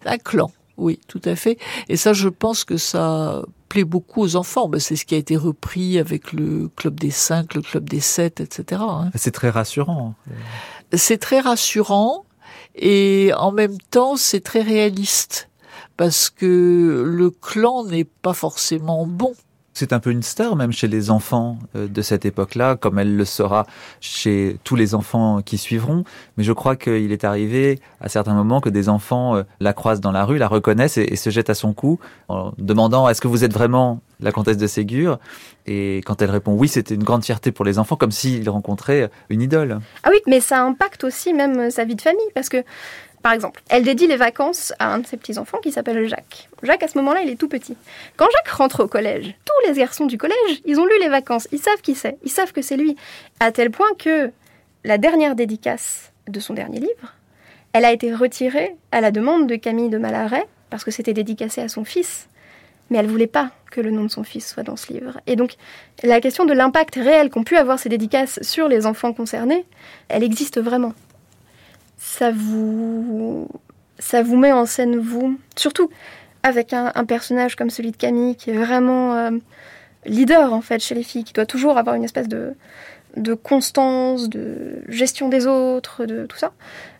Un 0.05 0.17
clan, 0.17 0.51
oui, 0.77 0.99
tout 1.07 1.21
à 1.25 1.35
fait. 1.35 1.57
Et 1.89 1.97
ça, 1.97 2.13
je 2.13 2.29
pense 2.29 2.63
que 2.63 2.77
ça 2.77 3.43
plaît 3.67 3.83
beaucoup 3.83 4.21
aux 4.21 4.35
enfants. 4.35 4.67
Ben, 4.67 4.79
c'est 4.79 4.95
ce 4.95 5.05
qui 5.05 5.15
a 5.15 5.17
été 5.17 5.35
repris 5.37 5.99
avec 5.99 6.33
le 6.33 6.69
club 6.75 6.99
des 6.99 7.11
cinq, 7.11 7.53
le 7.53 7.61
club 7.61 7.87
des 7.87 7.99
sept, 7.99 8.41
etc. 8.41 8.81
Hein. 8.83 9.11
C'est 9.15 9.31
très 9.31 9.49
rassurant. 9.49 10.15
C'est 10.93 11.19
très 11.19 11.39
rassurant 11.39 12.25
et 12.75 13.31
en 13.37 13.51
même 13.51 13.77
temps, 13.91 14.15
c'est 14.15 14.41
très 14.41 14.61
réaliste 14.61 15.48
parce 15.99 16.29
que 16.29 17.03
le 17.05 17.29
clan 17.29 17.83
n'est 17.83 18.05
pas 18.05 18.31
forcément 18.31 19.05
bon. 19.05 19.33
c'est 19.73 19.91
un 19.91 19.99
peu 19.99 20.11
une 20.11 20.23
star 20.23 20.55
même 20.55 20.71
chez 20.71 20.87
les 20.87 21.11
enfants 21.11 21.59
euh, 21.75 21.89
de 21.89 22.01
cette 22.01 22.23
époque-là, 22.23 22.77
comme 22.77 22.99
elle 22.99 23.17
le 23.17 23.25
sera 23.25 23.65
chez 23.99 24.59
tous 24.63 24.77
les 24.77 24.95
enfants 24.95 25.41
qui 25.41 25.57
suivront. 25.57 26.05
Mais 26.37 26.45
je 26.45 26.53
crois 26.53 26.77
qu'il 26.77 27.11
est 27.11 27.25
arrivé 27.25 27.81
à 27.99 28.07
certains 28.07 28.33
moments 28.33 28.61
que 28.61 28.69
des 28.69 28.87
enfants 28.87 29.35
euh, 29.35 29.43
la 29.59 29.73
croisent 29.73 29.99
dans 29.99 30.13
la 30.13 30.23
rue, 30.23 30.37
la 30.37 30.47
reconnaissent 30.47 30.97
et, 30.97 31.17
se 31.17 31.29
jettent 31.31 31.49
à 31.49 31.53
son 31.53 31.73
cou 31.73 31.99
en 32.29 32.53
demandant 32.57 33.09
est-ce 33.09 33.19
que 33.19 33.27
vous 33.27 33.43
êtes 33.43 33.53
vraiment 33.53 33.99
la 34.21 34.31
comtesse 34.31 34.57
de 34.57 34.67
Ségur? 34.67 35.19
Et 35.65 35.97
quand 36.05 36.21
elle 36.21 36.31
répond 36.31 36.53
oui, 36.53 36.69
c'était 36.69 36.95
une 36.95 37.03
grande 37.03 37.25
fierté 37.25 37.51
pour 37.51 37.65
les 37.65 37.77
enfants, 37.77 37.97
comme 37.97 38.11
s'ils 38.11 38.49
rencontraient 38.49 39.11
une 39.27 39.41
idole. 39.41 39.81
Ah 40.03 40.09
oui, 40.11 40.19
mais 40.27 40.39
ça 40.39 40.63
impacte 40.63 41.03
aussi 41.03 41.33
même 41.33 41.69
sa 41.71 41.83
vie 41.83 41.95
de 41.95 42.01
famille, 42.01 42.31
parce 42.33 42.47
que 42.47 42.63
par 43.21 43.33
exemple, 43.33 43.61
elle 43.69 43.83
dédie 43.83 44.07
les 44.07 44.15
vacances 44.15 44.73
à 44.79 44.93
un 44.93 44.99
de 44.99 45.07
ses 45.07 45.17
petits-enfants 45.17 45.57
qui 45.59 45.71
s'appelle 45.71 46.07
Jacques. 46.07 46.49
Jacques, 46.63 46.83
à 46.83 46.87
ce 46.87 46.97
moment-là, 46.99 47.21
il 47.21 47.29
est 47.29 47.35
tout 47.35 47.49
petit. 47.49 47.75
Quand 48.15 48.27
Jacques 48.31 48.55
rentre 48.55 48.83
au 48.83 48.87
collège, 48.87 49.35
tous 49.45 49.67
les 49.67 49.77
garçons 49.77 50.05
du 50.05 50.17
collège, 50.17 50.61
ils 50.65 50.79
ont 50.79 50.85
lu 50.85 50.93
les 51.01 51.09
vacances, 51.09 51.47
ils 51.51 51.59
savent 51.59 51.81
qui 51.81 51.95
c'est, 51.95 52.17
ils 52.23 52.31
savent 52.31 52.53
que 52.53 52.61
c'est 52.61 52.77
lui. 52.77 52.95
À 53.39 53.51
tel 53.51 53.71
point 53.71 53.89
que 53.97 54.31
la 54.85 54.97
dernière 54.97 55.35
dédicace 55.35 56.13
de 56.27 56.39
son 56.39 56.53
dernier 56.53 56.79
livre, 56.79 57.13
elle 57.73 57.85
a 57.85 57.91
été 57.91 58.13
retirée 58.13 58.75
à 58.91 59.01
la 59.01 59.11
demande 59.11 59.47
de 59.47 59.55
Camille 59.55 59.89
de 59.89 59.97
Malaret, 59.97 60.45
parce 60.69 60.83
que 60.83 60.91
c'était 60.91 61.13
dédicacé 61.13 61.61
à 61.61 61.67
son 61.67 61.83
fils. 61.83 62.27
Mais 62.89 62.97
elle 62.97 63.07
voulait 63.07 63.27
pas 63.27 63.51
que 63.69 63.81
le 63.81 63.91
nom 63.91 64.03
de 64.03 64.09
son 64.09 64.23
fils 64.23 64.47
soit 64.47 64.63
dans 64.63 64.75
ce 64.75 64.91
livre. 64.91 65.19
Et 65.27 65.35
donc, 65.35 65.55
la 66.03 66.21
question 66.21 66.45
de 66.45 66.53
l'impact 66.53 66.95
réel 66.95 67.29
qu'ont 67.29 67.43
pu 67.43 67.55
avoir 67.55 67.77
ces 67.77 67.89
dédicaces 67.89 68.39
sur 68.41 68.67
les 68.67 68.87
enfants 68.87 69.13
concernés, 69.13 69.65
elle 70.07 70.23
existe 70.23 70.59
vraiment 70.59 70.93
ça 71.99 72.31
vous, 72.31 73.47
ça 73.99 74.23
vous 74.23 74.37
met 74.37 74.51
en 74.51 74.65
scène 74.65 74.97
vous, 74.97 75.37
surtout 75.55 75.89
avec 76.41 76.73
un, 76.73 76.91
personnage 77.05 77.55
comme 77.55 77.69
celui 77.69 77.91
de 77.91 77.97
Camille 77.97 78.35
qui 78.35 78.49
est 78.49 78.57
vraiment 78.57 79.13
euh, 79.15 79.31
leader 80.05 80.53
en 80.53 80.61
fait 80.61 80.79
chez 80.79 80.95
les 80.95 81.03
filles, 81.03 81.25
qui 81.25 81.33
doit 81.33 81.45
toujours 81.45 81.77
avoir 81.77 81.95
une 81.95 82.05
espèce 82.05 82.29
de, 82.29 82.53
de 83.17 83.33
constance, 83.33 84.29
de 84.29 84.81
gestion 84.87 85.27
des 85.27 85.45
autres, 85.45 86.05
de 86.05 86.25
tout 86.25 86.37
ça. 86.37 86.53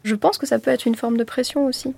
Je 0.04 0.16
pense 0.16 0.38
que 0.38 0.45
ça 0.45 0.60
peut 0.60 0.72
être 0.72 0.86
une 0.86 0.95
forme 0.95 1.18
de 1.18 1.24
pression 1.24 1.66
aussi. 1.66 1.93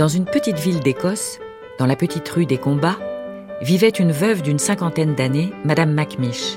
Dans 0.00 0.08
une 0.08 0.24
petite 0.24 0.58
ville 0.58 0.80
d'Écosse, 0.80 1.38
dans 1.78 1.84
la 1.84 1.94
petite 1.94 2.26
rue 2.30 2.46
des 2.46 2.56
combats, 2.56 2.96
vivait 3.60 3.90
une 3.90 4.12
veuve 4.12 4.40
d'une 4.40 4.58
cinquantaine 4.58 5.14
d'années, 5.14 5.52
Madame 5.62 5.92
Macmish. 5.92 6.56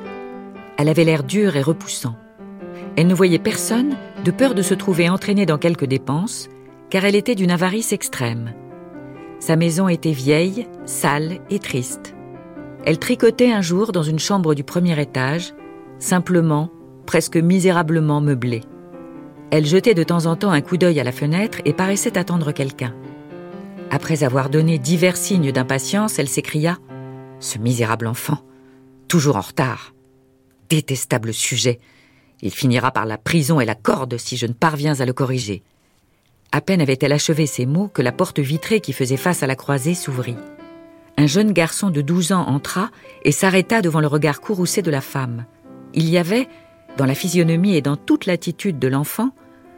Elle 0.77 0.87
avait 0.87 1.03
l'air 1.03 1.25
dur 1.25 1.57
et 1.57 1.61
repoussant. 1.61 2.15
Elle 2.95 3.07
ne 3.07 3.13
voyait 3.13 3.39
personne 3.39 3.97
de 4.23 4.31
peur 4.31 4.55
de 4.55 4.61
se 4.61 4.73
trouver 4.73 5.09
entraînée 5.09 5.45
dans 5.45 5.57
quelques 5.57 5.83
dépenses, 5.83 6.47
car 6.89 7.03
elle 7.03 7.17
était 7.17 7.35
d'une 7.35 7.51
avarice 7.51 7.91
extrême. 7.91 8.53
Sa 9.41 9.57
maison 9.57 9.89
était 9.89 10.13
vieille, 10.13 10.65
sale 10.85 11.39
et 11.49 11.59
triste. 11.59 12.15
Elle 12.85 12.97
tricotait 12.97 13.51
un 13.51 13.59
jour 13.59 13.91
dans 13.91 14.03
une 14.03 14.19
chambre 14.19 14.55
du 14.55 14.63
premier 14.63 14.97
étage, 15.01 15.53
simplement, 15.99 16.69
presque 17.05 17.35
misérablement 17.35 18.21
meublée. 18.21 18.61
Elle 19.51 19.65
jetait 19.65 19.95
de 19.95 20.03
temps 20.03 20.27
en 20.27 20.37
temps 20.37 20.51
un 20.51 20.61
coup 20.61 20.77
d'œil 20.77 21.01
à 21.01 21.03
la 21.03 21.11
fenêtre 21.11 21.57
et 21.65 21.73
paraissait 21.73 22.17
attendre 22.17 22.53
quelqu'un. 22.53 22.93
Après 23.93 24.23
avoir 24.23 24.49
donné 24.49 24.79
divers 24.79 25.17
signes 25.17 25.51
d'impatience, 25.51 26.17
elle 26.17 26.27
s'écria⁇ 26.27 26.71
Ce 27.39 27.59
misérable 27.59 28.07
enfant, 28.07 28.39
toujours 29.07 29.35
en 29.35 29.41
retard. 29.41 29.93
Détestable 30.67 31.31
sujet. 31.31 31.79
Il 32.41 32.49
finira 32.49 32.89
par 32.89 33.05
la 33.05 33.19
prison 33.19 33.61
et 33.61 33.65
la 33.65 33.75
corde 33.75 34.17
si 34.17 34.35
je 34.35 34.47
ne 34.47 34.53
parviens 34.53 34.99
à 34.99 35.05
le 35.05 35.13
corriger. 35.13 35.61
À 36.51 36.59
peine 36.59 36.81
avait-elle 36.81 37.13
achevé 37.13 37.45
ces 37.45 37.67
mots 37.67 37.87
que 37.87 38.01
la 38.01 38.11
porte 38.11 38.39
vitrée 38.39 38.81
qui 38.81 38.93
faisait 38.93 39.15
face 39.15 39.43
à 39.43 39.47
la 39.47 39.55
croisée 39.55 39.93
s'ouvrit. 39.93 40.37
Un 41.15 41.27
jeune 41.27 41.51
garçon 41.51 41.91
de 41.91 42.01
douze 42.01 42.31
ans 42.31 42.47
entra 42.47 42.89
et 43.23 43.31
s'arrêta 43.31 43.83
devant 43.83 44.01
le 44.01 44.07
regard 44.07 44.41
courroucé 44.41 44.81
de 44.81 44.89
la 44.89 45.01
femme. 45.01 45.45
Il 45.93 46.09
y 46.09 46.17
avait, 46.17 46.47
dans 46.97 47.05
la 47.05 47.13
physionomie 47.13 47.75
et 47.75 47.83
dans 47.83 47.95
toute 47.95 48.25
l'attitude 48.25 48.79
de 48.79 48.87
l'enfant, 48.87 49.29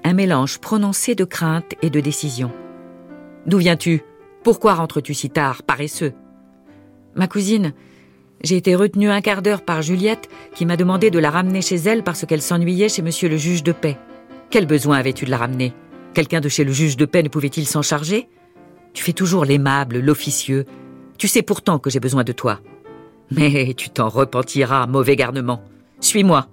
un 0.05 0.13
mélange 0.13 0.59
prononcé 0.59 1.15
de 1.15 1.25
crainte 1.25 1.73
et 1.81 1.89
de 1.89 1.99
décision. 1.99 2.53
D'où 3.45 3.57
viens-tu? 3.57 4.01
Pourquoi 4.43 4.73
rentres-tu 4.73 5.13
si 5.13 5.29
tard, 5.29 5.63
paresseux? 5.63 6.13
Ma 7.15 7.27
cousine, 7.27 7.73
j'ai 8.43 8.57
été 8.57 8.75
retenue 8.75 9.09
un 9.09 9.21
quart 9.21 9.41
d'heure 9.41 9.63
par 9.63 9.81
Juliette 9.81 10.29
qui 10.53 10.65
m'a 10.65 10.77
demandé 10.77 11.09
de 11.09 11.19
la 11.19 11.29
ramener 11.29 11.61
chez 11.61 11.77
elle 11.77 12.03
parce 12.03 12.25
qu'elle 12.25 12.41
s'ennuyait 12.41 12.89
chez 12.89 13.01
monsieur 13.01 13.29
le 13.29 13.37
juge 13.37 13.63
de 13.63 13.71
paix. 13.71 13.97
Quel 14.49 14.65
besoin 14.65 14.97
avais-tu 14.97 15.25
de 15.25 15.31
la 15.31 15.37
ramener? 15.37 15.73
Quelqu'un 16.13 16.41
de 16.41 16.49
chez 16.49 16.63
le 16.63 16.71
juge 16.71 16.97
de 16.97 17.05
paix 17.05 17.23
ne 17.23 17.29
pouvait-il 17.29 17.67
s'en 17.67 17.81
charger? 17.81 18.29
Tu 18.93 19.03
fais 19.03 19.13
toujours 19.13 19.45
l'aimable, 19.45 19.99
l'officieux. 19.99 20.65
Tu 21.17 21.27
sais 21.27 21.41
pourtant 21.41 21.79
que 21.79 21.89
j'ai 21.89 21.99
besoin 21.99 22.23
de 22.23 22.31
toi. 22.31 22.59
Mais 23.31 23.73
tu 23.73 23.89
t'en 23.89 24.09
repentiras, 24.09 24.87
mauvais 24.87 25.15
garnement. 25.15 25.63
Suis-moi. 25.99 26.47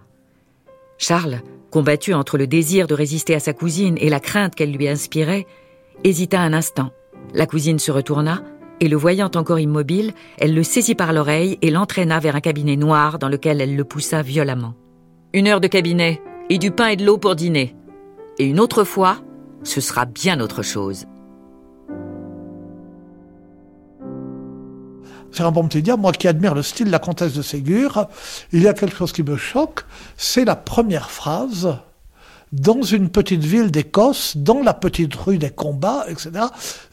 Charles, 0.99 1.41
combattu 1.71 2.15
entre 2.15 2.39
le 2.39 2.47
désir 2.47 2.87
de 2.87 2.95
résister 2.95 3.35
à 3.35 3.41
sa 3.41 3.53
cousine 3.53 3.97
et 3.99 4.09
la 4.09 4.21
crainte 4.21 4.55
qu'elle 4.55 4.73
lui 4.73 4.89
inspirait, 4.89 5.47
hésita 6.05 6.41
un 6.41 6.53
instant. 6.53 6.91
La 7.35 7.47
cousine 7.47 7.79
se 7.79 7.91
retourna, 7.91 8.43
et 8.81 8.89
le 8.89 8.97
voyant 8.97 9.31
encore 9.35 9.61
immobile, 9.61 10.13
elle 10.39 10.55
le 10.55 10.63
saisit 10.63 10.95
par 10.95 11.13
l'oreille 11.13 11.59
et 11.63 11.71
l'entraîna 11.71 12.19
vers 12.19 12.37
un 12.37 12.41
cabinet 12.41 12.77
noir 12.77 13.19
dans 13.19 13.29
lequel 13.29 13.61
elle 13.61 13.77
le 13.77 13.85
poussa 13.85 14.23
violemment. 14.23 14.75
Une 15.33 15.47
heure 15.47 15.61
de 15.61 15.69
cabinet, 15.69 16.21
et 16.51 16.59
du 16.59 16.71
pain 16.71 16.89
et 16.89 16.97
de 16.97 17.05
l'eau 17.05 17.19
pour 17.19 17.37
dîner. 17.37 17.77
Et 18.39 18.45
une 18.45 18.61
autre 18.61 18.85
fois, 18.85 19.19
ce 19.63 19.81
sera 19.81 20.05
bien 20.05 20.41
autre 20.41 20.63
chose. 20.63 21.07
C'est 25.31 25.45
un 25.45 25.51
bon 25.51 25.67
petit 25.67 25.83
dire, 25.83 25.97
moi 25.97 26.13
qui 26.13 26.29
admire 26.29 26.55
le 26.55 26.63
style 26.63 26.87
de 26.87 26.93
la 26.93 26.99
comtesse 26.99 27.33
de 27.33 27.41
Ségur, 27.41 28.07
il 28.53 28.63
y 28.63 28.69
a 28.69 28.75
quelque 28.75 28.97
chose 28.97 29.13
qui 29.13 29.23
me 29.23 29.37
choque, 29.37 29.85
c'est 30.17 30.45
la 30.45 30.57
première 30.57 31.11
phrase 31.11 31.79
dans 32.53 32.83
une 32.83 33.09
petite 33.09 33.43
ville 33.43 33.71
d'Écosse, 33.71 34.37
dans 34.37 34.61
la 34.63 34.75
petite 34.75 35.15
rue 35.15 35.39
des 35.39 35.51
combats, 35.51 36.05
etc. 36.09 36.31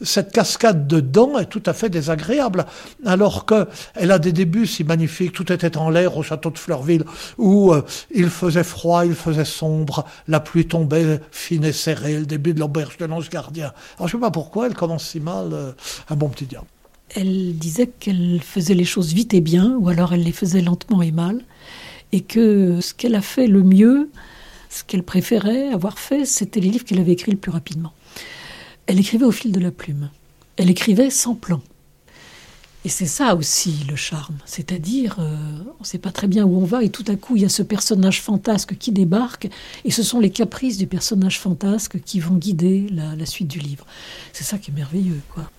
Cette 0.00 0.32
cascade 0.32 0.86
de 0.86 1.00
dents 1.00 1.38
est 1.38 1.46
tout 1.46 1.62
à 1.66 1.74
fait 1.74 1.90
désagréable, 1.90 2.64
alors 3.04 3.44
qu'elle 3.44 4.10
a 4.10 4.18
des 4.18 4.32
débuts 4.32 4.66
si 4.66 4.84
magnifiques. 4.84 5.32
Tout 5.32 5.52
était 5.52 5.76
en 5.76 5.90
l'air 5.90 6.16
au 6.16 6.22
château 6.22 6.50
de 6.50 6.58
Fleurville, 6.58 7.04
où 7.36 7.72
euh, 7.72 7.82
il 8.10 8.30
faisait 8.30 8.64
froid, 8.64 9.04
il 9.04 9.14
faisait 9.14 9.44
sombre, 9.44 10.06
la 10.28 10.40
pluie 10.40 10.66
tombait 10.66 11.20
fine 11.30 11.64
et 11.64 11.72
serrée, 11.72 12.18
le 12.18 12.26
début 12.26 12.54
de 12.54 12.60
l'auberge 12.60 12.96
de 12.96 13.04
l'ange 13.04 13.28
gardien. 13.28 13.72
Alors 13.98 14.08
je 14.08 14.16
ne 14.16 14.20
sais 14.20 14.26
pas 14.26 14.30
pourquoi 14.30 14.66
elle 14.66 14.74
commence 14.74 15.06
si 15.06 15.20
mal, 15.20 15.50
euh, 15.52 15.72
un 16.08 16.16
bon 16.16 16.28
petit 16.28 16.46
diable. 16.46 16.66
Elle 17.14 17.56
disait 17.56 17.88
qu'elle 17.88 18.40
faisait 18.42 18.74
les 18.74 18.84
choses 18.84 19.12
vite 19.12 19.34
et 19.34 19.40
bien, 19.40 19.76
ou 19.78 19.88
alors 19.88 20.14
elle 20.14 20.22
les 20.22 20.32
faisait 20.32 20.62
lentement 20.62 21.02
et 21.02 21.10
mal, 21.10 21.42
et 22.12 22.20
que 22.20 22.80
ce 22.80 22.94
qu'elle 22.94 23.14
a 23.14 23.20
fait 23.20 23.46
le 23.46 23.62
mieux, 23.62 24.10
ce 24.70 24.84
qu'elle 24.84 25.02
préférait 25.02 25.68
avoir 25.68 25.98
fait, 25.98 26.24
c'était 26.24 26.60
les 26.60 26.70
livres 26.70 26.84
qu'elle 26.84 27.00
avait 27.00 27.12
écrits 27.12 27.32
le 27.32 27.36
plus 27.36 27.50
rapidement. 27.50 27.92
Elle 28.86 28.98
écrivait 28.98 29.26
au 29.26 29.32
fil 29.32 29.52
de 29.52 29.60
la 29.60 29.70
plume. 29.70 30.10
Elle 30.56 30.70
écrivait 30.70 31.10
sans 31.10 31.34
plan. 31.34 31.60
Et 32.84 32.88
c'est 32.88 33.06
ça 33.06 33.34
aussi 33.34 33.84
le 33.90 33.96
charme, 33.96 34.38
c'est-à-dire 34.46 35.16
euh, 35.18 35.36
on 35.78 35.82
ne 35.82 35.84
sait 35.84 35.98
pas 35.98 36.12
très 36.12 36.28
bien 36.28 36.46
où 36.46 36.56
on 36.56 36.64
va 36.64 36.82
et 36.82 36.88
tout 36.88 37.04
à 37.08 37.16
coup 37.16 37.36
il 37.36 37.42
y 37.42 37.44
a 37.44 37.50
ce 37.50 37.62
personnage 37.62 38.22
fantasque 38.22 38.74
qui 38.78 38.90
débarque 38.90 39.50
et 39.84 39.90
ce 39.90 40.02
sont 40.02 40.18
les 40.18 40.30
caprices 40.30 40.78
du 40.78 40.86
personnage 40.86 41.38
fantasque 41.38 42.00
qui 42.00 42.20
vont 42.20 42.36
guider 42.36 42.86
la, 42.90 43.26
suite 43.26 43.48
du 43.48 43.58
livre. 43.58 43.84
C'est 44.32 44.44
ça 44.44 44.56
qui 44.56 44.70
est 44.70 44.74
merveilleux, 44.74 45.20
quoi. 45.34 45.50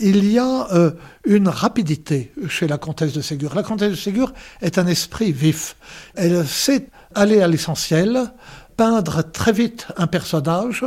Il 0.00 0.30
y 0.30 0.38
a 0.38 0.72
euh, 0.72 0.92
une 1.24 1.48
rapidité 1.48 2.32
chez 2.48 2.68
la 2.68 2.78
comtesse 2.78 3.12
de 3.12 3.20
Ségur. 3.20 3.56
La 3.56 3.64
comtesse 3.64 3.90
de 3.90 3.96
Ségur 3.96 4.32
est 4.62 4.78
un 4.78 4.86
esprit 4.86 5.32
vif. 5.32 5.74
Elle 6.14 6.46
sait 6.46 6.86
aller 7.14 7.40
à 7.40 7.48
l'essentiel, 7.48 8.32
peindre 8.76 9.22
très 9.22 9.52
vite 9.52 9.86
un 9.96 10.06
personnage, 10.06 10.84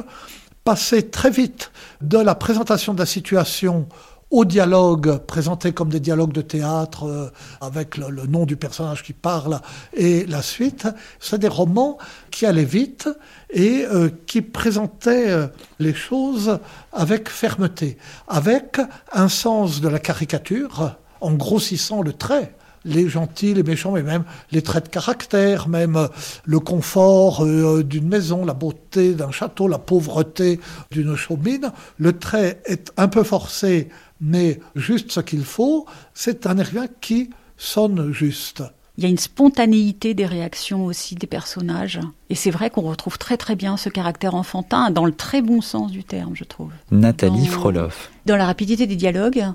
passer 0.64 1.10
très 1.10 1.32
vite 1.32 1.72
de 2.02 2.18
la 2.18 2.36
présentation 2.36 2.94
de 2.94 3.00
la 3.00 3.06
situation 3.06 3.88
au 4.32 4.46
dialogue 4.46 5.18
présenté 5.18 5.74
comme 5.74 5.90
des 5.90 6.00
dialogues 6.00 6.32
de 6.32 6.42
théâtre 6.42 7.06
euh, 7.06 7.30
avec 7.60 7.98
le, 7.98 8.26
nom 8.26 8.46
du 8.46 8.56
personnage 8.56 9.04
qui 9.04 9.12
parle 9.12 9.60
et 9.94 10.26
la 10.26 10.42
suite. 10.42 10.88
C'est 11.20 11.38
des 11.38 11.50
romans 11.50 11.98
qui 12.32 12.46
allaient 12.46 12.64
vite 12.64 13.10
et 13.50 13.86
euh, 13.92 14.10
qui 14.26 14.42
présentaient 14.42 15.30
euh, 15.30 15.48
les 15.80 15.94
choses 15.94 16.60
avec 16.94 17.30
fermeté, 17.30 17.98
avec 18.30 18.80
un 19.12 19.28
sens 19.28 19.82
de 19.82 19.90
la 19.90 20.00
caricature 20.00 20.96
en 21.20 21.34
grossissant 21.34 22.02
le 22.02 22.14
trait 22.14 22.56
les 22.86 23.08
gentils, 23.10 23.54
les 23.54 23.64
méchants, 23.64 23.92
mais 23.92 24.04
même 24.04 24.24
les 24.52 24.62
traits 24.62 24.86
de 24.86 24.90
caractère, 24.90 25.68
même 25.68 25.96
euh, 25.96 26.08
le 26.46 26.60
confort 26.60 27.44
euh, 27.46 27.84
d'une 27.84 28.08
maison, 28.08 28.46
la 28.46 28.54
beauté 28.54 29.14
d'un 29.14 29.32
château, 29.32 29.68
la 29.68 29.78
pauvreté 29.78 30.60
d'une 30.92 31.16
chaumine. 31.16 31.72
Le 31.98 32.18
trait 32.18 32.62
est 32.66 32.92
un 32.98 33.08
peu 33.08 33.24
forcé, 33.24 33.90
mais 34.20 34.60
juste 34.76 35.12
ce 35.12 35.20
qu'il 35.20 35.44
faut. 35.46 35.86
C'est 36.14 36.48
un 36.48 36.58
écrivain 36.58 36.88
qui 37.02 37.30
sonne 37.58 38.12
juste. 38.12 38.64
Il 38.98 39.04
y 39.06 39.08
a 39.08 39.10
une 39.10 39.18
spontanéité 39.18 40.14
des 40.14 40.26
réactions 40.26 40.86
aussi 40.86 41.16
des 41.16 41.26
personnages. 41.28 42.00
Et 42.30 42.36
c'est 42.36 42.52
vrai 42.52 42.70
qu'on 42.70 42.82
retrouve 42.82 43.18
très 43.18 43.38
très 43.38 43.56
bien 43.56 43.78
ce 43.78 43.90
caractère 43.90 44.36
enfantin 44.36 44.92
dans 44.92 45.06
le 45.06 45.14
très 45.14 45.42
bon 45.42 45.62
sens 45.62 45.92
du 45.92 46.04
terme, 46.04 46.36
je 46.36 46.44
trouve. 46.44 46.72
Nathalie 46.92 47.46
Dans- 47.46 47.52
Froloff. 47.52 48.12
Dans 48.26 48.36
la 48.36 48.46
rapidité 48.46 48.88
des 48.88 48.96
dialogues, 48.98 49.46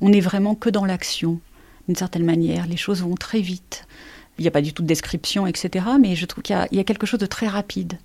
on 0.00 0.10
n'est 0.10 0.20
vraiment 0.20 0.54
que 0.54 0.70
dans 0.70 0.84
l'action, 0.84 1.40
d'une 1.86 1.96
certaine 1.96 2.24
manière. 2.24 2.66
Les 2.66 2.76
choses 2.76 3.02
vont 3.02 3.14
très 3.14 3.40
vite. 3.40 3.86
Il 4.38 4.42
n'y 4.42 4.48
a 4.48 4.50
pas 4.50 4.62
du 4.62 4.72
tout 4.72 4.82
de 4.82 4.88
description, 4.88 5.46
etc. 5.46 5.86
Mais 6.00 6.16
je 6.16 6.26
trouve 6.26 6.42
qu'il 6.42 6.56
y 6.72 6.76
y, 6.76 6.80
a 6.80 6.84
quelque 6.84 7.06
chose 7.06 7.20
de 7.20 7.26
très 7.26 7.46
rapide, 7.46 7.98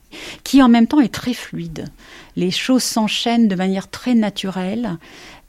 qui 0.43 0.61
en 0.61 0.69
même 0.69 0.85
temps 0.85 0.99
est 0.99 1.13
très 1.13 1.33
fluide. 1.33 1.85
Les 2.35 2.51
choses 2.51 2.83
s'enchaînent 2.83 3.47
de 3.47 3.55
manière 3.55 3.89
très 3.89 4.13
naturelle. 4.13 4.97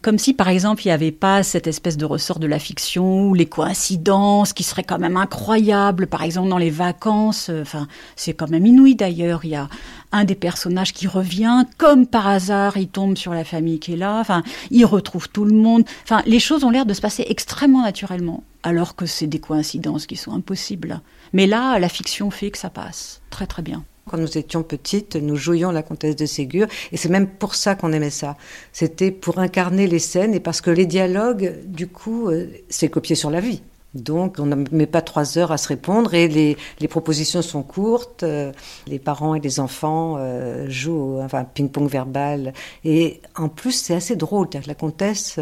Comme 0.02 0.18
si, 0.18 0.32
par 0.32 0.48
exemple, 0.48 0.82
il 0.84 0.88
n'y 0.88 0.92
avait 0.92 1.12
pas 1.12 1.42
cette 1.42 1.66
espèce 1.66 1.98
de 1.98 2.06
ressort 2.06 2.38
de 2.38 2.46
la 2.46 2.58
fiction 2.58 3.26
ou 3.26 3.34
les 3.34 3.44
coïncidences 3.44 4.54
qui 4.54 4.62
seraient 4.62 4.82
quand 4.82 4.98
même 4.98 5.18
incroyables. 5.18 6.06
Par 6.06 6.22
exemple, 6.22 6.48
dans 6.48 6.56
les 6.56 6.70
vacances, 6.70 7.50
euh, 7.50 7.60
enfin, 7.60 7.86
c'est 8.16 8.32
quand 8.32 8.48
même 8.48 8.64
inouï 8.64 8.94
d'ailleurs. 8.94 9.44
Il 9.44 9.50
y 9.50 9.56
a 9.56 9.68
un 10.10 10.24
des 10.24 10.34
personnages 10.34 10.94
qui 10.94 11.06
revient, 11.06 11.66
comme 11.76 12.06
par 12.06 12.26
hasard, 12.26 12.78
il 12.78 12.88
tombe 12.88 13.18
sur 13.18 13.34
la 13.34 13.44
famille 13.44 13.78
qui 13.78 13.92
est 13.92 13.98
là. 13.98 14.20
Enfin, 14.20 14.42
il 14.70 14.86
retrouve 14.86 15.28
tout 15.28 15.44
le 15.44 15.54
monde. 15.54 15.84
Enfin, 16.04 16.22
les 16.24 16.40
choses 16.40 16.64
ont 16.64 16.70
l'air 16.70 16.86
de 16.86 16.94
se 16.94 17.02
passer 17.02 17.26
extrêmement 17.28 17.82
naturellement, 17.82 18.42
alors 18.62 18.96
que 18.96 19.04
c'est 19.04 19.26
des 19.26 19.38
coïncidences 19.38 20.06
qui 20.06 20.16
sont 20.16 20.32
impossibles. 20.32 21.02
Mais 21.34 21.46
là, 21.46 21.78
la 21.78 21.90
fiction 21.90 22.30
fait 22.30 22.50
que 22.50 22.58
ça 22.58 22.70
passe 22.70 23.20
très 23.28 23.46
très 23.46 23.60
bien. 23.60 23.84
Quand 24.10 24.18
nous 24.18 24.36
étions 24.36 24.64
petites, 24.64 25.14
nous 25.14 25.36
jouions 25.36 25.70
la 25.70 25.84
comtesse 25.84 26.16
de 26.16 26.26
Ségur, 26.26 26.66
et 26.90 26.96
c'est 26.96 27.08
même 27.08 27.28
pour 27.28 27.54
ça 27.54 27.76
qu'on 27.76 27.92
aimait 27.92 28.10
ça. 28.10 28.36
C'était 28.72 29.12
pour 29.12 29.38
incarner 29.38 29.86
les 29.86 30.00
scènes, 30.00 30.34
et 30.34 30.40
parce 30.40 30.60
que 30.60 30.70
les 30.70 30.84
dialogues, 30.86 31.54
du 31.64 31.86
coup, 31.86 32.28
euh, 32.28 32.48
c'est 32.68 32.88
copié 32.88 33.14
sur 33.14 33.30
la 33.30 33.38
vie. 33.38 33.62
Donc, 33.94 34.36
on 34.40 34.46
ne 34.46 34.56
met 34.72 34.86
pas 34.86 35.00
trois 35.02 35.38
heures 35.38 35.52
à 35.52 35.58
se 35.58 35.68
répondre, 35.68 36.12
et 36.14 36.26
les, 36.26 36.56
propositions 36.88 37.40
sont 37.42 37.62
courtes. 37.62 38.24
euh, 38.24 38.50
les 38.88 38.98
parents 38.98 39.36
et 39.36 39.40
les 39.40 39.60
enfants 39.60 40.16
euh, 40.18 40.68
jouent, 40.68 41.18
au- 41.18 41.20
enfin, 41.22 41.44
ping-pong 41.44 41.88
verbal. 41.88 42.52
Et 42.84 43.20
en 43.36 43.48
plus, 43.48 43.72
c'est 43.72 43.94
assez 43.94 44.16
drôle. 44.16 44.48
que 44.48 44.58
La 44.66 44.74
comtesse 44.74 45.38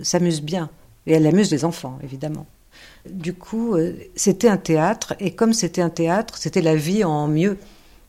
s'amuse 0.00 0.40
bien, 0.40 0.70
et 1.06 1.12
elle 1.12 1.26
amuse 1.26 1.50
les 1.50 1.66
enfants, 1.66 1.98
évidemment. 2.02 2.46
Du 3.10 3.34
coup, 3.34 3.76
c'était 4.16 4.48
un 4.48 4.56
théâtre, 4.58 5.14
et 5.20 5.30
comme 5.32 5.52
c'était 5.52 5.82
un 5.82 5.90
théâtre, 5.90 6.36
c'était 6.38 6.62
la 6.62 6.74
vie 6.74 7.04
en 7.04 7.26
mieux. 7.28 7.58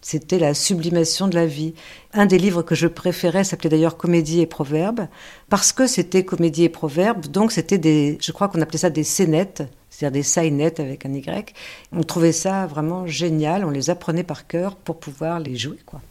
C'était 0.01 0.39
la 0.39 0.53
sublimation 0.53 1.27
de 1.27 1.35
la 1.35 1.45
vie. 1.45 1.73
Un 2.13 2.25
des 2.25 2.37
livres 2.37 2.61
que 2.61 2.75
je 2.75 2.87
préférais 2.87 3.43
s'appelait 3.43 3.69
d'ailleurs 3.69 3.97
Comédie 3.97 4.39
et 4.39 4.45
Proverbes, 4.45 5.07
parce 5.49 5.73
que 5.73 5.87
c'était 5.87 6.23
comédie 6.23 6.63
et 6.63 6.69
proverbes, 6.69 7.27
donc 7.27 7.51
c'était 7.51 7.77
des, 7.77 8.17
je 8.21 8.31
crois 8.31 8.47
qu'on 8.47 8.61
appelait 8.61 8.77
ça 8.77 8.89
des 8.89 9.03
scénettes, 9.03 9.63
c'est-à-dire 9.89 10.19
des 10.19 10.23
sainettes 10.23 10.79
avec 10.79 11.05
un 11.05 11.13
Y. 11.13 11.53
On 11.91 12.03
trouvait 12.03 12.31
ça 12.31 12.65
vraiment 12.65 13.07
génial, 13.07 13.65
on 13.65 13.69
les 13.69 13.89
apprenait 13.89 14.23
par 14.23 14.47
cœur 14.47 14.75
pour 14.75 14.99
pouvoir 14.99 15.39
les 15.39 15.57
jouer, 15.57 15.79
quoi. 15.85 16.01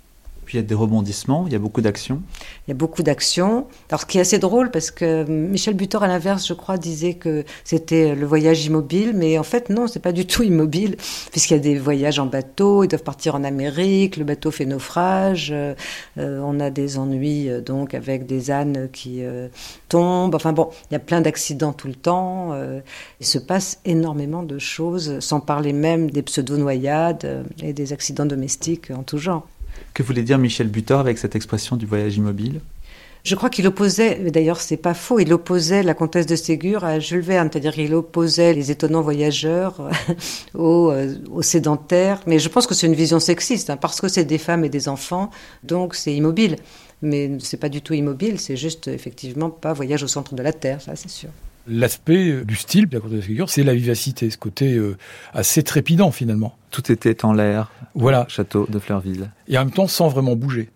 Puis 0.48 0.56
il 0.56 0.62
y 0.62 0.64
a 0.64 0.66
des 0.66 0.74
rebondissements, 0.74 1.44
il 1.46 1.52
y 1.52 1.56
a 1.56 1.58
beaucoup 1.58 1.82
d'action. 1.82 2.22
Il 2.66 2.70
y 2.70 2.72
a 2.72 2.74
beaucoup 2.74 3.02
d'actions. 3.02 3.66
Alors, 3.90 4.00
ce 4.00 4.06
qui 4.06 4.16
est 4.16 4.22
assez 4.22 4.38
drôle, 4.38 4.70
parce 4.70 4.90
que 4.90 5.24
Michel 5.24 5.74
Butor, 5.74 6.02
à 6.02 6.08
l'inverse, 6.08 6.48
je 6.48 6.54
crois, 6.54 6.78
disait 6.78 7.12
que 7.12 7.44
c'était 7.64 8.14
le 8.14 8.24
voyage 8.24 8.64
immobile, 8.64 9.12
mais 9.14 9.38
en 9.38 9.42
fait, 9.42 9.68
non, 9.68 9.86
c'est 9.88 10.00
pas 10.00 10.12
du 10.12 10.24
tout 10.24 10.42
immobile, 10.42 10.96
puisqu'il 11.32 11.52
y 11.52 11.56
a 11.58 11.60
des 11.60 11.78
voyages 11.78 12.18
en 12.18 12.24
bateau, 12.24 12.82
ils 12.82 12.88
doivent 12.88 13.02
partir 13.02 13.34
en 13.34 13.44
Amérique, 13.44 14.16
le 14.16 14.24
bateau 14.24 14.50
fait 14.50 14.64
naufrage, 14.64 15.50
euh, 15.52 15.74
on 16.16 16.60
a 16.60 16.70
des 16.70 16.96
ennuis, 16.96 17.50
euh, 17.50 17.60
donc, 17.60 17.92
avec 17.92 18.24
des 18.24 18.50
ânes 18.50 18.88
qui 18.90 19.22
euh, 19.24 19.48
tombent. 19.90 20.34
Enfin 20.34 20.54
bon, 20.54 20.70
il 20.90 20.94
y 20.94 20.96
a 20.96 21.00
plein 21.00 21.20
d'accidents 21.20 21.74
tout 21.74 21.88
le 21.88 21.94
temps. 21.94 22.54
il 23.20 23.26
se 23.26 23.38
passe 23.38 23.80
énormément 23.84 24.42
de 24.42 24.58
choses, 24.58 25.20
sans 25.20 25.40
parler 25.40 25.74
même 25.74 26.10
des 26.10 26.22
pseudo-noyades 26.22 27.44
et 27.62 27.74
des 27.74 27.92
accidents 27.92 28.24
domestiques 28.24 28.90
en 28.90 29.02
tout 29.02 29.18
genre. 29.18 29.46
Que 29.98 30.04
voulait 30.04 30.22
dire 30.22 30.38
Michel 30.38 30.68
Butor 30.68 31.00
avec 31.00 31.18
cette 31.18 31.34
expression 31.34 31.74
du 31.74 31.84
voyage 31.84 32.16
immobile? 32.16 32.60
Je 33.24 33.34
crois 33.34 33.50
qu'il 33.50 33.66
opposait, 33.66 34.30
d'ailleurs 34.30 34.60
c'est 34.60 34.76
pas 34.76 34.94
faux, 34.94 35.18
il 35.18 35.32
opposait 35.32 35.82
la 35.82 35.92
comtesse 35.92 36.24
de 36.24 36.36
Ségur 36.36 36.84
à 36.84 37.00
Jules 37.00 37.18
Verne, 37.18 37.48
c'est-à-dire 37.50 37.72
qu'il 37.72 37.92
opposait 37.96 38.54
les 38.54 38.70
étonnants 38.70 39.02
voyageurs 39.02 39.90
aux, 40.54 40.92
euh, 40.92 41.16
aux 41.32 41.42
sédentaires. 41.42 42.20
Mais 42.28 42.38
je 42.38 42.48
pense 42.48 42.68
que 42.68 42.76
c'est 42.76 42.86
une 42.86 42.94
vision 42.94 43.18
sexiste, 43.18 43.70
hein, 43.70 43.76
parce 43.76 44.00
que 44.00 44.06
c'est 44.06 44.24
des 44.24 44.38
femmes 44.38 44.64
et 44.64 44.68
des 44.68 44.88
enfants, 44.88 45.32
donc 45.64 45.96
c'est 45.96 46.14
immobile. 46.14 46.54
Mais 47.02 47.32
c'est 47.40 47.56
pas 47.56 47.68
du 47.68 47.82
tout 47.82 47.94
immobile, 47.94 48.38
c'est 48.38 48.56
juste 48.56 48.86
effectivement 48.86 49.50
pas 49.50 49.72
voyage 49.72 50.04
au 50.04 50.08
centre 50.08 50.36
de 50.36 50.44
la 50.44 50.52
Terre, 50.52 50.80
ça 50.80 50.94
c'est 50.94 51.10
sûr. 51.10 51.30
L'aspect 51.70 52.30
euh, 52.30 52.44
du 52.44 52.56
style 52.56 52.88
de 52.88 52.94
la 52.96 53.00
comtesse 53.00 53.18
de 53.18 53.22
Ségur, 53.22 53.50
c'est 53.50 53.62
la 53.62 53.74
vivacité, 53.74 54.30
ce 54.30 54.38
côté 54.38 54.74
euh, 54.74 54.96
assez 55.34 55.62
trépidant 55.62 56.10
finalement. 56.10 56.56
Tout 56.70 56.90
était 56.90 57.24
en 57.24 57.32
l'air. 57.32 57.70
Voilà. 57.94 58.24
au 58.26 58.28
Château 58.30 58.66
de 58.68 58.78
Fleurville. 58.78 59.30
Et 59.48 59.58
en 59.58 59.64
même 59.66 59.74
temps 59.74 59.86
sans 59.86 60.08
vraiment 60.08 60.34
bouger. 60.36 60.70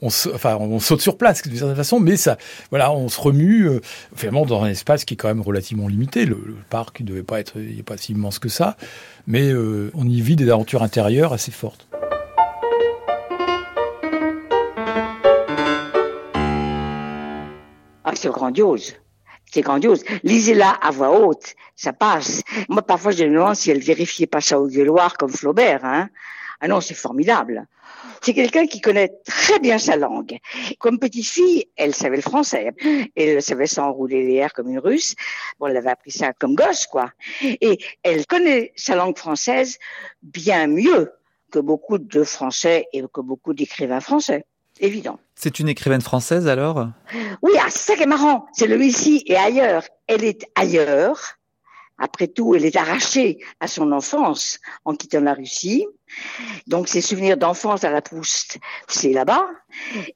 On, 0.00 0.10
sa- 0.10 0.32
enfin, 0.32 0.56
on 0.60 0.78
saute 0.78 1.00
sur 1.00 1.18
place 1.18 1.42
d'une 1.42 1.56
certaine 1.56 1.74
façon, 1.74 1.98
mais 1.98 2.16
ça, 2.16 2.38
voilà, 2.70 2.92
on 2.92 3.08
se 3.08 3.20
remue 3.20 3.68
euh, 3.68 3.80
finalement 4.14 4.46
dans 4.46 4.62
un 4.62 4.68
espace 4.68 5.04
qui 5.04 5.14
est 5.14 5.16
quand 5.16 5.26
même 5.26 5.40
relativement 5.40 5.88
limité. 5.88 6.24
Le, 6.24 6.40
le 6.46 6.54
parc, 6.70 7.00
il 7.00 7.06
devait 7.06 7.24
pas 7.24 7.40
être, 7.40 7.58
il 7.58 7.82
pas 7.82 7.96
si 7.96 8.12
immense 8.12 8.38
que 8.38 8.48
ça, 8.48 8.76
mais 9.26 9.50
euh, 9.50 9.90
on 9.94 10.08
y 10.08 10.20
vit 10.20 10.36
des 10.36 10.50
aventures 10.50 10.84
intérieures 10.84 11.32
assez 11.32 11.50
fortes. 11.50 11.88
Ah, 18.04 18.12
c'est 18.14 18.30
grandiose. 18.30 18.94
C'est 19.52 19.62
grandiose. 19.62 20.04
Lisez-la 20.22 20.70
à 20.70 20.90
voix 20.90 21.18
haute, 21.20 21.54
ça 21.76 21.92
passe. 21.92 22.42
Moi, 22.68 22.82
parfois, 22.82 23.12
je 23.12 23.24
me 23.24 23.34
demande 23.34 23.54
si 23.54 23.70
elle 23.70 23.80
vérifiait 23.80 24.26
pas 24.26 24.40
ça 24.40 24.60
au 24.60 24.68
gueuloir 24.68 25.16
comme 25.16 25.30
Flaubert. 25.30 25.84
Hein. 25.84 26.08
Ah 26.60 26.68
non, 26.68 26.80
c'est 26.80 26.94
formidable. 26.94 27.66
C'est 28.20 28.34
quelqu'un 28.34 28.66
qui 28.66 28.80
connaît 28.80 29.12
très 29.24 29.58
bien 29.60 29.78
sa 29.78 29.96
langue. 29.96 30.38
Comme 30.78 30.98
petite 30.98 31.26
fille, 31.26 31.66
elle 31.76 31.94
savait 31.94 32.16
le 32.16 32.22
français. 32.22 32.72
Elle 33.14 33.40
savait 33.42 33.66
s'enrouler 33.66 34.26
les 34.26 34.34
airs 34.34 34.52
comme 34.52 34.68
une 34.68 34.80
russe. 34.80 35.14
Bon, 35.58 35.68
elle 35.68 35.76
avait 35.76 35.90
appris 35.90 36.10
ça 36.10 36.32
comme 36.32 36.54
gosse, 36.54 36.86
quoi. 36.86 37.12
Et 37.42 37.78
elle 38.02 38.26
connaît 38.26 38.72
sa 38.76 38.96
langue 38.96 39.16
française 39.16 39.78
bien 40.22 40.66
mieux 40.66 41.12
que 41.50 41.60
beaucoup 41.60 41.98
de 41.98 42.24
Français 42.24 42.88
et 42.92 43.02
que 43.02 43.20
beaucoup 43.20 43.54
d'écrivains 43.54 44.00
français. 44.00 44.44
Évident. 44.80 45.18
C'est 45.40 45.60
une 45.60 45.68
écrivaine 45.68 46.00
française 46.00 46.48
alors? 46.48 46.88
Oui, 47.42 47.52
ah, 47.60 47.66
c'est 47.70 47.92
ça 47.92 47.94
qui 47.94 48.02
est 48.02 48.06
marrant. 48.06 48.46
C'est 48.52 48.66
le 48.66 48.82
ici 48.82 49.22
et 49.26 49.36
ailleurs. 49.36 49.84
Elle 50.08 50.24
est 50.24 50.44
ailleurs. 50.56 51.36
Après 51.96 52.26
tout, 52.26 52.56
elle 52.56 52.64
est 52.64 52.74
arrachée 52.74 53.38
à 53.60 53.68
son 53.68 53.92
enfance 53.92 54.58
en 54.84 54.96
quittant 54.96 55.20
la 55.20 55.34
Russie. 55.34 55.86
Donc, 56.66 56.88
ses 56.88 57.00
souvenirs 57.00 57.36
d'enfance 57.36 57.84
à 57.84 57.90
la 57.90 58.02
Proust, 58.02 58.58
c'est 58.88 59.12
là-bas. 59.12 59.46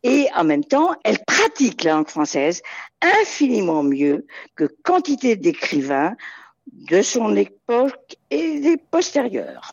Et 0.03 0.27
en 0.35 0.43
même 0.43 0.65
temps, 0.65 0.97
elle 1.05 1.21
pratique 1.25 1.85
la 1.85 1.93
langue 1.93 2.09
française 2.09 2.61
infiniment 3.01 3.85
mieux 3.85 4.27
que 4.57 4.65
quantité 4.83 5.37
d'écrivains 5.37 6.17
de 6.73 7.01
son 7.01 7.37
époque 7.37 8.17
et 8.31 8.59
des 8.59 8.77
postérieurs. 8.77 9.73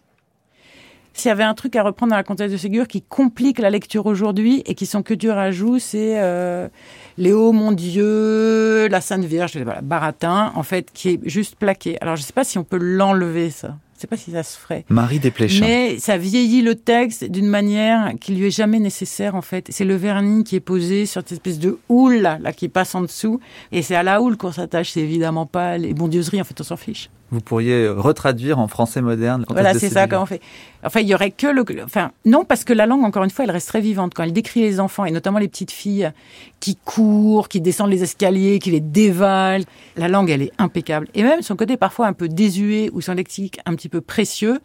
S'il 1.20 1.28
y 1.28 1.32
avait 1.34 1.44
un 1.44 1.54
truc 1.54 1.76
à 1.76 1.84
reprendre 1.84 2.12
dans 2.12 2.16
la 2.16 2.24
comtesse 2.24 2.50
de 2.50 2.56
Ségur 2.56 2.88
qui 2.88 3.02
complique 3.02 3.60
la 3.60 3.70
lecture 3.70 4.06
aujourd'hui 4.06 4.64
et 4.66 4.74
qui 4.74 4.86
sont 4.86 5.04
que 5.04 5.14
du 5.14 5.30
rajout, 5.30 5.78
c'est 5.78 6.18
euh, 6.18 6.70
Léo, 7.18 7.52
mon 7.52 7.74
Dieu, 7.74 8.88
la 8.88 9.02
Sainte 9.02 9.26
Vierge, 9.26 9.58
voilà, 9.58 9.82
Baratin, 9.82 10.54
en 10.56 10.64
fait, 10.64 10.92
qui 10.94 11.10
est 11.10 11.20
juste 11.26 11.58
plaqué. 11.58 11.98
Alors, 12.00 12.16
je 12.16 12.22
sais 12.22 12.32
pas 12.32 12.46
si 12.46 12.58
on 12.58 12.64
peut 12.64 12.78
l'enlever, 12.78 13.50
ça. 13.50 13.76
Je 13.98 14.02
sais 14.02 14.08
pas 14.08 14.16
si 14.16 14.32
ça 14.32 14.44
se 14.44 14.58
ferait. 14.58 14.86
Marie 14.88 15.20
Desplechin. 15.20 15.60
Mais 15.60 16.00
ça 16.00 16.18
vieillit 16.18 16.62
le 16.62 16.76
texte 16.76 17.26
d'une 17.26 17.48
manière 17.48 18.14
qui 18.22 18.34
lui 18.34 18.48
est 18.48 18.52
jamais 18.52 18.80
nécessaire, 18.80 19.36
en 19.36 19.42
fait. 19.42 19.68
C'est 19.72 19.84
le 19.84 19.96
vernis 19.96 20.46
qui 20.46 20.56
est 20.56 20.62
posé 20.62 21.06
sur 21.06 21.20
cette 21.20 21.34
espèce 21.34 21.60
de 21.60 21.80
houle, 21.90 22.16
là, 22.16 22.38
là, 22.40 22.54
qui 22.54 22.70
passe 22.70 22.96
en 22.96 23.02
dessous. 23.02 23.42
Et 23.74 23.82
c'est 23.82 23.96
à 23.96 24.04
la 24.04 24.22
houle 24.22 24.38
qu'on 24.38 24.54
s'attache. 24.54 24.92
C'est 24.92 25.02
évidemment 25.02 25.46
pas 25.46 25.78
les 25.78 25.94
bondieuseries. 25.94 26.40
En 26.40 26.46
fait, 26.46 26.62
on 26.62 26.64
s'en 26.64 26.78
fiche. 26.78 27.10
Vous 27.32 27.42
pourriez 27.42 27.88
retraduire 27.88 28.58
en 28.60 28.68
français 28.68 29.02
moderne. 29.02 29.46
Voilà, 29.50 29.74
c'est 29.74 29.90
ça 29.90 30.04
Ségur. 30.04 30.20
qu'on 30.20 30.26
fait. 30.26 30.42
Enfin, 30.84 31.02
il 31.02 31.08
y 31.08 31.14
aurait 31.14 31.32
que 31.32 31.48
le, 31.48 31.64
enfin, 31.84 32.12
non, 32.26 32.44
parce 32.44 32.64
que 32.64 32.74
la 32.74 32.86
langue, 32.86 33.04
encore 33.04 33.24
une 33.24 33.30
fois, 33.30 33.46
elle 33.46 33.52
reste 33.52 33.68
très 33.68 33.82
vivante. 33.82 34.14
Quand 34.16 34.24
elle 34.24 34.34
décrit 34.34 34.62
les 34.62 34.80
enfants, 34.80 35.06
et 35.06 35.12
notamment 35.12 35.40
les 35.40 35.48
petites 35.48 35.72
filles 35.72 36.12
qui 36.60 36.76
courent, 36.76 37.50
qui 37.50 37.62
descendent 37.62 37.92
les 37.92 38.04
escaliers, 38.04 38.60
qui 38.60 38.72
les 38.72 38.80
dévalent, 38.80 39.66
la 39.96 40.08
langue, 40.08 40.30
elle 40.30 40.42
est 40.42 40.52
impeccable. 40.58 41.08
Et 41.14 41.24
même 41.24 41.42
son 41.42 41.56
côté 41.56 41.78
parfois 41.78 42.08
un 42.08 42.14
peu 42.14 42.28
désuet 42.28 42.90
ou 42.94 43.02
son 43.02 43.14
lexique 43.14 43.60
un 43.66 43.76
petit 43.76 43.90
peu 43.90 44.02
précieux, 44.02 44.60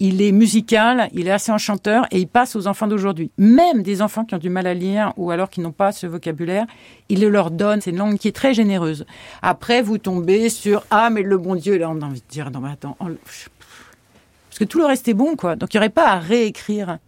il 0.00 0.22
est 0.22 0.32
musical, 0.32 1.08
il 1.12 1.28
est 1.28 1.30
assez 1.30 1.52
enchanteur 1.52 2.06
et 2.10 2.18
il 2.18 2.26
passe 2.26 2.56
aux 2.56 2.66
enfants 2.66 2.86
d'aujourd'hui. 2.86 3.30
Même 3.38 3.82
des 3.82 4.00
enfants 4.02 4.24
qui 4.24 4.34
ont 4.34 4.38
du 4.38 4.48
mal 4.48 4.66
à 4.66 4.74
lire 4.74 5.12
ou 5.16 5.30
alors 5.30 5.50
qui 5.50 5.60
n'ont 5.60 5.72
pas 5.72 5.92
ce 5.92 6.06
vocabulaire, 6.06 6.66
il 7.10 7.20
le 7.20 7.28
leur 7.28 7.50
donne. 7.50 7.80
C'est 7.80 7.90
une 7.90 7.98
langue 7.98 8.16
qui 8.18 8.28
est 8.28 8.32
très 8.36 8.54
généreuse. 8.54 9.04
Après, 9.42 9.82
vous 9.82 9.98
tombez 9.98 10.48
sur 10.48 10.84
ah 10.90 11.10
mais 11.10 11.22
le 11.22 11.36
bon 11.38 11.54
Dieu, 11.54 11.76
là 11.78 11.90
on 11.90 12.00
a 12.00 12.06
envie 12.06 12.20
de 12.22 12.26
dire 12.28 12.50
non 12.50 12.60
mais 12.60 12.70
attends, 12.70 12.96
on- 12.98 13.14
parce 13.14 14.58
que 14.58 14.64
tout 14.64 14.78
le 14.78 14.86
reste 14.86 15.06
est 15.08 15.14
bon 15.14 15.36
quoi. 15.36 15.54
Donc 15.54 15.72
il 15.74 15.76
n'y 15.76 15.80
aurait 15.80 15.90
pas 15.90 16.08
à 16.08 16.18
réécrire. 16.18 16.98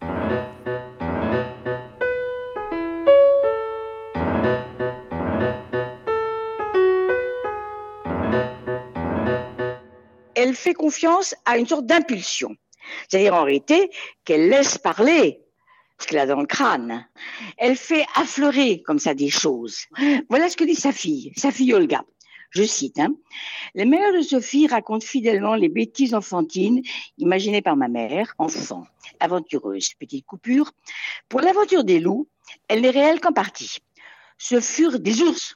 Elle 10.35 10.55
fait 10.55 10.75
confiance 10.75 11.35
à 11.45 11.59
une 11.59 11.67
sorte 11.67 11.87
d'impulsion. 11.87 12.57
C'est-à-dire 13.09 13.35
en 13.35 13.45
réalité 13.45 13.91
qu'elle 14.25 14.49
laisse 14.49 14.79
parler 14.79 15.41
ce 15.99 16.07
qu'elle 16.07 16.19
a 16.19 16.27
dans 16.27 16.41
le 16.41 16.47
crâne. 16.47 17.07
Elle 17.59 17.77
fait 17.77 18.05
affleurer 18.15 18.83
comme 18.83 18.99
ça 18.99 19.15
des 19.15 19.31
choses. 19.31 19.87
Voilà 20.29 20.49
ce 20.49 20.57
que 20.57 20.65
dit 20.65 20.75
sa 20.75 20.93
fille, 20.93 21.33
sa 21.37 21.51
fille 21.51 21.73
Olga. 21.75 22.05
Je 22.51 22.65
cite, 22.65 22.99
hein, 22.99 23.15
Les 23.75 23.87
mères 23.87 24.13
de 24.13 24.21
Sophie 24.21 24.67
racontent 24.67 25.07
fidèlement 25.07 25.55
les 25.55 25.71
bêtises 25.71 26.13
enfantines 26.13 26.83
imaginées 27.17 27.63
par 27.63 27.77
ma 27.77 27.89
mère, 27.89 28.35
enfant, 28.37 28.87
aventureuse. 29.21 29.95
Petite 29.95 30.27
coupure. 30.27 30.73
Pour 31.31 31.41
l'aventure 31.41 31.83
des 31.83 31.99
loups, 31.99 32.29
elle 32.69 32.83
n'est 32.83 32.91
réelle 32.91 33.21
qu'en 33.21 33.33
partie. 33.33 33.79
Ce 34.37 34.61
furent 34.61 35.01
des 35.01 35.23
ours 35.23 35.55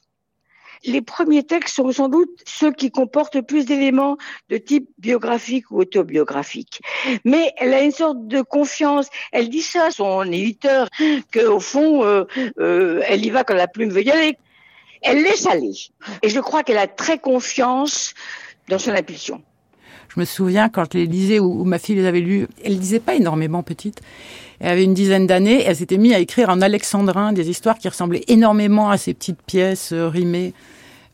les 0.83 1.01
premiers 1.01 1.43
textes 1.43 1.75
sont 1.75 1.91
sans 1.91 2.09
doute 2.09 2.29
ceux 2.45 2.71
qui 2.71 2.91
comportent 2.91 3.41
plus 3.41 3.65
d'éléments 3.65 4.17
de 4.49 4.57
type 4.57 4.89
biographique 4.97 5.69
ou 5.71 5.79
autobiographique. 5.79 6.81
Mais 7.25 7.53
elle 7.57 7.73
a 7.73 7.81
une 7.81 7.91
sorte 7.91 8.27
de 8.27 8.41
confiance. 8.41 9.09
Elle 9.31 9.49
dit 9.49 9.61
ça 9.61 9.85
à 9.85 9.91
son 9.91 10.23
éditeur, 10.23 10.89
qu'au 11.33 11.59
fond, 11.59 12.03
euh, 12.03 12.25
euh, 12.59 13.01
elle 13.05 13.25
y 13.25 13.29
va 13.29 13.43
quand 13.43 13.55
la 13.55 13.67
plume 13.67 13.89
veut 13.89 14.03
y 14.03 14.11
aller. 14.11 14.37
Elle 15.01 15.21
laisse 15.21 15.45
aller. 15.45 15.73
Et 16.23 16.29
je 16.29 16.39
crois 16.39 16.63
qu'elle 16.63 16.77
a 16.77 16.87
très 16.87 17.19
confiance 17.19 18.13
dans 18.67 18.79
son 18.79 18.91
impulsion. 18.91 19.41
Je 20.09 20.19
me 20.19 20.25
souviens 20.25 20.69
quand 20.69 20.85
je 20.91 20.97
les 20.97 21.05
lisais 21.05 21.39
ou, 21.39 21.63
ma 21.63 21.79
fille 21.79 21.95
les 21.95 22.05
avait 22.05 22.19
lus, 22.19 22.47
elle 22.63 22.77
lisait 22.77 22.99
pas 22.99 23.15
énormément 23.15 23.63
petite. 23.63 24.01
Elle 24.59 24.71
avait 24.71 24.83
une 24.83 24.93
dizaine 24.93 25.27
d'années, 25.27 25.63
elle 25.63 25.75
s'était 25.75 25.97
mise 25.97 26.13
à 26.13 26.19
écrire 26.19 26.49
en 26.49 26.61
alexandrin 26.61 27.33
des 27.33 27.49
histoires 27.49 27.77
qui 27.77 27.87
ressemblaient 27.87 28.23
énormément 28.27 28.89
à 28.89 28.97
ces 28.97 29.13
petites 29.13 29.41
pièces 29.41 29.91
euh, 29.91 30.07
rimées. 30.07 30.53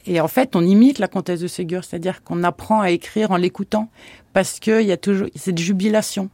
Et 0.05 0.19
en 0.19 0.27
fait, 0.27 0.55
on 0.55 0.61
imite 0.61 0.99
la 0.99 1.07
comtesse 1.07 1.39
de 1.39 1.47
Ségur, 1.47 1.83
c'est-à-dire 1.83 2.23
qu'on 2.23 2.43
apprend 2.43 2.81
à 2.81 2.91
écrire 2.91 3.31
en 3.31 3.37
l'écoutant, 3.37 3.89
parce 4.33 4.59
qu'il 4.59 4.81
y 4.81 4.91
a 4.91 4.97
toujours 4.97 5.27
cette 5.35 5.57
jubilation 5.57 6.29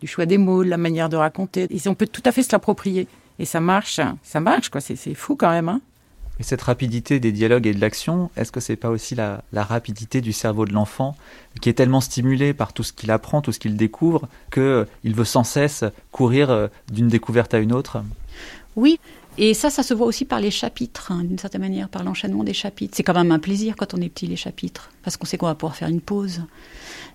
du 0.00 0.06
choix 0.06 0.26
des 0.26 0.38
mots, 0.38 0.64
de 0.64 0.68
la 0.68 0.76
manière 0.76 1.08
de 1.08 1.16
raconter. 1.16 1.66
Et 1.70 1.88
on 1.88 1.94
peut 1.94 2.08
tout 2.08 2.22
à 2.24 2.32
fait 2.32 2.42
se 2.42 2.52
l'approprier. 2.52 3.06
Et 3.38 3.44
ça 3.44 3.60
marche, 3.60 4.00
ça 4.22 4.40
marche, 4.40 4.68
quoi. 4.68 4.80
C'est 4.80 5.14
fou 5.14 5.36
quand 5.36 5.50
même. 5.50 5.68
Hein 5.68 5.80
et 6.40 6.42
cette 6.42 6.62
rapidité 6.62 7.20
des 7.20 7.32
dialogues 7.32 7.66
et 7.66 7.74
de 7.74 7.80
l'action, 7.80 8.30
est-ce 8.36 8.50
que 8.50 8.60
c'est 8.60 8.76
pas 8.76 8.90
aussi 8.90 9.14
la, 9.14 9.42
rapidité 9.52 10.20
du 10.20 10.32
cerveau 10.32 10.64
de 10.64 10.72
l'enfant 10.72 11.16
qui 11.60 11.68
est 11.68 11.74
tellement 11.74 12.00
stimulé 12.00 12.54
par 12.54 12.72
tout 12.72 12.82
ce 12.82 12.92
qu'il 12.92 13.10
apprend, 13.10 13.40
tout 13.40 13.52
ce 13.52 13.60
qu'il 13.60 13.76
découvre, 13.76 14.28
qu'il 14.52 14.62
euh, 14.62 14.84
veut 15.04 15.24
sans 15.24 15.44
cesse 15.44 15.84
courir 16.10 16.50
euh, 16.50 16.66
d'une 16.92 17.08
découverte 17.08 17.54
à 17.54 17.58
une 17.58 17.72
autre? 17.72 18.02
Oui, 18.74 18.98
et 19.38 19.54
ça, 19.54 19.70
ça 19.70 19.84
se 19.84 19.94
voit 19.94 20.06
aussi 20.06 20.24
par 20.24 20.40
les 20.40 20.50
chapitres, 20.50 21.12
hein, 21.12 21.22
d'une 21.22 21.38
certaine 21.38 21.60
manière, 21.60 21.88
par 21.88 22.02
l'enchaînement 22.02 22.42
des 22.42 22.52
chapitres. 22.52 22.94
C'est 22.96 23.04
quand 23.04 23.14
même 23.14 23.30
un 23.30 23.38
plaisir 23.38 23.76
quand 23.76 23.94
on 23.94 24.00
est 24.00 24.08
petit, 24.08 24.26
les 24.26 24.36
chapitres, 24.36 24.90
parce 25.04 25.16
qu'on 25.16 25.26
sait 25.26 25.38
qu'on 25.38 25.46
va 25.46 25.54
pouvoir 25.54 25.76
faire 25.76 25.88
une 25.88 26.00
pause. 26.00 26.42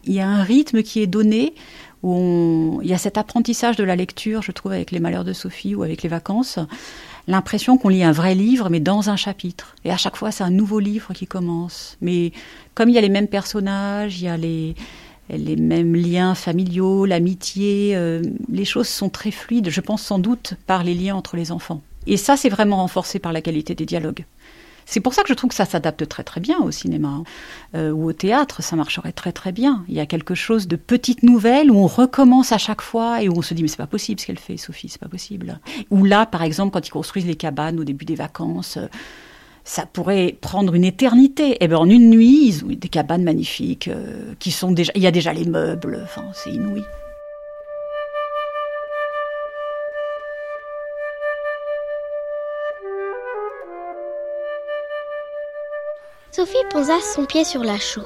Il 0.05 0.13
y 0.13 0.21
a 0.21 0.27
un 0.27 0.43
rythme 0.43 0.81
qui 0.81 1.01
est 1.01 1.07
donné, 1.07 1.53
où 2.03 2.79
il 2.81 2.89
y 2.89 2.93
a 2.93 2.97
cet 2.97 3.17
apprentissage 3.17 3.75
de 3.75 3.83
la 3.83 3.97
lecture, 3.97 4.41
je 4.41 4.53
trouve, 4.53 4.71
avec 4.71 4.91
les 4.91 5.01
malheurs 5.01 5.25
de 5.25 5.33
Sophie 5.33 5.75
ou 5.75 5.83
avec 5.83 6.03
les 6.03 6.09
vacances, 6.09 6.59
l'impression 7.27 7.77
qu'on 7.77 7.89
lit 7.89 8.03
un 8.03 8.11
vrai 8.11 8.35
livre, 8.35 8.69
mais 8.69 8.79
dans 8.79 9.09
un 9.09 9.15
chapitre. 9.15 9.75
Et 9.85 9.91
à 9.91 9.97
chaque 9.97 10.15
fois, 10.15 10.31
c'est 10.31 10.43
un 10.43 10.49
nouveau 10.49 10.79
livre 10.79 11.13
qui 11.13 11.27
commence. 11.27 11.97
Mais 12.01 12.31
comme 12.75 12.89
il 12.89 12.95
y 12.95 12.97
a 12.97 13.01
les 13.01 13.09
mêmes 13.09 13.27
personnages, 13.27 14.19
il 14.21 14.25
y 14.25 14.27
a 14.27 14.37
les 14.37 14.75
les 15.29 15.55
mêmes 15.55 15.95
liens 15.95 16.33
familiaux, 16.33 17.05
l'amitié, 17.05 17.95
euh, 17.95 18.21
les 18.51 18.65
choses 18.65 18.87
sont 18.87 19.09
très 19.09 19.31
fluides, 19.31 19.69
je 19.69 19.81
pense 19.81 20.01
sans 20.01 20.19
doute 20.19 20.55
par 20.65 20.83
les 20.83 20.95
liens 20.95 21.15
entre 21.15 21.35
les 21.35 21.51
enfants. 21.51 21.81
Et 22.07 22.17
ça, 22.17 22.37
c'est 22.37 22.49
vraiment 22.49 22.77
renforcé 22.77 23.19
par 23.19 23.33
la 23.33 23.41
qualité 23.41 23.75
des 23.75 23.85
dialogues. 23.85 24.25
C'est 24.89 25.01
pour 25.01 25.13
ça 25.13 25.21
que 25.21 25.29
je 25.29 25.35
trouve 25.35 25.51
que 25.51 25.55
ça 25.55 25.65
s'adapte 25.65 26.07
très 26.07 26.23
très 26.23 26.41
bien 26.41 26.57
au 26.61 26.71
cinéma 26.71 27.09
hein. 27.09 27.23
euh, 27.75 27.91
ou 27.91 28.09
au 28.09 28.13
théâtre, 28.13 28.63
ça 28.63 28.75
marcherait 28.75 29.11
très 29.11 29.31
très 29.31 29.51
bien. 29.51 29.85
Il 29.87 29.93
y 29.93 29.99
a 29.99 30.07
quelque 30.07 30.33
chose 30.33 30.67
de 30.67 30.75
petite 30.75 31.21
nouvelle 31.21 31.69
où 31.69 31.77
on 31.77 31.85
recommence 31.85 32.51
à 32.53 32.57
chaque 32.57 32.81
fois 32.81 33.21
et 33.21 33.29
où 33.29 33.37
on 33.37 33.43
se 33.43 33.53
dit 33.53 33.61
mais 33.61 33.67
c'est 33.67 33.77
pas 33.77 33.85
possible 33.85 34.19
ce 34.19 34.25
qu'elle 34.25 34.39
fait 34.39 34.57
Sophie, 34.57 34.89
c'est 34.89 34.99
pas 34.99 35.07
possible. 35.07 35.59
Ou 35.91 36.05
là 36.05 36.25
par 36.25 36.41
exemple 36.41 36.71
quand 36.71 36.87
ils 36.87 36.91
construisent 36.91 37.27
les 37.27 37.35
cabanes 37.35 37.79
au 37.79 37.83
début 37.83 38.05
des 38.05 38.15
vacances, 38.15 38.77
euh, 38.77 38.87
ça 39.63 39.85
pourrait 39.85 40.35
prendre 40.41 40.73
une 40.73 40.85
éternité. 40.85 41.51
Et 41.51 41.57
eh 41.61 41.67
bien 41.67 41.77
en 41.77 41.87
une 41.87 42.09
nuit, 42.09 42.47
ils 42.47 42.65
ont 42.65 42.69
des 42.69 42.89
cabanes 42.89 43.23
magnifiques 43.23 43.89
euh, 43.89 44.33
qui 44.39 44.49
sont 44.49 44.71
déjà, 44.71 44.91
il 44.95 45.03
y 45.03 45.07
a 45.07 45.11
déjà 45.11 45.33
les 45.33 45.45
meubles, 45.45 46.01
enfin 46.03 46.23
c'est 46.33 46.49
inouï. 46.49 46.81
Sophie 56.31 56.57
posa 56.69 56.99
son 57.01 57.25
pied 57.25 57.43
sur 57.43 57.63
la 57.63 57.79
chaux, 57.79 58.05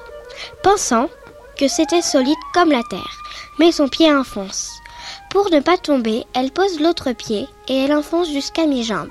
pensant 0.64 1.10
que 1.58 1.68
c'était 1.68 2.02
solide 2.02 2.38
comme 2.54 2.72
la 2.72 2.84
terre, 2.90 3.18
mais 3.60 3.72
son 3.72 3.90
pied 3.90 4.12
enfonce. 4.14 4.72
Pour 5.30 5.50
ne 5.50 5.60
pas 5.60 5.78
tomber, 5.78 6.24
elle 6.34 6.52
pose 6.52 6.80
l'autre 6.80 7.12
pied 7.12 7.48
et 7.68 7.76
elle 7.76 7.94
enfonce 7.94 8.30
jusqu'à 8.30 8.66
mi-jambe. 8.66 9.10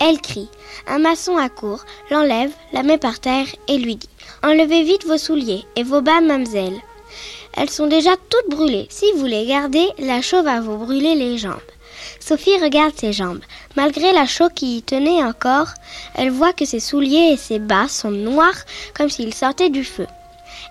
Elle 0.00 0.20
crie. 0.20 0.48
Un 0.86 0.98
maçon 0.98 1.36
accourt, 1.36 1.84
l'enlève, 2.10 2.52
la 2.72 2.82
met 2.82 2.98
par 2.98 3.20
terre 3.20 3.46
et 3.68 3.78
lui 3.78 3.96
dit 3.96 4.08
Enlevez 4.42 4.82
vite 4.82 5.06
vos 5.06 5.18
souliers 5.18 5.64
et 5.76 5.84
vos 5.84 6.00
bas, 6.00 6.20
mademoiselle. 6.20 6.80
Elles 7.54 7.70
sont 7.70 7.86
déjà 7.86 8.12
toutes 8.28 8.50
brûlées. 8.50 8.86
Si 8.90 9.06
vous 9.16 9.26
les 9.26 9.46
gardez, 9.46 9.88
la 9.98 10.20
chaux 10.20 10.42
va 10.42 10.60
vous 10.60 10.78
brûler 10.78 11.14
les 11.14 11.38
jambes. 11.38 11.60
Sophie 12.20 12.58
regarde 12.58 12.94
ses 12.96 13.12
jambes. 13.12 13.40
Malgré 13.76 14.12
la 14.12 14.26
chaux 14.26 14.48
qui 14.54 14.78
y 14.78 14.82
tenait 14.82 15.22
encore, 15.22 15.68
elle 16.14 16.30
voit 16.30 16.52
que 16.52 16.64
ses 16.64 16.80
souliers 16.80 17.32
et 17.32 17.36
ses 17.36 17.58
bas 17.58 17.88
sont 17.88 18.10
noirs 18.10 18.64
comme 18.94 19.08
s'ils 19.08 19.34
sortaient 19.34 19.70
du 19.70 19.84
feu. 19.84 20.06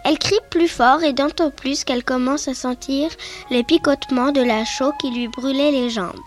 Elle 0.03 0.19
crie 0.19 0.39
plus 0.49 0.67
fort 0.67 1.03
et 1.03 1.13
d'autant 1.13 1.49
plus 1.49 1.83
qu'elle 1.83 2.03
commence 2.03 2.47
à 2.47 2.53
sentir 2.53 3.09
les 3.49 3.63
picotements 3.63 4.31
de 4.31 4.41
la 4.41 4.65
chaux 4.65 4.93
qui 4.99 5.11
lui 5.11 5.27
brûlait 5.27 5.71
les 5.71 5.89
jambes. 5.89 6.19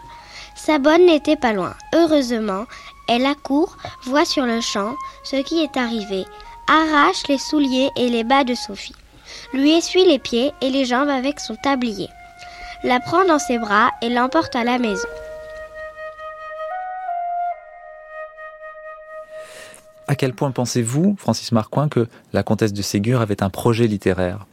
Sa 0.56 0.78
bonne 0.78 1.06
n'était 1.06 1.36
pas 1.36 1.52
loin. 1.52 1.74
Heureusement, 1.94 2.64
elle 3.08 3.26
accourt, 3.26 3.76
voit 4.04 4.24
sur 4.24 4.46
le 4.46 4.60
champ 4.60 4.94
ce 5.24 5.36
qui 5.36 5.62
est 5.62 5.76
arrivé, 5.76 6.24
arrache 6.68 7.26
les 7.28 7.38
souliers 7.38 7.90
et 7.96 8.08
les 8.08 8.24
bas 8.24 8.44
de 8.44 8.54
Sophie, 8.54 8.94
lui 9.52 9.72
essuie 9.72 10.04
les 10.04 10.18
pieds 10.18 10.52
et 10.60 10.70
les 10.70 10.84
jambes 10.84 11.08
avec 11.08 11.40
son 11.40 11.56
tablier 11.56 12.08
la 12.82 12.98
prend 13.00 13.24
dans 13.26 13.38
ses 13.38 13.58
bras 13.58 13.90
et 14.02 14.08
l'emporte 14.08 14.56
à 14.56 14.64
la 14.64 14.78
maison. 14.78 15.08
À 20.08 20.16
quel 20.16 20.32
point 20.34 20.50
pensez-vous, 20.50 21.14
Francis 21.18 21.52
Marcoing, 21.52 21.88
que 21.88 22.08
la 22.32 22.42
comtesse 22.42 22.72
de 22.72 22.82
Ségur 22.82 23.20
avait 23.20 23.42
un 23.42 23.50
projet 23.50 23.86
littéraire? 23.86 24.46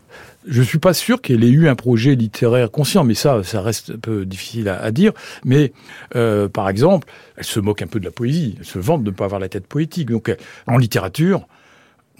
Je 0.45 0.61
suis 0.61 0.77
pas 0.77 0.93
sûr 0.93 1.21
qu'elle 1.21 1.43
ait 1.43 1.49
eu 1.49 1.67
un 1.67 1.75
projet 1.75 2.15
littéraire 2.15 2.69
conscient, 2.69 3.03
mais 3.03 3.15
ça, 3.15 3.43
ça 3.43 3.61
reste 3.61 3.91
un 3.91 3.99
peu 3.99 4.25
difficile 4.25 4.69
à, 4.69 4.91
dire. 4.91 5.13
Mais 5.43 5.73
euh, 6.15 6.47
par 6.47 6.69
exemple, 6.69 7.07
elle 7.37 7.43
se 7.43 7.59
moque 7.59 7.81
un 7.81 7.87
peu 7.87 7.99
de 7.99 8.05
la 8.05 8.11
poésie, 8.11 8.55
elle 8.59 8.65
se 8.65 8.79
vante 8.79 9.03
de 9.03 9.09
ne 9.09 9.15
pas 9.15 9.25
avoir 9.25 9.39
la 9.39 9.49
tête 9.49 9.67
poétique. 9.67 10.09
Donc, 10.09 10.33
en 10.67 10.77
littérature, 10.77 11.47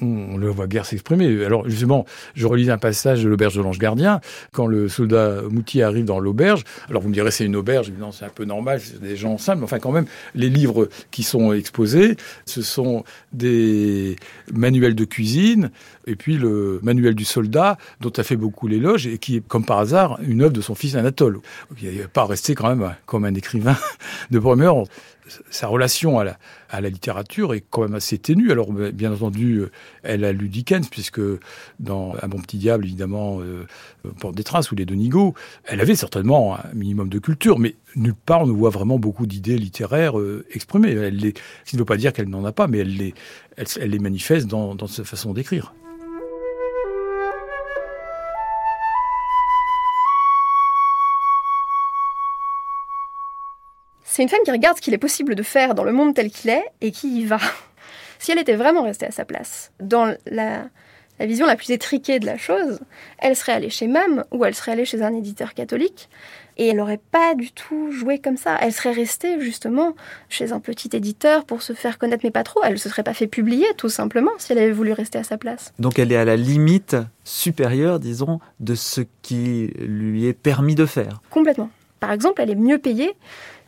on 0.02 0.38
le 0.38 0.50
voit 0.50 0.68
guère 0.68 0.86
s'exprimer. 0.86 1.46
Alors 1.46 1.68
justement, 1.70 2.06
je 2.36 2.46
relisais 2.48 2.72
un 2.72 2.78
passage 2.78 3.24
de 3.24 3.30
l'auberge 3.30 3.56
de 3.56 3.62
l'Ange 3.62 3.80
Gardien, 3.80 4.22
quand 4.52 4.68
le 4.68 4.88
soldat 4.88 5.42
Moutier 5.50 5.84
arrive 5.84 6.06
dans 6.06 6.20
l'auberge. 6.20 6.64
Alors 6.90 7.02
vous 7.02 7.10
me 7.10 7.14
direz 7.14 7.32
c'est 7.32 7.46
une 7.46 7.56
auberge, 7.56 7.90
évidemment 7.90 8.12
c'est 8.12 8.26
un 8.26 8.30
peu 8.30 8.46
normal, 8.46 8.80
c'est 8.82 9.02
des 9.02 9.16
gens 9.16 9.38
simples, 9.38 9.60
mais 9.60 9.66
enfin 9.66 9.80
quand 9.80 9.92
même, 9.92 10.06
les 10.36 10.50
livres 10.50 10.90
qui 11.12 11.24
sont 11.24 11.54
exposés, 11.54 12.16
ce 12.46 12.62
sont 12.62 13.04
des 13.34 14.16
manuels 14.54 14.96
de 14.96 15.06
cuisine, 15.06 15.72
et 16.06 16.16
puis 16.16 16.38
le 16.38 16.80
manuel 16.84 17.16
du 17.16 17.26
soldat, 17.26 17.78
dont 18.02 18.12
a 18.16 18.24
fait 18.24 18.38
beaucoup 18.38 18.68
l'éloge, 18.68 19.08
et 19.08 19.18
qui 19.18 19.38
est 19.38 19.48
comme 19.48 19.66
par 19.66 19.80
hasard 19.80 20.20
une 20.22 20.42
œuvre 20.42 20.54
de 20.54 20.62
son 20.62 20.76
fils 20.76 20.96
Anatole. 20.96 21.40
Il 21.82 21.90
n'est 21.90 22.08
pas 22.08 22.26
resté 22.26 22.56
quand 22.56 22.70
même 22.70 22.96
comme 23.06 23.26
un 23.26 23.34
écrivain 23.34 23.78
de 24.32 24.40
premier 24.40 24.66
ordre 24.66 24.88
sa 25.50 25.68
relation 25.68 26.20
à 26.20 26.24
la, 26.24 26.90
littérature 26.90 27.54
est 27.54 27.64
quand 27.70 27.82
même 27.82 27.96
assez 27.96 28.18
ténue. 28.18 28.52
Alors, 28.52 28.72
bien 28.72 29.12
entendu, 29.12 29.64
elle 30.04 30.24
a 30.24 30.32
lu 30.32 30.50
Dickens, 30.50 30.90
puisque 30.90 31.22
dans 31.80 32.16
Un 32.22 32.28
bon 32.28 32.40
petit 32.40 32.58
diable, 32.58 32.86
évidemment, 32.86 33.40
euh, 33.42 33.66
Porte 34.20 34.36
des 34.36 34.44
traces 34.44 34.72
ou 34.72 34.76
Les 34.76 34.86
Denigo, 34.86 35.34
elle 35.66 35.82
avait 35.82 35.96
certainement 35.96 36.58
un 36.58 36.74
minimum 36.74 37.10
de 37.10 37.20
culture, 37.20 37.60
mais 37.60 37.76
nulle 37.96 38.14
part 38.14 38.42
on 38.42 38.48
ne 38.48 38.52
voit 38.52 38.70
vraiment 38.70 39.00
beaucoup 39.00 39.26
d'idées 39.26 39.58
littéraires 39.58 40.20
euh, 40.20 40.46
exprimées. 40.52 40.96
Ce 40.96 41.70
qui 41.70 41.76
ne 41.76 41.80
veut 41.80 41.86
pas 41.86 41.98
dire 41.98 42.14
qu'elle 42.14 42.30
n'en 42.30 42.46
a 42.46 42.52
pas, 42.52 42.68
mais 42.68 42.80
elle 42.80 42.96
les, 42.96 43.14
elle, 43.58 43.90
les 43.90 44.00
manifeste 44.00 44.48
dans, 44.48 44.76
dans 44.76 44.88
sa 44.88 45.04
façon 45.04 45.34
d'écrire. 45.34 45.74
C'est 54.18 54.24
une 54.24 54.30
femme 54.30 54.42
qui 54.44 54.50
regarde 54.50 54.76
ce 54.76 54.82
qu'il 54.82 54.96
est 54.96 54.98
possible 54.98 55.36
de 55.36 55.44
faire 55.44 55.76
dans 55.76 55.84
le 55.84 55.92
monde 55.92 56.16
tel 56.16 56.32
qu'il 56.32 56.50
est 56.50 56.66
et 56.82 56.90
qui 56.92 57.20
y 57.20 57.26
va. 57.26 57.38
Si 58.18 58.32
elle 58.32 58.40
était 58.40 58.56
vraiment 58.56 58.82
restée 58.82 59.06
à 59.06 59.12
sa 59.12 59.26
place, 59.26 59.72
dans 59.80 60.12
la, 60.26 60.64
vision 61.20 61.46
la 61.46 61.56
plus 61.56 61.70
étriquée 61.70 62.18
de 62.18 62.26
la 62.26 62.36
chose, 62.36 62.80
elle 63.20 63.36
serait 63.36 63.52
allée 63.52 63.70
chez 63.70 63.86
MAM 63.86 64.24
ou 64.32 64.44
elle 64.44 64.56
serait 64.56 64.72
allée 64.72 64.86
chez 64.86 65.04
un 65.04 65.14
éditeur 65.14 65.54
catholique 65.54 66.10
Et 66.58 66.66
elle 66.66 66.78
n'aurait 66.78 67.00
pas 67.12 67.36
du 67.36 67.52
tout 67.52 67.92
joué 67.92 68.18
comme 68.18 68.38
ça. 68.38 68.58
Elle 68.60 68.74
serait 68.74 68.92
restée 68.92 69.40
justement 69.40 69.94
chez 70.30 70.52
un 70.52 70.60
petit 70.60 70.90
éditeur 70.94 71.46
pour 71.46 71.62
se 71.62 71.74
faire 71.74 72.00
connaître, 72.00 72.22
mais 72.24 72.32
pas 72.32 72.42
trop. 72.44 72.62
Elle 72.64 72.74
ne 72.74 72.78
se 72.78 72.90
serait 72.90 73.04
pas 73.04 73.14
fait 73.14 73.28
publier 73.28 73.68
tout 73.78 73.90
simplement 73.90 74.32
si 74.40 74.52
elle 74.52 74.58
avait 74.58 74.72
voulu 74.72 74.94
rester 74.94 75.20
à 75.20 75.24
sa 75.24 75.38
place. 75.38 75.74
Donc 75.78 76.00
elle 76.00 76.12
est 76.12 76.18
à 76.18 76.26
la 76.26 76.38
limite 76.38 76.96
supérieure, 77.24 78.00
disons, 78.00 78.40
de 78.62 78.74
ce 78.74 79.02
qui 79.22 79.68
lui 79.78 80.26
est 80.26 80.34
permis 80.34 80.74
de 80.74 80.88
faire. 80.88 81.22
Complètement. 81.30 81.70
Par 82.00 82.12
exemple, 82.12 82.42
elle 82.42 82.52
est 82.52 82.56
mieux 82.56 82.78
payée 82.78 83.16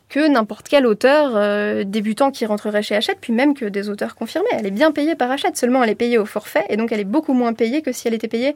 que 0.09 0.27
n'importe 0.27 0.67
quel 0.67 0.87
auteur 0.87 1.33
euh, 1.35 1.83
débutant 1.83 2.31
qui 2.31 2.45
rentrerait 2.45 2.81
chez 2.81 2.95
Hachette, 2.95 3.19
puis 3.21 3.31
même 3.31 3.53
que 3.53 3.65
des 3.65 3.89
auteurs 3.89 4.15
confirmés. 4.15 4.49
Elle 4.51 4.65
est 4.65 4.71
bien 4.71 4.91
payée 4.91 5.15
par 5.15 5.29
Hachette, 5.29 5.55
seulement 5.55 5.83
elle 5.83 5.91
est 5.91 5.95
payée 5.95 6.17
au 6.17 6.25
forfait, 6.25 6.65
et 6.69 6.77
donc 6.77 6.91
elle 6.91 6.99
est 6.99 7.05
beaucoup 7.05 7.33
moins 7.33 7.53
payée 7.53 7.81
que 7.81 7.91
si 7.91 8.07
elle 8.07 8.15
était 8.15 8.27
payée 8.27 8.55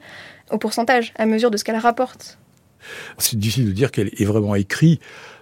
au 0.51 0.57
pourcentage, 0.57 1.13
à 1.15 1.25
mesure 1.27 1.51
de 1.51 1.57
ce 1.57 1.63
qu'elle 1.63 1.77
rapporte. 1.77 2.39
C'est 3.17 3.37
difficile 3.37 3.67
de 3.67 3.71
dire 3.71 3.91
qu'elle 3.91 4.09
est 4.17 4.25
vraiment 4.25 4.55
écrite 4.55 4.99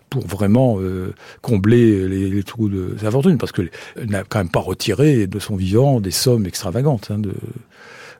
pour 0.09 0.27
vraiment 0.27 0.75
euh, 0.79 1.15
combler 1.41 2.07
les, 2.07 2.43
trous 2.43 2.67
de 2.67 2.97
sa 3.01 3.09
fortune, 3.09 3.37
parce 3.37 3.53
qu'elle 3.53 3.71
n'a 3.95 4.23
quand 4.25 4.39
même 4.39 4.51
pas 4.51 4.59
retiré 4.59 5.25
de 5.25 5.39
son 5.39 5.55
vivant 5.55 6.01
des 6.01 6.11
sommes 6.11 6.45
extravagantes. 6.45 7.09
Hein, 7.09 7.19
de... 7.19 7.33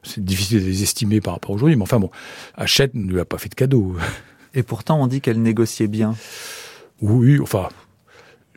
C'est 0.04 0.24
difficile 0.24 0.64
de 0.64 0.66
les 0.66 0.82
estimer 0.82 1.20
par 1.20 1.34
rapport 1.34 1.52
à 1.52 1.56
aujourd'hui, 1.56 1.76
mais 1.76 1.84
enfin 1.84 2.00
bon, 2.00 2.10
Hachette 2.56 2.96
ne 2.96 3.12
lui 3.12 3.20
a 3.20 3.26
pas 3.26 3.38
fait 3.38 3.50
de 3.50 3.56
cadeau. 3.56 3.98
Et 4.54 4.64
pourtant, 4.64 5.02
on 5.02 5.08
dit 5.08 5.20
qu'elle 5.22 5.42
négociait 5.42 5.88
bien. 5.88 6.16
Oui, 7.02 7.40
enfin, 7.40 7.70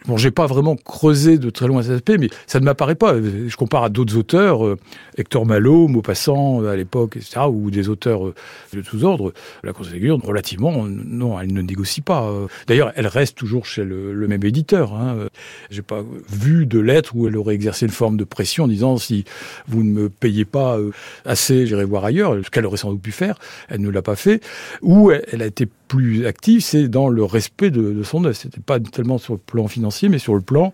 Bon, 0.07 0.19
j'ai 0.19 0.31
pas 0.31 0.45
vraiment 0.45 0.77
creusé 0.77 1.39
de 1.39 1.49
très 1.49 1.67
loin 1.67 1.83
cet 1.83 1.93
aspect, 1.93 2.19
mais 2.19 2.29
ça 2.47 2.61
ne 2.61 2.67
m'apparaît 2.67 2.95
pas. 2.95 3.15
Je 3.17 3.57
compare 3.57 3.85
à 3.85 3.89
d'autres 3.89 4.19
auteurs, 4.19 4.67
euh, 4.67 4.77
Hector 5.17 5.47
Malot, 5.47 5.89
Maupassant 5.89 6.63
euh, 6.63 6.73
à 6.73 6.77
l'époque, 6.77 7.17
etc., 7.17 7.41
ou 7.49 7.71
des 7.71 7.89
auteurs 7.89 8.27
euh, 8.27 8.35
de 8.75 8.83
tous 8.83 9.03
ordres. 9.05 9.33
La 9.63 9.73
Ségur, 9.83 10.21
relativement, 10.23 10.85
non, 10.87 11.41
elle 11.41 11.55
ne 11.55 11.63
négocie 11.63 12.03
pas. 12.03 12.31
D'ailleurs, 12.67 12.93
elle 12.97 13.07
reste 13.07 13.37
toujours 13.37 13.67
chez 13.67 13.85
le, 13.85 14.29
même 14.29 14.45
éditeur. 14.45 14.95
Hein. 14.95 15.29
J'ai 15.71 15.83
pas 15.83 16.03
vu 16.31 16.67
de 16.67 16.79
lettre 16.79 17.15
où 17.15 17.27
elle 17.27 17.37
aurait 17.37 17.55
exercé 17.55 17.87
une 17.87 17.93
forme 17.93 18.17
de 18.17 18.25
pression 18.25 18.65
en 18.65 18.69
disant 18.69 18.97
si 18.97 19.25
vous 19.69 19.83
ne 19.83 19.91
me 19.91 20.09
payez 20.09 20.45
pas 20.45 20.79
assez, 21.27 21.67
j'irai 21.67 21.85
voir 21.85 22.05
ailleurs. 22.05 22.37
Ce 22.43 22.51
qu'elle 22.51 22.65
aurait 22.65 22.79
sans 22.79 22.93
doute 22.93 23.03
pu 23.03 23.13
faire, 23.13 23.39
elle 23.69 23.83
ne 23.83 23.91
l'a 23.91 24.03
pas 24.03 24.17
fait. 24.17 24.43
Ou 24.81 25.11
elle 25.11 25.43
a 25.43 25.47
été 25.47 25.69
plus 25.95 26.27
active, 26.27 26.61
c'est 26.61 26.89
dans 26.89 27.09
le 27.09 27.25
respect 27.25 27.71
de, 27.71 27.93
de 27.93 28.03
son 28.03 28.25
œuvre. 28.25 28.35
C'était 28.35 28.61
pas 28.61 28.81
tellement 28.81 29.19
sur 29.19 29.35
le 29.35 29.39
plan 29.39 29.69
financier, 29.69 30.09
mais 30.09 30.19
sur 30.19 30.35
le 30.35 30.41
plan 30.41 30.73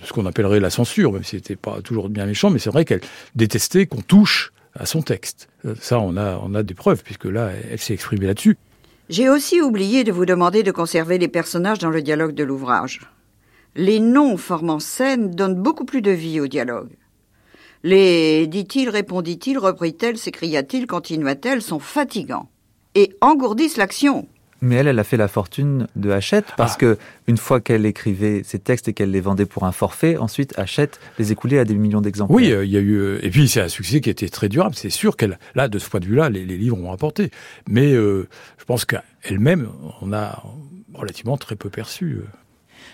de 0.00 0.06
ce 0.06 0.12
qu'on 0.12 0.26
appellerait 0.26 0.60
la 0.60 0.70
censure, 0.70 1.12
même 1.12 1.24
si 1.24 1.36
c'était 1.36 1.56
pas 1.56 1.80
toujours 1.82 2.08
bien 2.08 2.26
méchant, 2.26 2.50
mais 2.50 2.58
c'est 2.58 2.70
vrai 2.70 2.84
qu'elle 2.84 3.00
détestait 3.34 3.86
qu'on 3.86 4.00
touche 4.00 4.52
à 4.74 4.86
son 4.86 5.02
texte. 5.02 5.48
Ça, 5.80 6.00
on 6.00 6.16
a, 6.16 6.38
on 6.42 6.54
a 6.54 6.62
des 6.62 6.74
preuves, 6.74 7.02
puisque 7.02 7.24
là, 7.26 7.50
elle 7.70 7.78
s'est 7.78 7.94
exprimée 7.94 8.26
là-dessus. 8.26 8.56
J'ai 9.08 9.28
aussi 9.28 9.62
oublié 9.62 10.02
de 10.02 10.10
vous 10.10 10.26
demander 10.26 10.62
de 10.62 10.72
conserver 10.72 11.18
les 11.18 11.28
personnages 11.28 11.78
dans 11.78 11.90
le 11.90 12.02
dialogue 12.02 12.34
de 12.34 12.44
l'ouvrage. 12.44 13.00
Les 13.76 14.00
noms 14.00 14.36
formant 14.36 14.80
scène 14.80 15.30
donnent 15.30 15.62
beaucoup 15.62 15.84
plus 15.84 16.02
de 16.02 16.10
vie 16.10 16.40
au 16.40 16.48
dialogue. 16.48 16.90
Les 17.84 18.46
dit-il, 18.48 18.88
répondit-il, 18.88 19.58
reprit-elle, 19.58 20.18
s'écria-t-il, 20.18 20.86
continua-t-elle, 20.86 21.62
sont 21.62 21.78
fatigants 21.78 22.48
et 22.96 23.14
engourdissent 23.20 23.76
l'action. 23.76 24.26
Mais 24.62 24.76
elle, 24.76 24.88
elle 24.88 24.98
a 24.98 25.04
fait 25.04 25.16
la 25.16 25.28
fortune 25.28 25.86
de 25.96 26.10
Hachette 26.10 26.46
parce 26.56 26.74
ah. 26.74 26.78
que 26.78 26.98
une 27.26 27.36
fois 27.36 27.60
qu'elle 27.60 27.84
écrivait 27.84 28.42
ses 28.42 28.58
textes 28.58 28.88
et 28.88 28.92
qu'elle 28.94 29.10
les 29.10 29.20
vendait 29.20 29.46
pour 29.46 29.64
un 29.64 29.72
forfait, 29.72 30.16
ensuite 30.16 30.58
Hachette 30.58 30.98
les 31.18 31.32
écoulait 31.32 31.58
à 31.58 31.64
des 31.64 31.74
millions 31.74 32.00
d'exemplaires. 32.00 32.36
Oui, 32.36 32.50
euh, 32.50 32.64
il 32.64 32.70
y 32.70 32.76
a 32.76 32.80
eu 32.80 32.94
euh, 32.94 33.24
et 33.24 33.30
puis 33.30 33.48
c'est 33.48 33.60
un 33.60 33.68
succès 33.68 34.00
qui 34.00 34.10
était 34.10 34.28
très 34.28 34.48
durable. 34.48 34.74
C'est 34.74 34.90
sûr 34.90 35.16
qu'elle, 35.16 35.38
là, 35.54 35.68
de 35.68 35.78
ce 35.78 35.88
point 35.88 36.00
de 36.00 36.06
vue-là, 36.06 36.30
les, 36.30 36.44
livres 36.44 36.78
ont 36.78 36.90
rapporté. 36.90 37.30
Mais 37.68 37.92
euh, 37.92 38.28
je 38.58 38.64
pense 38.64 38.84
qu'elle-même, 38.84 39.68
on 40.00 40.12
a 40.12 40.42
relativement 40.94 41.36
très 41.36 41.56
peu 41.56 41.68
perçu. 41.68 42.06
De 42.06 42.22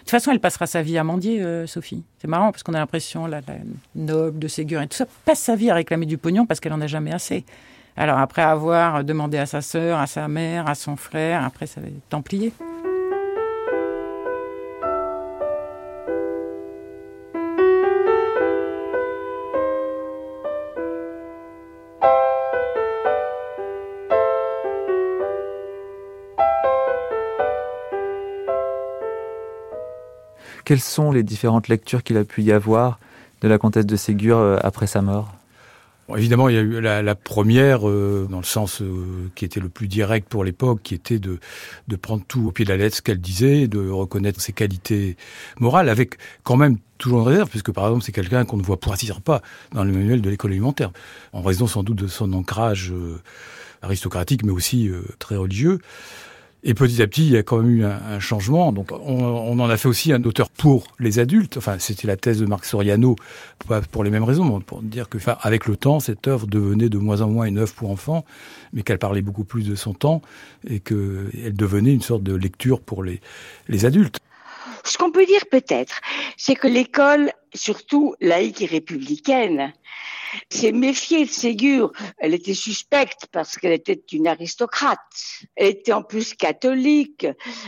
toute 0.01 0.11
façon, 0.11 0.33
elle 0.33 0.41
passera 0.41 0.67
sa 0.67 0.83
vie 0.83 0.99
à 0.99 1.05
mendier, 1.05 1.45
Sophie. 1.67 2.03
C'est 2.21 2.27
marrant 2.27 2.51
parce 2.51 2.65
qu'on 2.65 2.75
a 2.75 2.79
l'impression, 2.79 3.27
la, 3.27 3.41
la 3.41 3.55
noble 3.95 4.41
de 4.41 4.49
Ségur 4.49 4.83
et 4.83 4.89
tout 4.89 4.97
ça, 4.97 5.07
passe 5.25 5.39
sa 5.39 5.55
vie 5.55 5.71
à 5.71 5.75
réclamer 5.75 6.07
du 6.07 6.19
pognon 6.19 6.45
parce 6.45 6.59
qu'elle 6.59 6.73
en 6.73 6.81
a 6.81 6.89
jamais 6.89 7.13
assez. 7.13 7.45
Alors 7.97 8.19
après 8.19 8.43
avoir 8.43 9.05
demandé 9.05 9.39
à 9.39 9.47
sa 9.47 9.61
sœur, 9.61 9.99
à 9.99 10.07
sa 10.07 10.29
mère, 10.29 10.69
à 10.69 10.75
son 10.75 10.97
frère, 10.97 11.45
après 11.45 11.67
ça 11.67 11.81
va 11.81 11.89
être 11.89 12.09
Templier. 12.09 12.53
Quelles 30.65 30.81
sont 30.81 31.11
les 31.11 31.23
différentes 31.23 31.69
lectures 31.69 32.03
qu'il 32.03 32.17
a 32.17 32.25
pu 32.25 32.43
y 32.43 32.53
avoir 32.53 32.99
de 33.43 33.49
la 33.49 33.59
comtesse 33.59 33.85
de 33.85 33.97
Ségur 33.97 34.39
euh, 34.39 34.59
après 34.63 34.87
sa 34.87 35.03
mort? 35.03 35.42
Évidemment, 36.17 36.49
il 36.49 36.55
y 36.55 36.59
a 36.59 36.63
eu 36.63 36.81
la, 36.81 37.15
première, 37.15 37.89
euh, 37.89 38.27
dans 38.31 38.39
le 38.39 38.45
sens 38.45 38.83
euh, 38.83 39.31
qui 39.35 39.45
était 39.45 39.61
le 39.61 39.69
plus 39.69 39.89
direct 39.89 40.29
pour 40.29 40.45
l'époque, 40.45 40.81
qui 40.83 40.95
était 40.95 41.19
de, 41.19 41.39
prendre 42.01 42.25
tout 42.27 42.47
au 42.47 42.53
pied 42.53 42.65
de 42.65 42.71
la 42.71 42.77
lettre, 42.77 42.97
ce 42.97 43.03
qu'elle 43.03 43.21
disait, 43.21 43.69
de 43.69 43.89
reconnaître 43.89 44.41
ses 44.41 44.53
qualités 44.53 45.17
morales, 45.61 45.89
avec 45.89 46.17
quand 46.43 46.57
même 46.57 46.79
toujours 46.99 47.21
une 47.21 47.29
réserve, 47.29 47.49
puisque 47.49 47.73
par 47.73 47.87
exemple, 47.87 48.05
c'est 48.05 48.13
quelqu'un 48.13 48.45
qu'on 48.45 48.57
ne 48.57 48.63
voit 48.63 48.79
pour 48.79 48.95
pas 49.25 49.43
dans 49.73 49.85
le 49.85 49.93
manuel 49.93 50.21
de 50.21 50.31
l'école 50.31 50.53
alimentaire, 50.53 50.93
en 51.33 51.43
raison 51.43 51.67
sans 51.67 51.83
doute 51.83 51.99
de 51.99 52.07
son 52.07 52.33
ancrage 52.33 52.93
euh, 52.93 53.21
aristocratique, 53.83 54.45
mais 54.45 54.53
aussi 54.53 54.91
très 55.19 55.37
religieux. 55.37 55.81
Et 56.65 56.75
petit 56.75 57.03
à 57.03 57.09
petit, 57.09 57.27
il 57.27 57.33
y 57.33 57.37
a 57.37 57.43
quand 57.43 57.59
même 57.59 57.71
eu 57.71 57.85
un, 57.85 58.21
changement. 58.21 58.73
Donc, 58.73 58.93
on, 58.93 59.59
en 59.59 59.69
a 59.69 59.77
fait 59.77 59.89
aussi 59.89 60.13
un 60.13 60.23
auteur 60.23 60.49
pour 60.49 60.87
les 61.01 61.19
adultes. 61.19 61.57
Enfin, 61.57 61.79
c'était 61.81 62.07
la 62.07 62.17
thèse 62.17 62.39
de 62.39 62.47
Marc 62.47 62.65
Soriano, 62.65 63.17
pas 63.67 63.81
pour 63.81 64.05
les 64.05 64.11
mêmes 64.11 64.23
raisons, 64.23 64.45
mais 64.45 64.65
pour 64.65 64.81
dire 64.81 65.09
que, 65.09 65.19
avec 65.41 65.67
le 65.67 65.77
temps, 65.77 65.99
cette 65.99 66.29
œuvre 66.29 66.47
devenait 66.47 66.89
de 66.89 66.99
moins 66.99 67.21
en 67.21 67.29
moins 67.29 67.47
une 67.47 67.59
œuvre 67.59 67.75
pour 67.75 67.91
enfants, 67.91 68.25
mais 68.73 68.83
qu'elle 68.83 68.99
parlait 68.99 69.23
beaucoup 69.23 69.43
plus 69.43 69.69
de 69.69 69.75
son 69.75 69.93
temps 69.93 70.23
et 70.69 70.79
qu'elle 70.79 71.55
devenait 71.55 71.93
une 71.93 72.01
sorte 72.01 72.23
de 72.23 72.35
lecture 72.35 72.81
pour 72.81 73.03
les, 73.03 73.21
les 73.67 73.85
adultes. 73.85 74.21
Ce 74.85 74.99
qu'on 74.99 75.11
peut 75.11 75.27
dire 75.27 75.47
peut-être, 75.51 76.01
c'est 76.37 76.55
que 76.55 76.69
l'école, 76.69 77.33
surtout 77.55 78.15
laïque 78.21 78.63
et 78.63 78.67
républicaine, 78.67 79.73
s'est 80.51 80.73
méfiée 80.73 81.25
de 81.25 81.31
Ségur. 81.31 81.93
Elle 82.19 82.35
était 82.35 82.55
suspecte 82.55 83.27
parce 83.33 83.57
qu'elle 83.57 83.73
était 83.73 84.03
une 84.13 84.27
aristocrate. 84.27 84.99
Elle 85.57 85.69
était 85.69 85.93
en 85.93 86.03
plus 86.03 86.35
catholique. 86.35 87.27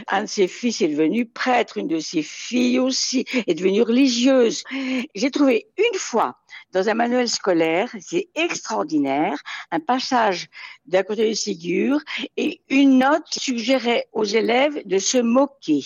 Un 0.08 0.22
de 0.22 0.28
ses 0.28 0.48
fils 0.48 0.80
est 0.80 0.88
devenu 0.88 1.26
prêtre, 1.26 1.78
une 1.78 1.88
de 1.88 2.00
ses 2.00 2.22
filles 2.22 2.78
aussi 2.78 3.24
est 3.46 3.54
devenue 3.54 3.82
religieuse. 3.82 4.62
J'ai 5.14 5.30
trouvé 5.30 5.66
une 5.76 5.98
fois 5.98 6.36
dans 6.72 6.88
un 6.88 6.94
manuel 6.94 7.28
scolaire, 7.28 7.88
c'est 8.00 8.28
extraordinaire, 8.34 9.38
un 9.70 9.80
passage 9.80 10.48
d'un 10.86 11.04
côté 11.04 11.28
de 11.28 11.34
Ségur 11.34 12.00
et 12.36 12.60
une 12.68 12.98
note 12.98 13.26
suggérait 13.30 14.08
aux 14.12 14.24
élèves 14.24 14.82
de 14.84 14.98
se 14.98 15.18
moquer. 15.18 15.84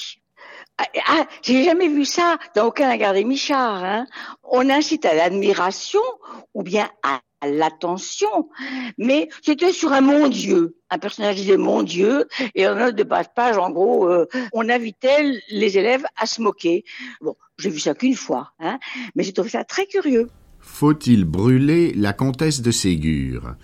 Ah, 0.79 0.87
ah, 1.07 1.27
j'ai 1.43 1.65
jamais 1.65 1.89
vu 1.89 2.05
ça 2.05 2.39
dans 2.55 2.67
aucun 2.67 2.97
des 3.13 3.25
Michard. 3.25 3.85
Hein. 3.85 4.07
On 4.45 4.71
incite 4.71 5.05
à 5.05 5.15
l'admiration 5.15 6.01
ou 6.55 6.63
bien 6.63 6.89
à 7.03 7.21
l'attention, 7.47 8.49
mais 8.97 9.29
c'était 9.43 9.73
sur 9.73 9.93
un 9.93 10.01
mon 10.01 10.29
Dieu. 10.29 10.77
Un 10.91 10.99
personnage 10.99 11.37
disait 11.37 11.57
mon 11.57 11.83
Dieu, 11.83 12.27
et 12.55 12.67
en 12.67 12.75
note 12.75 12.95
de 12.97 13.03
de 13.03 13.09
page, 13.35 13.59
en 13.59 13.71
gros, 13.71 14.09
euh, 14.09 14.27
on 14.53 14.69
invitait 14.69 15.41
les 15.51 15.79
élèves 15.79 16.05
à 16.17 16.27
se 16.27 16.41
moquer. 16.41 16.85
Bon, 17.21 17.37
j'ai 17.59 17.71
vu 17.71 17.79
ça 17.79 17.95
qu'une 17.95 18.17
fois, 18.17 18.53
hein, 18.59 18.79
mais 19.15 19.23
j'ai 19.23 19.33
trouvé 19.33 19.51
ça 19.51 19.65
très 19.65 19.87
curieux. 19.87 20.29
Faut-il 20.61 21.25
brûler 21.25 21.93
la 21.95 22.13
comtesse 22.13 22.61
de 22.61 22.71
Ségur? 22.71 23.55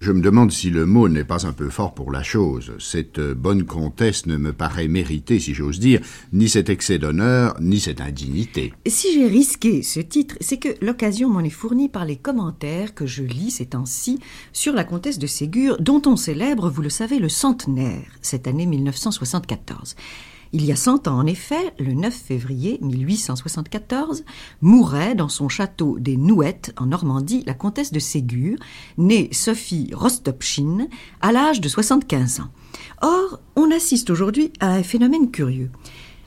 Je 0.00 0.12
me 0.12 0.22
demande 0.22 0.50
si 0.50 0.70
le 0.70 0.86
mot 0.86 1.08
n'est 1.08 1.24
pas 1.24 1.46
un 1.46 1.52
peu 1.52 1.68
fort 1.68 1.92
pour 1.92 2.10
la 2.10 2.22
chose. 2.22 2.72
Cette 2.78 3.20
bonne 3.20 3.64
comtesse 3.64 4.24
ne 4.24 4.38
me 4.38 4.54
paraît 4.54 4.88
mériter, 4.88 5.38
si 5.38 5.52
j'ose 5.52 5.78
dire, 5.78 6.00
ni 6.32 6.48
cet 6.48 6.70
excès 6.70 6.98
d'honneur, 6.98 7.54
ni 7.60 7.78
cette 7.78 8.00
indignité. 8.00 8.72
Si 8.86 9.12
j'ai 9.12 9.26
risqué 9.26 9.82
ce 9.82 10.00
titre, 10.00 10.36
c'est 10.40 10.56
que 10.56 10.70
l'occasion 10.82 11.28
m'en 11.28 11.40
est 11.40 11.50
fournie 11.50 11.90
par 11.90 12.06
les 12.06 12.16
commentaires 12.16 12.94
que 12.94 13.06
je 13.06 13.22
lis 13.22 13.50
ces 13.50 13.66
temps-ci 13.66 14.18
sur 14.54 14.72
la 14.72 14.84
comtesse 14.84 15.18
de 15.18 15.26
Ségur, 15.26 15.76
dont 15.80 16.00
on 16.06 16.16
célèbre, 16.16 16.70
vous 16.70 16.82
le 16.82 16.88
savez, 16.88 17.18
le 17.18 17.28
centenaire, 17.28 18.10
cette 18.22 18.48
année 18.48 18.66
1974. 18.66 19.96
Il 20.52 20.64
y 20.64 20.72
a 20.72 20.76
cent 20.76 21.06
ans, 21.06 21.16
en 21.16 21.26
effet, 21.26 21.72
le 21.78 21.92
9 21.92 22.12
février 22.12 22.78
1874, 22.82 24.24
mourait 24.60 25.14
dans 25.14 25.28
son 25.28 25.48
château 25.48 25.96
des 26.00 26.16
Nouettes, 26.16 26.72
en 26.76 26.86
Normandie, 26.86 27.44
la 27.46 27.54
comtesse 27.54 27.92
de 27.92 28.00
Ségur, 28.00 28.58
née 28.98 29.28
Sophie 29.30 29.90
Rostopchine, 29.92 30.88
à 31.20 31.30
l'âge 31.30 31.60
de 31.60 31.68
75 31.68 32.40
ans. 32.40 32.48
Or, 33.00 33.38
on 33.54 33.70
assiste 33.70 34.10
aujourd'hui 34.10 34.52
à 34.58 34.72
un 34.72 34.82
phénomène 34.82 35.30
curieux. 35.30 35.70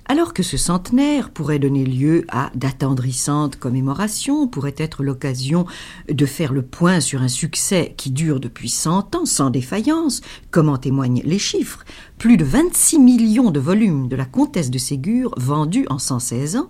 Alors 0.06 0.34
que 0.34 0.43
ce 0.43 0.58
centenaire 0.58 1.30
pourrait 1.30 1.60
donner 1.60 1.86
lieu 1.86 2.26
à 2.28 2.51
d'attendrissantes 2.56 3.56
commémorations, 3.56 4.47
pourrait 4.47 4.76
être 4.78 5.01
l'occasion 5.01 5.66
de 6.10 6.26
faire 6.26 6.51
le 6.51 6.62
point 6.62 6.99
sur 6.99 7.22
un 7.22 7.30
succès 7.30 7.93
qui 7.95 8.12
dure 8.12 8.41
depuis 8.41 8.68
100 8.68 9.16
ans 9.16 9.26
sans 9.26 9.49
défaillance, 9.49 10.22
comme 10.51 10.68
en 10.68 10.78
témoignent 10.78 11.22
les 11.24 11.39
chiffres, 11.39 11.86
plus 12.18 12.36
de 12.36 12.43
26 12.43 12.99
millions 12.99 13.49
de 13.49 13.62
volumes 13.62 14.10
de 14.10 14.18
la 14.18 14.26
comtesse 14.26 14.70
de 14.70 14.78
Ségur 14.78 15.34
vendus 15.38 15.86
en 15.89 15.99
116 15.99 16.58
ans, 16.58 16.70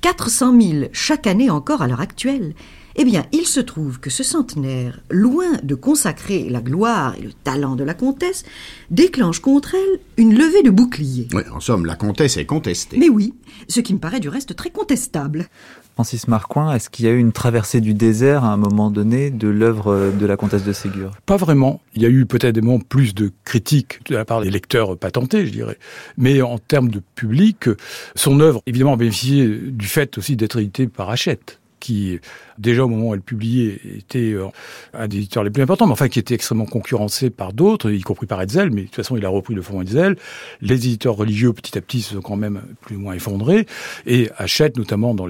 400 0.00 0.60
000 0.60 0.84
chaque 0.92 1.28
année 1.28 1.50
encore 1.50 1.82
à 1.82 1.86
l'heure 1.86 2.00
actuelle, 2.00 2.54
eh 2.98 3.04
bien, 3.04 3.26
il 3.32 3.46
se 3.46 3.60
trouve 3.60 4.00
que 4.00 4.08
ce 4.08 4.22
centenaire, 4.22 5.00
loin 5.10 5.58
de 5.62 5.74
consacrer 5.74 6.48
la 6.48 6.62
gloire 6.62 7.14
et 7.18 7.22
le 7.22 7.32
talent 7.32 7.76
de 7.76 7.84
la 7.84 7.92
comtesse, 7.92 8.44
déclenche 8.90 9.40
contre 9.40 9.74
elle 9.74 10.00
une 10.16 10.34
levée 10.34 10.62
de 10.62 10.70
boucliers. 10.70 11.28
Oui, 11.34 11.42
en 11.52 11.60
somme, 11.60 11.84
la 11.84 11.94
comtesse 11.94 12.38
est 12.38 12.46
contestée. 12.46 12.96
Mais 12.96 13.10
oui, 13.10 13.34
ce 13.68 13.80
qui 13.80 13.92
me 13.92 13.98
paraît 13.98 14.20
du 14.20 14.30
reste 14.30 14.56
très 14.56 14.70
contestable. 14.70 15.46
Francis 15.94 16.26
Marcoing, 16.26 16.74
est-ce 16.74 16.88
qu'il 16.88 17.04
y 17.04 17.08
a 17.08 17.12
eu 17.12 17.18
une 17.18 17.32
traversée 17.32 17.80
du 17.80 17.92
désert 17.94 18.44
à 18.44 18.52
un 18.52 18.56
moment 18.56 18.90
donné 18.90 19.30
de 19.30 19.48
l'œuvre 19.48 20.12
de 20.18 20.26
la 20.26 20.36
comtesse 20.36 20.64
de 20.64 20.72
Ségur? 20.72 21.12
Pas 21.26 21.36
vraiment. 21.36 21.80
Il 21.94 22.02
y 22.02 22.06
a 22.06 22.10
eu 22.10 22.26
peut-être 22.26 22.54
des 22.54 22.60
moments 22.60 22.80
plus 22.80 23.14
de 23.14 23.30
critiques 23.44 24.00
de 24.10 24.14
la 24.14 24.24
part 24.24 24.40
des 24.40 24.50
lecteurs 24.50 24.96
patentés, 24.96 25.46
je 25.46 25.52
dirais. 25.52 25.78
Mais 26.16 26.40
en 26.40 26.58
termes 26.58 26.90
de 26.90 27.00
public, 27.14 27.68
son 28.14 28.40
œuvre, 28.40 28.62
évidemment, 28.66 28.94
a 28.94 28.96
bénéficié 28.96 29.46
du 29.48 29.86
fait 29.86 30.16
aussi 30.18 30.36
d'être 30.36 30.58
édité 30.58 30.86
par 30.86 31.10
Hachette 31.10 31.60
qui, 31.86 32.18
déjà 32.58 32.84
au 32.84 32.88
moment 32.88 33.10
où 33.10 33.14
elle 33.14 33.20
publiait, 33.20 33.78
était 33.96 34.32
euh, 34.32 34.46
un 34.92 35.06
des 35.06 35.18
éditeurs 35.18 35.44
les 35.44 35.50
plus 35.50 35.62
importants, 35.62 35.86
mais 35.86 35.92
enfin 35.92 36.08
qui 36.08 36.18
était 36.18 36.34
extrêmement 36.34 36.66
concurrencé 36.66 37.30
par 37.30 37.52
d'autres, 37.52 37.92
y 37.92 38.00
compris 38.00 38.26
par 38.26 38.42
Hetzel, 38.42 38.70
mais 38.70 38.82
de 38.82 38.86
toute 38.86 38.96
façon 38.96 39.16
il 39.16 39.24
a 39.24 39.28
repris 39.28 39.54
le 39.54 39.62
format 39.62 39.84
Hetzel. 39.84 40.16
Les 40.60 40.74
éditeurs 40.74 41.14
religieux, 41.14 41.52
petit 41.52 41.78
à 41.78 41.80
petit, 41.80 42.02
se 42.02 42.14
sont 42.14 42.22
quand 42.22 42.34
même 42.34 42.60
plus 42.80 42.96
ou 42.96 43.00
moins 43.00 43.14
effondrés, 43.14 43.66
et 44.04 44.30
Hachette, 44.36 44.76
notamment 44.76 45.14
dans, 45.14 45.28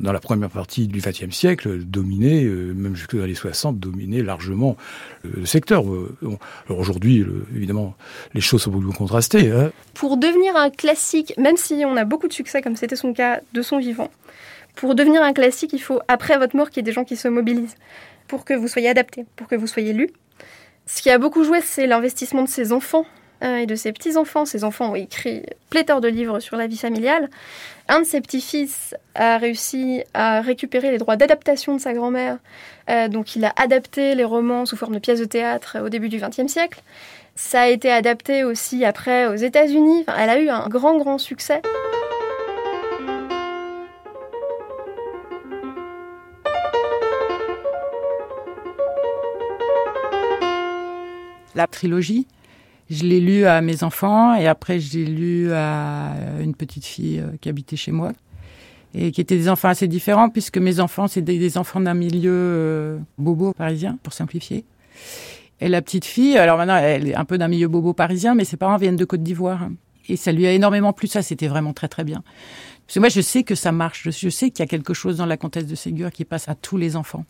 dans 0.00 0.12
la 0.12 0.20
première 0.20 0.48
partie 0.48 0.88
du 0.88 1.00
XXe 1.00 1.30
siècle, 1.30 1.84
dominait, 1.84 2.44
euh, 2.44 2.72
même 2.74 2.96
jusque 2.96 3.14
dans 3.14 3.26
les 3.26 3.34
60, 3.34 3.78
dominait 3.78 4.22
largement 4.22 4.78
le 5.24 5.44
secteur. 5.44 5.86
Euh, 5.92 6.16
alors 6.68 6.80
aujourd'hui, 6.80 7.22
évidemment, 7.54 7.96
les 8.32 8.40
choses 8.40 8.62
sont 8.62 8.70
beaucoup 8.70 8.92
contrastées. 8.92 9.50
Hein. 9.50 9.72
Pour 9.92 10.16
devenir 10.16 10.56
un 10.56 10.70
classique, 10.70 11.34
même 11.36 11.58
si 11.58 11.82
on 11.84 11.98
a 11.98 12.06
beaucoup 12.06 12.28
de 12.28 12.32
succès, 12.32 12.62
comme 12.62 12.76
c'était 12.76 12.96
son 12.96 13.12
cas 13.12 13.40
de 13.52 13.60
son 13.60 13.78
vivant, 13.78 14.10
pour 14.78 14.94
devenir 14.94 15.22
un 15.24 15.32
classique, 15.32 15.72
il 15.72 15.80
faut, 15.80 16.00
après 16.06 16.38
votre 16.38 16.54
mort, 16.54 16.70
qu'il 16.70 16.76
y 16.76 16.80
ait 16.80 16.82
des 16.84 16.92
gens 16.92 17.02
qui 17.02 17.16
se 17.16 17.26
mobilisent 17.26 17.74
pour 18.28 18.44
que 18.44 18.54
vous 18.54 18.68
soyez 18.68 18.88
adapté, 18.88 19.26
pour 19.34 19.48
que 19.48 19.56
vous 19.56 19.66
soyez 19.66 19.92
lu. 19.92 20.08
Ce 20.86 21.02
qui 21.02 21.10
a 21.10 21.18
beaucoup 21.18 21.42
joué, 21.42 21.60
c'est 21.60 21.88
l'investissement 21.88 22.44
de 22.44 22.48
ses 22.48 22.72
enfants 22.72 23.04
euh, 23.42 23.56
et 23.56 23.66
de 23.66 23.74
ses 23.74 23.90
petits-enfants. 23.92 24.44
Ses 24.44 24.62
enfants 24.62 24.92
ont 24.92 24.94
écrit 24.94 25.42
pléthore 25.68 26.00
de 26.00 26.06
livres 26.06 26.38
sur 26.38 26.56
la 26.56 26.68
vie 26.68 26.76
familiale. 26.76 27.28
Un 27.88 28.02
de 28.02 28.04
ses 28.04 28.20
petits-fils 28.20 28.94
a 29.16 29.38
réussi 29.38 30.04
à 30.14 30.42
récupérer 30.42 30.92
les 30.92 30.98
droits 30.98 31.16
d'adaptation 31.16 31.74
de 31.74 31.80
sa 31.80 31.92
grand-mère. 31.92 32.38
Euh, 32.88 33.08
donc 33.08 33.34
il 33.34 33.44
a 33.44 33.52
adapté 33.56 34.14
les 34.14 34.24
romans 34.24 34.64
sous 34.64 34.76
forme 34.76 34.94
de 34.94 35.00
pièces 35.00 35.18
de 35.18 35.24
théâtre 35.24 35.78
au 35.84 35.88
début 35.88 36.08
du 36.08 36.18
XXe 36.18 36.46
siècle. 36.46 36.82
Ça 37.34 37.62
a 37.62 37.66
été 37.66 37.90
adapté 37.90 38.44
aussi 38.44 38.84
après 38.84 39.26
aux 39.26 39.34
États-Unis. 39.34 40.04
elle 40.16 40.30
a 40.30 40.38
eu 40.38 40.48
un 40.50 40.68
grand, 40.68 40.96
grand 40.98 41.18
succès. 41.18 41.62
La 51.58 51.66
trilogie. 51.66 52.26
Je 52.88 53.04
l'ai 53.04 53.20
lu 53.20 53.44
à 53.44 53.60
mes 53.60 53.84
enfants 53.84 54.34
et 54.34 54.46
après 54.46 54.80
je 54.80 54.98
l'ai 54.98 55.04
lu 55.04 55.52
à 55.52 56.14
une 56.40 56.54
petite 56.54 56.86
fille 56.86 57.20
euh, 57.20 57.36
qui 57.40 57.50
habitait 57.50 57.76
chez 57.76 57.92
moi 57.92 58.12
et 58.94 59.12
qui 59.12 59.20
étaient 59.20 59.36
des 59.36 59.50
enfants 59.50 59.68
assez 59.68 59.88
différents 59.88 60.30
puisque 60.30 60.56
mes 60.56 60.80
enfants 60.80 61.06
c'est 61.06 61.20
des, 61.20 61.58
enfants 61.58 61.80
d'un 61.80 61.92
milieu 61.92 62.32
euh, 62.32 62.98
bobo 63.18 63.52
parisien 63.52 63.98
pour 64.02 64.14
simplifier. 64.14 64.64
Et 65.60 65.68
la 65.68 65.82
petite 65.82 66.06
fille, 66.06 66.38
alors 66.38 66.56
maintenant 66.56 66.78
elle 66.78 67.08
est 67.08 67.14
un 67.14 67.26
peu 67.26 67.36
d'un 67.36 67.48
milieu 67.48 67.68
bobo 67.68 67.92
parisien 67.92 68.34
mais 68.34 68.44
ses 68.44 68.56
parents 68.56 68.78
viennent 68.78 68.96
de 68.96 69.04
Côte 69.04 69.22
d'Ivoire 69.22 69.68
et 70.08 70.16
ça 70.16 70.32
lui 70.32 70.46
a 70.46 70.52
énormément 70.52 70.94
plu 70.94 71.08
ça, 71.08 71.20
c'était 71.20 71.48
vraiment 71.48 71.74
très 71.74 71.88
très 71.88 72.04
bien. 72.04 72.22
Parce 72.86 72.94
que 72.94 73.00
moi 73.00 73.10
je 73.10 73.20
sais 73.20 73.42
que 73.42 73.54
ça 73.54 73.70
marche, 73.70 74.08
je 74.08 74.28
sais 74.30 74.50
qu'il 74.50 74.60
y 74.60 74.62
a 74.62 74.66
quelque 74.66 74.94
chose 74.94 75.18
dans 75.18 75.26
la 75.26 75.36
comtesse 75.36 75.66
de 75.66 75.74
Ségur 75.74 76.10
qui 76.10 76.24
passe 76.24 76.48
à 76.48 76.54
tous 76.54 76.78
les 76.78 76.96
enfants. 76.96 77.26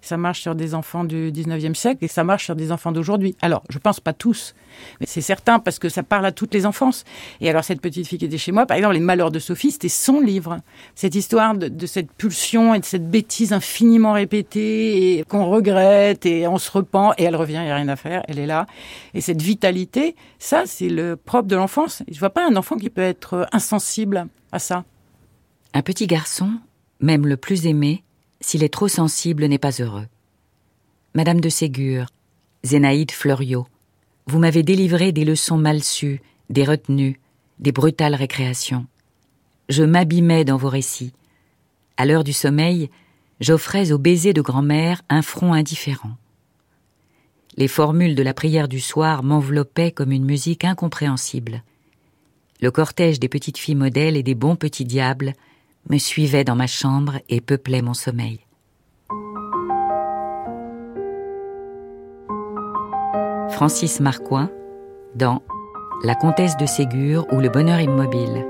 Ça 0.00 0.16
marche 0.16 0.40
sur 0.40 0.54
des 0.54 0.74
enfants 0.74 1.02
du 1.02 1.32
19e 1.32 1.74
siècle 1.74 2.04
et 2.04 2.08
ça 2.08 2.22
marche 2.22 2.44
sur 2.44 2.54
des 2.54 2.70
enfants 2.70 2.92
d'aujourd'hui. 2.92 3.36
Alors, 3.42 3.64
je 3.68 3.78
pense 3.78 3.98
pas 3.98 4.12
tous, 4.12 4.54
mais 5.00 5.06
c'est 5.06 5.20
certain 5.20 5.58
parce 5.58 5.80
que 5.80 5.88
ça 5.88 6.04
parle 6.04 6.24
à 6.24 6.32
toutes 6.32 6.54
les 6.54 6.66
enfances. 6.66 7.04
Et 7.40 7.50
alors, 7.50 7.64
cette 7.64 7.80
petite 7.80 8.06
fille 8.06 8.18
qui 8.18 8.24
était 8.24 8.38
chez 8.38 8.52
moi, 8.52 8.64
par 8.64 8.76
exemple, 8.76 8.94
Les 8.94 9.00
Malheurs 9.00 9.32
de 9.32 9.40
Sophie, 9.40 9.72
c'était 9.72 9.88
son 9.88 10.20
livre. 10.20 10.58
Cette 10.94 11.16
histoire 11.16 11.54
de, 11.56 11.86
cette 11.86 12.12
pulsion 12.12 12.74
et 12.74 12.80
de 12.80 12.84
cette 12.84 13.10
bêtise 13.10 13.52
infiniment 13.52 14.12
répétée 14.12 15.18
et 15.18 15.24
qu'on 15.24 15.46
regrette 15.46 16.24
et 16.26 16.46
on 16.46 16.58
se 16.58 16.70
repent 16.70 17.12
et 17.18 17.24
elle 17.24 17.36
revient, 17.36 17.58
il 17.60 17.64
n'y 17.64 17.70
a 17.70 17.76
rien 17.76 17.88
à 17.88 17.96
faire, 17.96 18.22
elle 18.28 18.38
est 18.38 18.46
là. 18.46 18.66
Et 19.14 19.20
cette 19.20 19.42
vitalité, 19.42 20.14
ça, 20.38 20.62
c'est 20.64 20.88
le 20.88 21.16
propre 21.16 21.48
de 21.48 21.56
l'enfance. 21.56 22.02
Je 22.10 22.18
vois 22.20 22.30
pas 22.30 22.46
un 22.46 22.54
enfant 22.54 22.76
qui 22.76 22.88
peut 22.88 23.02
être 23.02 23.48
insensible 23.52 24.28
à 24.52 24.60
ça. 24.60 24.84
Un 25.74 25.82
petit 25.82 26.06
garçon, 26.06 26.52
même 27.00 27.26
le 27.26 27.36
plus 27.36 27.66
aimé, 27.66 28.04
s'il 28.40 28.62
est 28.62 28.72
trop 28.72 28.88
sensible, 28.88 29.46
n'est 29.46 29.58
pas 29.58 29.72
heureux. 29.80 30.06
Madame 31.14 31.40
de 31.40 31.48
Ségur, 31.48 32.06
Zénaïde 32.64 33.10
Fleuriot, 33.10 33.66
vous 34.26 34.38
m'avez 34.38 34.62
délivré 34.62 35.12
des 35.12 35.24
leçons 35.24 35.56
mal 35.56 35.82
sues, 35.82 36.20
des 36.50 36.64
retenues, 36.64 37.18
des 37.58 37.72
brutales 37.72 38.14
récréations. 38.14 38.86
Je 39.68 39.82
m'abîmais 39.82 40.44
dans 40.44 40.56
vos 40.56 40.68
récits. 40.68 41.12
À 41.96 42.06
l'heure 42.06 42.24
du 42.24 42.32
sommeil, 42.32 42.90
j'offrais 43.40 43.92
au 43.92 43.98
baiser 43.98 44.32
de 44.32 44.40
grand-mère 44.40 45.02
un 45.08 45.22
front 45.22 45.52
indifférent. 45.52 46.16
Les 47.56 47.68
formules 47.68 48.14
de 48.14 48.22
la 48.22 48.34
prière 48.34 48.68
du 48.68 48.80
soir 48.80 49.22
m'enveloppaient 49.22 49.90
comme 49.90 50.12
une 50.12 50.24
musique 50.24 50.64
incompréhensible. 50.64 51.64
Le 52.60 52.70
cortège 52.70 53.18
des 53.18 53.28
petites 53.28 53.58
filles 53.58 53.74
modèles 53.74 54.16
et 54.16 54.22
des 54.22 54.34
bons 54.34 54.56
petits 54.56 54.84
diables 54.84 55.32
me 55.88 55.98
suivait 55.98 56.44
dans 56.44 56.56
ma 56.56 56.66
chambre 56.66 57.18
et 57.28 57.40
peuplait 57.40 57.82
mon 57.82 57.94
sommeil. 57.94 58.40
Francis 63.50 64.00
Marcoing 64.00 64.50
dans 65.14 65.42
La 66.04 66.14
comtesse 66.14 66.56
de 66.56 66.66
Ségur 66.66 67.26
ou 67.32 67.40
le 67.40 67.48
bonheur 67.48 67.80
immobile. 67.80 68.46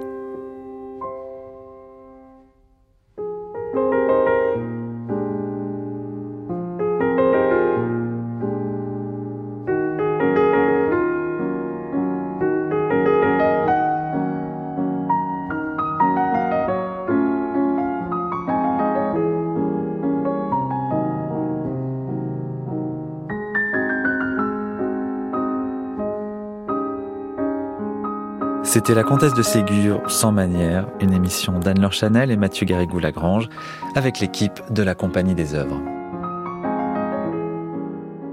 C'était 28.78 28.94
La 28.94 29.02
Comtesse 29.02 29.34
de 29.34 29.42
Ségur, 29.42 30.00
sans 30.06 30.30
manière, 30.30 30.86
une 31.00 31.12
émission 31.12 31.58
d'Anne-Laure 31.58 31.92
Chanel 31.92 32.30
et 32.30 32.36
Mathieu 32.36 32.64
Garrigou-Lagrange, 32.64 33.48
avec 33.96 34.20
l'équipe 34.20 34.60
de 34.70 34.84
la 34.84 34.94
Compagnie 34.94 35.34
des 35.34 35.56
œuvres. 35.56 35.82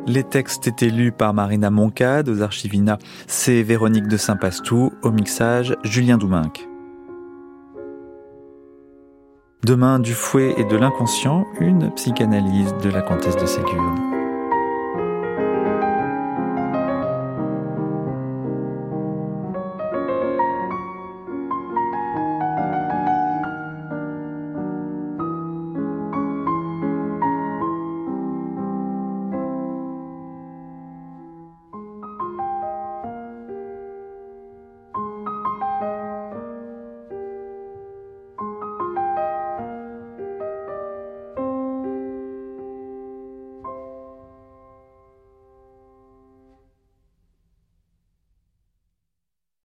Les 0.06 0.24
textes 0.24 0.68
étaient 0.68 0.92
lus 0.92 1.12
par 1.12 1.34
Marina 1.34 1.72
Moncade 1.72 2.30
aux 2.30 2.44
Archivina, 2.44 3.00
c'est 3.26 3.64
Véronique 3.64 4.08
de 4.08 4.18
Saint-Pastou, 4.18 4.94
au 5.02 5.10
mixage 5.10 5.76
Julien 5.84 6.20
Douminc. 6.20 6.70
Demain, 9.64 9.98
du 9.98 10.14
fouet 10.14 10.54
et 10.60 10.64
de 10.64 10.76
l'inconscient, 10.76 11.44
une 11.60 11.92
psychanalyse 11.96 12.76
de 12.84 12.90
la 12.92 13.02
comtesse 13.02 13.36
de 13.36 13.48
Ségur. 13.48 14.15